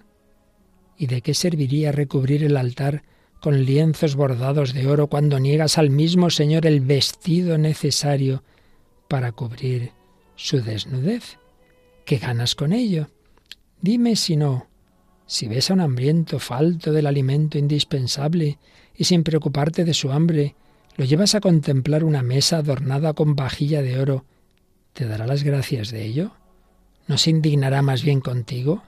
¿Y 0.96 1.08
de 1.08 1.20
qué 1.20 1.34
serviría 1.34 1.90
recubrir 1.90 2.44
el 2.44 2.56
altar 2.56 3.02
con 3.40 3.64
lienzos 3.64 4.14
bordados 4.14 4.72
de 4.72 4.86
oro 4.86 5.08
cuando 5.08 5.40
niegas 5.40 5.76
al 5.76 5.90
mismo 5.90 6.30
Señor 6.30 6.64
el 6.64 6.80
vestido 6.80 7.58
necesario 7.58 8.44
para 9.08 9.32
cubrir 9.32 9.90
su 10.36 10.62
desnudez? 10.62 11.38
¿Qué 12.04 12.18
ganas 12.18 12.54
con 12.54 12.72
ello? 12.72 13.08
Dime 13.80 14.14
si 14.14 14.36
no, 14.36 14.68
si 15.26 15.48
ves 15.48 15.72
a 15.72 15.74
un 15.74 15.80
hambriento 15.80 16.38
falto 16.38 16.92
del 16.92 17.06
alimento 17.08 17.58
indispensable 17.58 18.58
y 18.94 19.04
sin 19.04 19.24
preocuparte 19.24 19.84
de 19.84 19.94
su 19.94 20.12
hambre, 20.12 20.54
lo 20.96 21.04
llevas 21.04 21.34
a 21.34 21.40
contemplar 21.40 22.04
una 22.04 22.22
mesa 22.22 22.58
adornada 22.58 23.12
con 23.12 23.34
vajilla 23.34 23.82
de 23.82 24.00
oro, 24.00 24.24
¿te 24.98 25.06
dará 25.06 25.28
las 25.28 25.44
gracias 25.44 25.92
de 25.92 26.04
ello? 26.04 26.32
¿No 27.06 27.18
se 27.18 27.30
indignará 27.30 27.82
más 27.82 28.02
bien 28.02 28.20
contigo? 28.20 28.82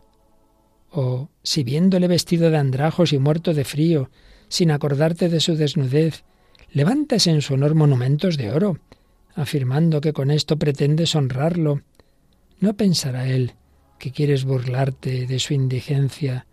O 0.90 1.28
si 1.44 1.62
viéndole 1.62 2.08
vestido 2.08 2.50
de 2.50 2.56
andrajos 2.56 3.12
y 3.12 3.20
muerto 3.20 3.54
de 3.54 3.62
frío, 3.62 4.10
sin 4.48 4.72
acordarte 4.72 5.28
de 5.28 5.38
su 5.38 5.54
desnudez, 5.54 6.24
levantas 6.72 7.28
en 7.28 7.40
su 7.42 7.54
honor 7.54 7.76
monumentos 7.76 8.36
de 8.36 8.50
oro, 8.50 8.80
afirmando 9.36 10.00
que 10.00 10.12
con 10.12 10.32
esto 10.32 10.58
pretendes 10.58 11.14
honrarlo, 11.14 11.82
¿no 12.58 12.76
pensará 12.76 13.28
él 13.28 13.54
que 14.00 14.10
quieres 14.10 14.44
burlarte 14.44 15.28
de 15.28 15.38
su 15.38 15.54
indigencia 15.54 16.48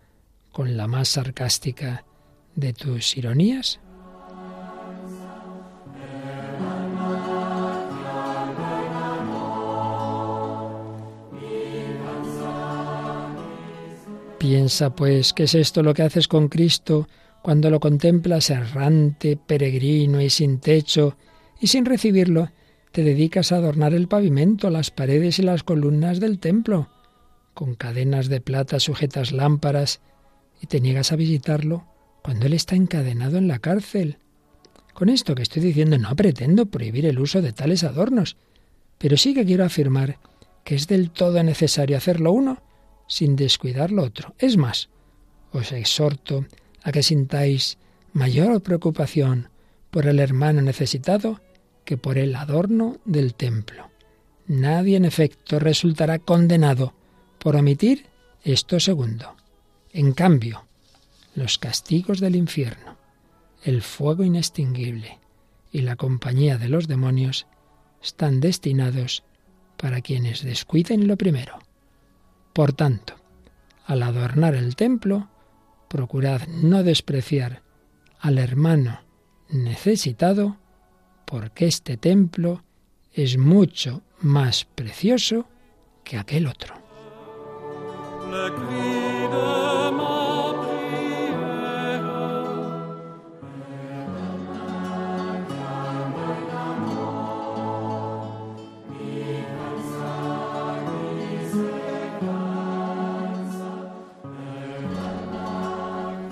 con 0.52 0.76
la 0.76 0.86
más 0.86 1.08
sarcástica 1.08 2.04
de 2.54 2.74
tus 2.74 3.16
ironías? 3.16 3.80
Piensa, 14.38 14.94
pues, 14.94 15.32
¿qué 15.32 15.44
es 15.44 15.54
esto 15.56 15.82
lo 15.82 15.94
que 15.94 16.02
haces 16.02 16.28
con 16.28 16.48
Cristo 16.48 17.08
cuando 17.42 17.70
lo 17.70 17.80
contemplas 17.80 18.50
errante, 18.50 19.36
peregrino 19.36 20.20
y 20.20 20.30
sin 20.30 20.60
techo, 20.60 21.16
y 21.60 21.66
sin 21.66 21.84
recibirlo, 21.84 22.50
te 22.92 23.02
dedicas 23.02 23.50
a 23.50 23.56
adornar 23.56 23.94
el 23.94 24.06
pavimento, 24.06 24.70
las 24.70 24.92
paredes 24.92 25.40
y 25.40 25.42
las 25.42 25.64
columnas 25.64 26.20
del 26.20 26.38
templo? 26.38 26.88
Con 27.52 27.74
cadenas 27.74 28.28
de 28.28 28.40
plata 28.40 28.78
sujetas 28.78 29.32
lámparas, 29.32 30.00
y 30.62 30.66
te 30.66 30.80
niegas 30.80 31.10
a 31.10 31.16
visitarlo 31.16 31.86
cuando 32.22 32.46
Él 32.46 32.52
está 32.52 32.76
encadenado 32.76 33.38
en 33.38 33.48
la 33.48 33.58
cárcel. 33.58 34.18
Con 34.94 35.08
esto 35.08 35.34
que 35.34 35.42
estoy 35.42 35.62
diciendo 35.62 35.98
no 35.98 36.14
pretendo 36.14 36.66
prohibir 36.66 37.06
el 37.06 37.18
uso 37.18 37.42
de 37.42 37.52
tales 37.52 37.82
adornos, 37.82 38.36
pero 38.98 39.16
sí 39.16 39.34
que 39.34 39.44
quiero 39.44 39.64
afirmar 39.64 40.18
que 40.62 40.76
es 40.76 40.86
del 40.86 41.10
todo 41.10 41.42
necesario 41.42 41.96
hacerlo 41.96 42.30
uno 42.30 42.67
sin 43.08 43.34
descuidar 43.34 43.90
lo 43.90 44.04
otro. 44.04 44.34
Es 44.38 44.56
más, 44.56 44.88
os 45.52 45.72
exhorto 45.72 46.46
a 46.82 46.92
que 46.92 47.02
sintáis 47.02 47.78
mayor 48.12 48.62
preocupación 48.62 49.48
por 49.90 50.06
el 50.06 50.20
hermano 50.20 50.62
necesitado 50.62 51.40
que 51.84 51.96
por 51.96 52.18
el 52.18 52.36
adorno 52.36 52.98
del 53.04 53.34
templo. 53.34 53.90
Nadie, 54.46 54.96
en 54.96 55.04
efecto, 55.04 55.58
resultará 55.58 56.18
condenado 56.18 56.94
por 57.38 57.56
omitir 57.56 58.06
esto 58.44 58.78
segundo. 58.78 59.36
En 59.92 60.12
cambio, 60.12 60.64
los 61.34 61.58
castigos 61.58 62.20
del 62.20 62.36
infierno, 62.36 62.96
el 63.62 63.82
fuego 63.82 64.24
inextinguible 64.24 65.18
y 65.72 65.82
la 65.82 65.96
compañía 65.96 66.58
de 66.58 66.68
los 66.68 66.88
demonios 66.88 67.46
están 68.02 68.40
destinados 68.40 69.24
para 69.76 70.00
quienes 70.00 70.42
descuiden 70.42 71.06
lo 71.08 71.16
primero. 71.16 71.58
Por 72.58 72.72
tanto, 72.72 73.14
al 73.86 74.02
adornar 74.02 74.56
el 74.56 74.74
templo, 74.74 75.28
procurad 75.86 76.48
no 76.48 76.82
despreciar 76.82 77.62
al 78.18 78.36
hermano 78.36 78.98
necesitado, 79.48 80.56
porque 81.24 81.68
este 81.68 81.96
templo 81.96 82.64
es 83.12 83.38
mucho 83.38 84.02
más 84.18 84.64
precioso 84.64 85.46
que 86.02 86.18
aquel 86.18 86.48
otro. 86.48 86.74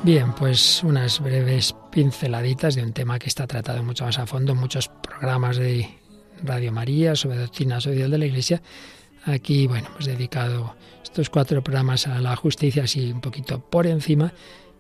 Bien, 0.07 0.33
pues 0.35 0.85
unas 0.85 1.19
breves 1.19 1.75
pinceladitas 1.91 2.77
de 2.77 2.85
un 2.85 2.93
tema 2.93 3.19
que 3.19 3.27
está 3.27 3.45
tratado 3.49 3.83
mucho 3.83 4.05
más 4.05 4.21
a 4.21 4.25
fondo 4.25 4.53
en 4.53 4.59
muchos 4.59 4.89
programas 4.89 5.57
de 5.57 5.99
Radio 6.45 6.71
María 6.71 7.17
sobre 7.17 7.39
doctrina 7.39 7.81
social 7.81 8.09
de 8.13 8.19
la 8.19 8.27
Iglesia. 8.27 8.63
Aquí, 9.25 9.67
bueno, 9.67 9.89
hemos 9.89 10.07
dedicado 10.07 10.77
estos 11.03 11.29
cuatro 11.29 11.61
programas 11.61 12.07
a 12.07 12.21
la 12.21 12.37
justicia 12.37 12.85
así 12.85 13.11
un 13.11 13.21
poquito 13.21 13.59
por 13.59 13.89
encima, 13.89 14.33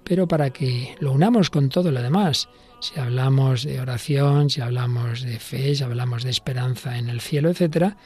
pero 0.05 0.29
para 0.29 0.51
que 0.51 0.95
lo 1.01 1.11
unamos 1.11 1.51
con 1.51 1.71
todo 1.71 1.91
lo 1.91 2.01
demás. 2.03 2.49
Si 2.79 3.01
hablamos 3.01 3.65
de 3.65 3.81
oración, 3.81 4.49
si 4.49 4.61
hablamos 4.61 5.23
de 5.23 5.41
fe, 5.41 5.75
si 5.75 5.83
hablamos 5.83 6.23
de 6.23 6.31
esperanza 6.31 6.99
en 6.99 7.09
el 7.09 7.21
cielo, 7.21 7.51
etcétera, 7.51 7.97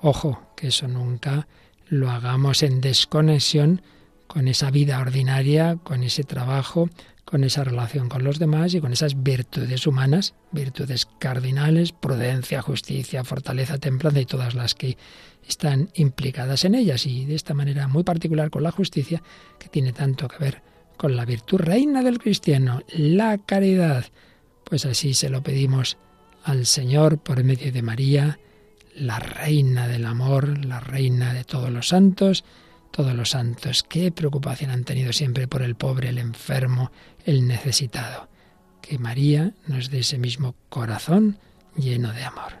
ojo, 0.00 0.54
que 0.56 0.68
eso 0.68 0.88
nunca 0.88 1.46
lo 1.88 2.10
hagamos 2.10 2.62
en 2.62 2.80
desconexión 2.80 3.82
con 4.30 4.46
esa 4.46 4.70
vida 4.70 5.00
ordinaria, 5.00 5.76
con 5.82 6.04
ese 6.04 6.22
trabajo, 6.22 6.88
con 7.24 7.42
esa 7.42 7.64
relación 7.64 8.08
con 8.08 8.22
los 8.22 8.38
demás 8.38 8.72
y 8.74 8.80
con 8.80 8.92
esas 8.92 9.24
virtudes 9.24 9.88
humanas, 9.88 10.34
virtudes 10.52 11.08
cardinales, 11.18 11.90
prudencia, 11.90 12.62
justicia, 12.62 13.24
fortaleza, 13.24 13.78
templanza 13.78 14.20
y 14.20 14.26
todas 14.26 14.54
las 14.54 14.76
que 14.76 14.96
están 15.48 15.90
implicadas 15.94 16.64
en 16.64 16.76
ellas 16.76 17.06
y 17.06 17.24
de 17.24 17.34
esta 17.34 17.54
manera 17.54 17.88
muy 17.88 18.04
particular 18.04 18.50
con 18.50 18.62
la 18.62 18.70
justicia 18.70 19.20
que 19.58 19.68
tiene 19.68 19.92
tanto 19.92 20.28
que 20.28 20.38
ver 20.38 20.62
con 20.96 21.16
la 21.16 21.24
virtud 21.24 21.58
reina 21.58 22.04
del 22.04 22.20
cristiano, 22.20 22.82
la 22.86 23.36
caridad. 23.38 24.04
Pues 24.62 24.86
así 24.86 25.12
se 25.14 25.28
lo 25.28 25.42
pedimos 25.42 25.98
al 26.44 26.66
Señor 26.66 27.18
por 27.18 27.42
medio 27.42 27.72
de 27.72 27.82
María, 27.82 28.38
la 28.94 29.18
reina 29.18 29.88
del 29.88 30.06
amor, 30.06 30.64
la 30.64 30.78
reina 30.78 31.34
de 31.34 31.42
todos 31.42 31.70
los 31.70 31.88
santos, 31.88 32.44
todos 32.90 33.14
los 33.14 33.30
santos, 33.30 33.84
qué 33.88 34.10
preocupación 34.12 34.70
han 34.70 34.84
tenido 34.84 35.12
siempre 35.12 35.48
por 35.48 35.62
el 35.62 35.74
pobre, 35.74 36.08
el 36.08 36.18
enfermo, 36.18 36.90
el 37.24 37.46
necesitado. 37.46 38.28
Que 38.80 38.98
María 38.98 39.54
nos 39.66 39.90
dé 39.90 40.00
ese 40.00 40.18
mismo 40.18 40.54
corazón 40.68 41.38
lleno 41.76 42.12
de 42.12 42.24
amor. 42.24 42.60